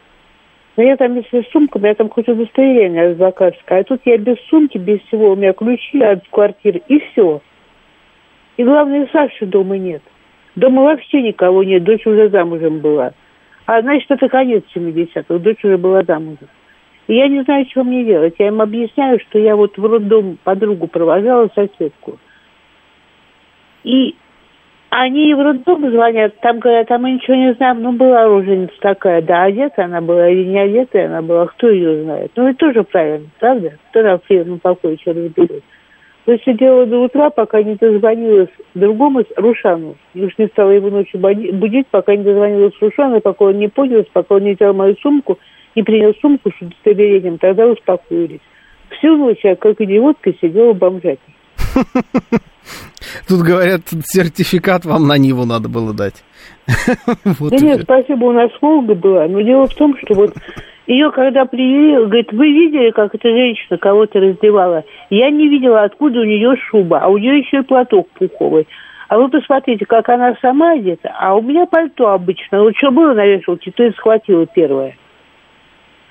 [0.77, 3.79] Но я там, если с сумкой, я там хоть удостоверение адвокатское.
[3.79, 5.31] А тут я без сумки, без всего.
[5.31, 7.41] У меня ключи от квартиры и все.
[8.57, 10.01] И главное, Саши дома нет.
[10.55, 11.83] Дома вообще никого нет.
[11.83, 13.13] Дочь уже замужем была.
[13.65, 15.37] А значит, это конец 70-х.
[15.39, 16.47] Дочь уже была замужем.
[17.07, 18.35] И я не знаю, что мне делать.
[18.37, 22.19] Я им объясняю, что я вот в роддом подругу провожала, соседку.
[23.83, 24.15] И
[24.97, 27.81] они в роддом звонят, там говорят, а мы ничего не знаем.
[27.81, 32.03] Ну, была роженица такая, да, одета она была или не одетая она была, кто ее
[32.03, 32.31] знает.
[32.35, 33.73] Ну, это тоже правильно, правда?
[33.89, 35.63] Кто нам в приемном покое что разберет?
[36.27, 39.95] Есть сидела до утра, пока не дозвонилась другому Рушану.
[40.13, 44.05] И уж не стала его ночью будить, пока не дозвонилась Рушану, пока он не понял,
[44.13, 45.37] пока он не взял мою сумку,
[45.75, 48.39] не принял сумку с удостоверением, тогда успокоились.
[48.91, 51.34] Всю ночь я, как идиотка, сидела в бомжатнике.
[53.27, 56.23] Тут говорят, сертификат вам на Ниву надо было дать.
[57.39, 59.27] вот да нет, спасибо, у нас Волга была.
[59.27, 60.33] Но дело в том, что вот
[60.87, 64.83] ее когда привели, говорит, вы видели, как эта женщина кого-то раздевала?
[65.09, 68.67] Я не видела, откуда у нее шуба, а у нее еще и платок пуховый.
[69.07, 72.61] А вы посмотрите, как она сама одета, а у меня пальто обычно.
[72.61, 74.95] Вот что было на вешалке, то и схватила первое.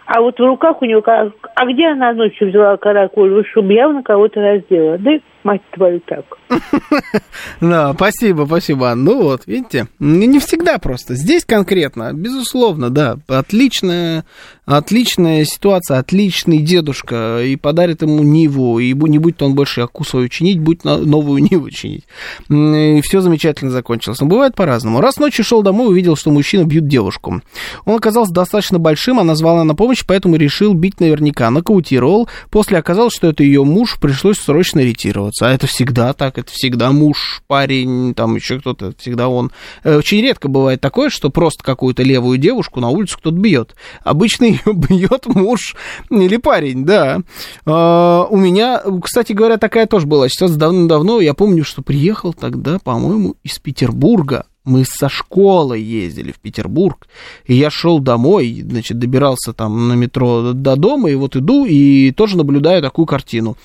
[0.06, 4.40] А вот в руках у нее, а где она ночью взяла каракулевую шубу, явно кого-то
[4.40, 4.98] раздела.
[4.98, 5.12] Да
[5.44, 6.24] мать твою, так.
[7.60, 8.94] Да, спасибо, спасибо.
[8.94, 11.14] Ну вот, видите, не всегда просто.
[11.14, 14.24] Здесь конкретно, безусловно, да, отличная,
[14.64, 20.28] отличная ситуация, отличный дедушка, и подарит ему Ниву, и не будет он больше Яку свою
[20.28, 22.04] чинить, будет новую Ниву чинить.
[22.48, 24.20] И все замечательно закончилось.
[24.20, 25.00] Но бывает по-разному.
[25.00, 27.42] Раз ночью шел домой, увидел, что мужчина бьет девушку.
[27.84, 31.50] Он оказался достаточно большим, она звала на помощь, поэтому решил бить наверняка.
[31.50, 32.28] Нокаутировал.
[32.50, 35.33] После оказалось, что это ее муж, пришлось срочно ретироваться.
[35.42, 39.50] А это всегда так, это всегда муж, парень, там еще кто-то, всегда он.
[39.82, 43.74] Э, Очень редко бывает такое, что просто какую-то левую девушку на улицу кто-то бьет.
[44.02, 45.76] Обычно ее бьет муж
[46.10, 47.20] или парень, да.
[47.66, 51.20] А, У меня, кстати говоря, такая тоже была ситуация давно-давно.
[51.20, 54.46] Я помню, что приехал тогда, по-моему, из Петербурга.
[54.64, 57.06] Мы со школы ездили в Петербург,
[57.44, 62.12] и я шел домой, значит, добирался там на метро до дома, и вот иду, и
[62.12, 63.56] тоже наблюдаю такую картину.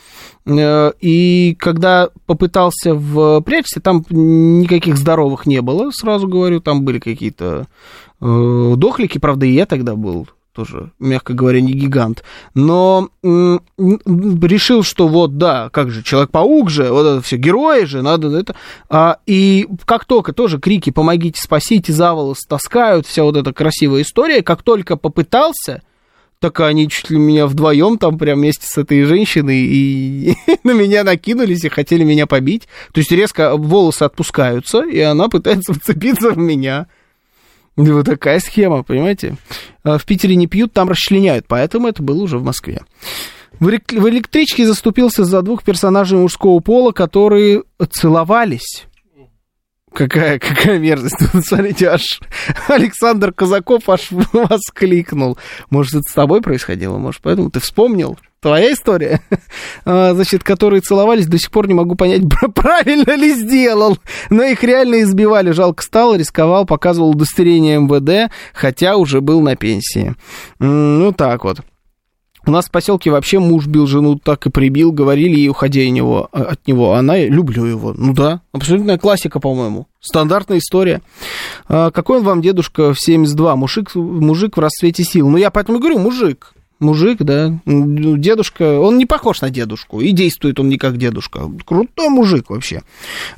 [0.46, 7.68] Э, И когда попытался впрячься, там никаких здоровых не было, сразу говорю, там были какие-то
[8.20, 10.28] э, дохлики, правда, и я тогда был
[10.60, 12.22] тоже, мягко говоря, не гигант.
[12.54, 17.86] Но м, м, решил, что вот, да, как же, Человек-паук же, вот это все, герои
[17.86, 18.58] же, надо это.
[18.90, 24.02] А, и как только тоже крики «помогите, спасите», за волос таскают, вся вот эта красивая
[24.02, 25.82] история, как только попытался,
[26.40, 31.06] так они чуть ли меня вдвоем там прям вместе с этой женщиной и на меня
[31.06, 32.68] накинулись и хотели меня побить.
[32.92, 36.88] То есть резко волосы отпускаются, и она пытается вцепиться в меня.
[37.86, 39.36] И вот такая схема, понимаете?
[39.84, 42.82] А В Питере не пьют, там расчленяют, поэтому это было уже в Москве.
[43.60, 48.86] В элек- в электричке заступился за двух персонажей мужского пола, которые целовались.
[49.94, 51.18] Какая, какая мерзость.
[51.46, 52.20] Смотрите, аж
[52.68, 55.38] Александр Казаков аж воскликнул.
[55.70, 56.98] Может, это с тобой происходило?
[56.98, 58.18] Может, поэтому ты вспомнил?
[58.42, 59.22] Твоя история?
[59.86, 62.22] А, Значит, которые целовались, до сих пор не могу понять,
[62.56, 63.98] правильно ли сделал.
[64.30, 65.52] Но их реально избивали.
[65.52, 70.16] Жалко стало, рисковал, показывал удостоверение МВД, хотя уже был на пенсии.
[70.60, 71.62] Ну, так вот.
[72.46, 75.90] У нас в поселке вообще муж бил жену, так и прибил, говорили ей, уходя от
[75.92, 76.94] него, от него.
[76.94, 77.94] Она, люблю его.
[77.96, 79.88] Ну да, абсолютная классика, по-моему.
[80.00, 81.02] Стандартная история.
[81.68, 83.56] А, какой он вам дедушка в 72?
[83.56, 85.30] Мужик, мужик в расцвете сил.
[85.30, 86.54] Ну, я поэтому и говорю, мужик.
[86.80, 87.60] Мужик, да.
[87.66, 90.00] Дедушка, он не похож на дедушку.
[90.00, 91.42] И действует он не как дедушка.
[91.66, 92.84] Крутой мужик вообще.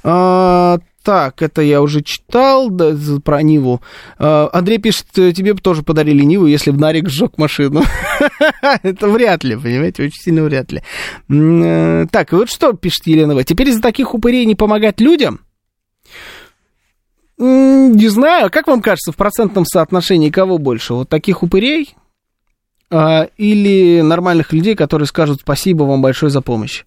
[0.04, 3.82] А, так, это я уже читал да, про Ниву.
[4.20, 7.82] А, Андрей пишет, э, тебе бы тоже подарили Ниву, если бы Нарик сжег машину.
[8.84, 10.84] Это вряд ли, понимаете, очень сильно вряд ли.
[11.30, 13.44] Э, Так, вот что пишет Елена В.
[13.44, 15.40] Теперь из-за таких упырей не помогать людям?
[17.40, 20.94] Не знаю, как вам кажется, в процентном соотношении кого больше?
[20.94, 22.01] Вот таких упырей а,
[22.92, 26.84] или нормальных людей, которые скажут спасибо вам большое за помощь?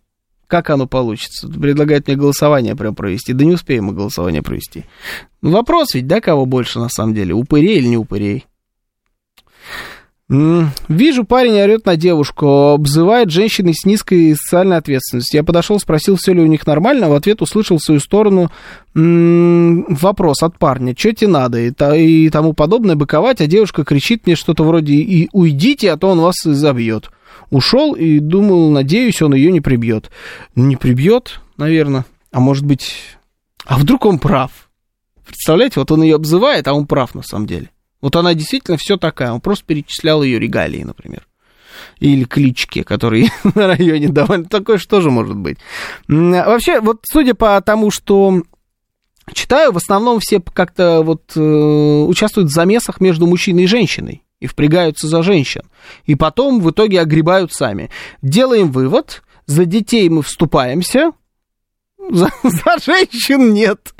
[0.46, 1.48] Как оно получится?
[1.48, 3.32] Предлагают мне голосование прям провести.
[3.32, 4.84] Да не успеем мы голосование провести.
[5.40, 7.34] Вопрос ведь, да, кого больше на самом деле?
[7.34, 8.46] Упырей или не упырей?
[10.28, 15.38] Вижу, парень орет на девушку, обзывает женщины с низкой социальной ответственностью.
[15.38, 18.50] Я подошел, спросил, все ли у них нормально, в ответ услышал в свою сторону
[18.94, 24.34] вопрос от парня, что тебе надо, и, и тому подобное, быковать, а девушка кричит мне
[24.34, 27.10] что-то вроде и уйдите, а то он вас забьет.
[27.50, 30.10] Ушел и думал, надеюсь, он ее не прибьет.
[30.54, 32.94] Не прибьет, наверное, а может быть...
[33.66, 34.70] А вдруг он прав?
[35.26, 37.70] Представляете, вот он ее обзывает, а он прав на самом деле.
[38.04, 41.26] Вот она действительно все такая, он просто перечислял ее регалии, например.
[42.00, 44.42] Или клички, которые на районе давали.
[44.42, 45.56] Такое что же может быть.
[46.10, 48.42] А Вообще, вот судя по тому, что
[49.32, 54.46] читаю, в основном все как-то вот э, участвуют в замесах между мужчиной и женщиной и
[54.48, 55.62] впрягаются за женщин.
[56.04, 57.88] И потом в итоге огребают сами.
[58.20, 61.12] Делаем вывод, за детей мы вступаемся,
[62.10, 63.94] за, за женщин нет,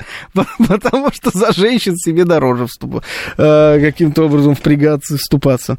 [0.67, 3.01] потому что за женщин себе дороже вступ,
[3.37, 5.77] э, каким-то образом впрягаться, вступаться.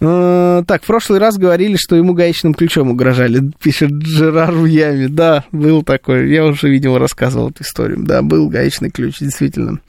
[0.00, 5.08] Э, так, в прошлый раз говорили, что ему гаечным ключом угрожали, пишет Джерар в яме.
[5.08, 7.98] Да, был такой, я уже, видимо, рассказывал эту историю.
[8.00, 9.80] Да, был гаечный ключ, действительно.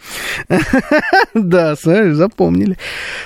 [1.33, 2.77] Да, смотри, запомнили.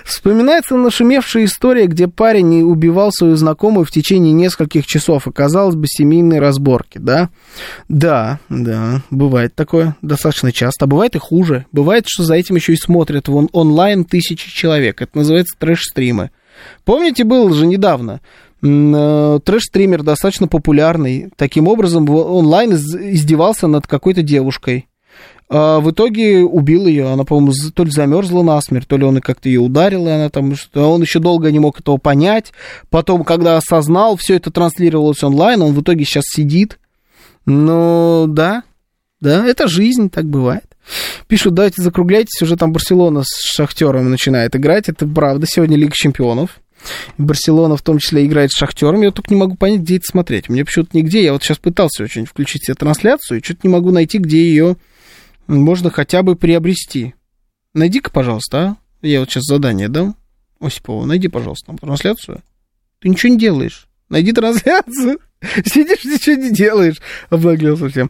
[0.03, 5.87] Вспоминается нашумевшая история, где парень убивал свою знакомую в течение нескольких часов, и, казалось бы,
[5.87, 7.29] семейные разборки, да?
[7.89, 10.85] Да, да, бывает такое достаточно часто.
[10.85, 11.65] А бывает и хуже.
[11.71, 15.01] Бывает, что за этим еще и смотрят вон онлайн тысячи человек.
[15.01, 16.31] Это называется трэш-стримы.
[16.85, 18.21] Помните, было же недавно
[18.61, 21.29] э, трэш-стример достаточно популярный.
[21.35, 24.87] Таким образом, онлайн из- издевался над какой-то девушкой.
[25.49, 27.09] А в итоге убил ее.
[27.11, 30.53] Она, по-моему, то ли замерзла насмерть, то ли он как-то ее ударил, и она там
[30.73, 32.53] он еще долго не мог этого понять.
[32.89, 36.79] Потом, когда осознал, все это транслировалось онлайн, он в итоге сейчас сидит.
[37.45, 38.63] Но да,
[39.19, 40.65] да, это жизнь, так бывает.
[41.27, 44.89] Пишут, давайте закругляйтесь, уже там Барселона с Шахтером начинает играть.
[44.89, 46.59] Это правда, сегодня Лига Чемпионов.
[47.17, 49.01] Барселона в том числе играет с Шахтером.
[49.01, 50.49] Я только не могу понять, где это смотреть.
[50.49, 51.23] Мне почему-то нигде.
[51.23, 54.75] Я вот сейчас пытался очень включить себе трансляцию, и что-то не могу найти, где ее
[55.47, 57.15] можно хотя бы приобрести.
[57.73, 58.77] Найди-ка, пожалуйста, а?
[59.01, 60.15] Я вот сейчас задание дам.
[60.59, 62.41] Осипову, найди, пожалуйста, там трансляцию.
[62.99, 63.87] Ты ничего не делаешь.
[64.09, 65.19] Найди трансляцию.
[65.65, 66.97] Сидишь, ничего не делаешь.
[67.29, 68.09] Обнаглел совсем.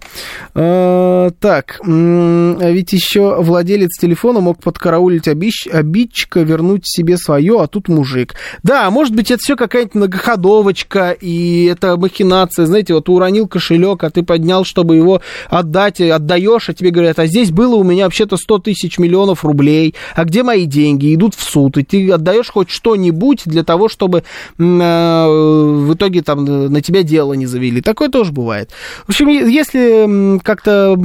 [0.54, 7.68] А, так, а ведь еще владелец телефона мог подкараулить обидч, обидчика, вернуть себе свое, а
[7.68, 8.36] тут мужик.
[8.62, 12.66] Да, может быть, это все какая-нибудь многоходовочка, и это махинация.
[12.66, 17.26] Знаете, вот уронил кошелек, а ты поднял, чтобы его отдать, отдаешь, а тебе говорят, а
[17.26, 21.14] здесь было у меня вообще-то 100 тысяч миллионов рублей, а где мои деньги?
[21.14, 24.24] Идут в суд, и ты отдаешь хоть что-нибудь для того, чтобы э,
[24.62, 27.82] в итоге там на тебя делать дело не завели.
[27.82, 28.72] Такое тоже бывает.
[29.06, 30.96] В общем, если как-то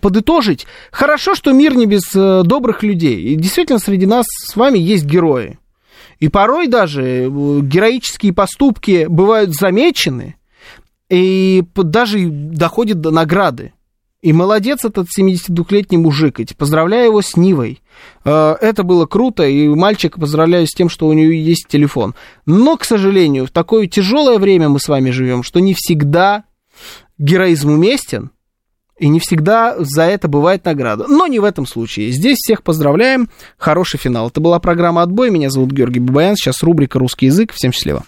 [0.00, 3.20] подытожить, хорошо, что мир не без э, добрых людей.
[3.32, 5.58] И действительно, среди нас с вами есть герои.
[6.20, 7.28] И порой даже э,
[7.62, 10.36] героические поступки бывают замечены,
[11.08, 13.72] и даже доходят до награды.
[14.22, 17.80] И молодец этот 72-летний мужик, эти поздравляю его с Нивой.
[18.24, 22.14] Э, это было круто, и мальчика поздравляю с тем, что у него есть телефон.
[22.44, 26.44] Но, к сожалению, в такое тяжелое время мы с вами живем, что не всегда
[27.16, 28.30] героизм уместен,
[28.98, 31.06] и не всегда за это бывает награда.
[31.08, 32.10] Но не в этом случае.
[32.10, 33.30] Здесь всех поздравляем.
[33.56, 34.28] Хороший финал.
[34.28, 35.30] Это была программа «Отбой».
[35.30, 36.36] Меня зовут Георгий Бабаян.
[36.36, 37.54] Сейчас рубрика «Русский язык».
[37.54, 37.98] Всем счастливо.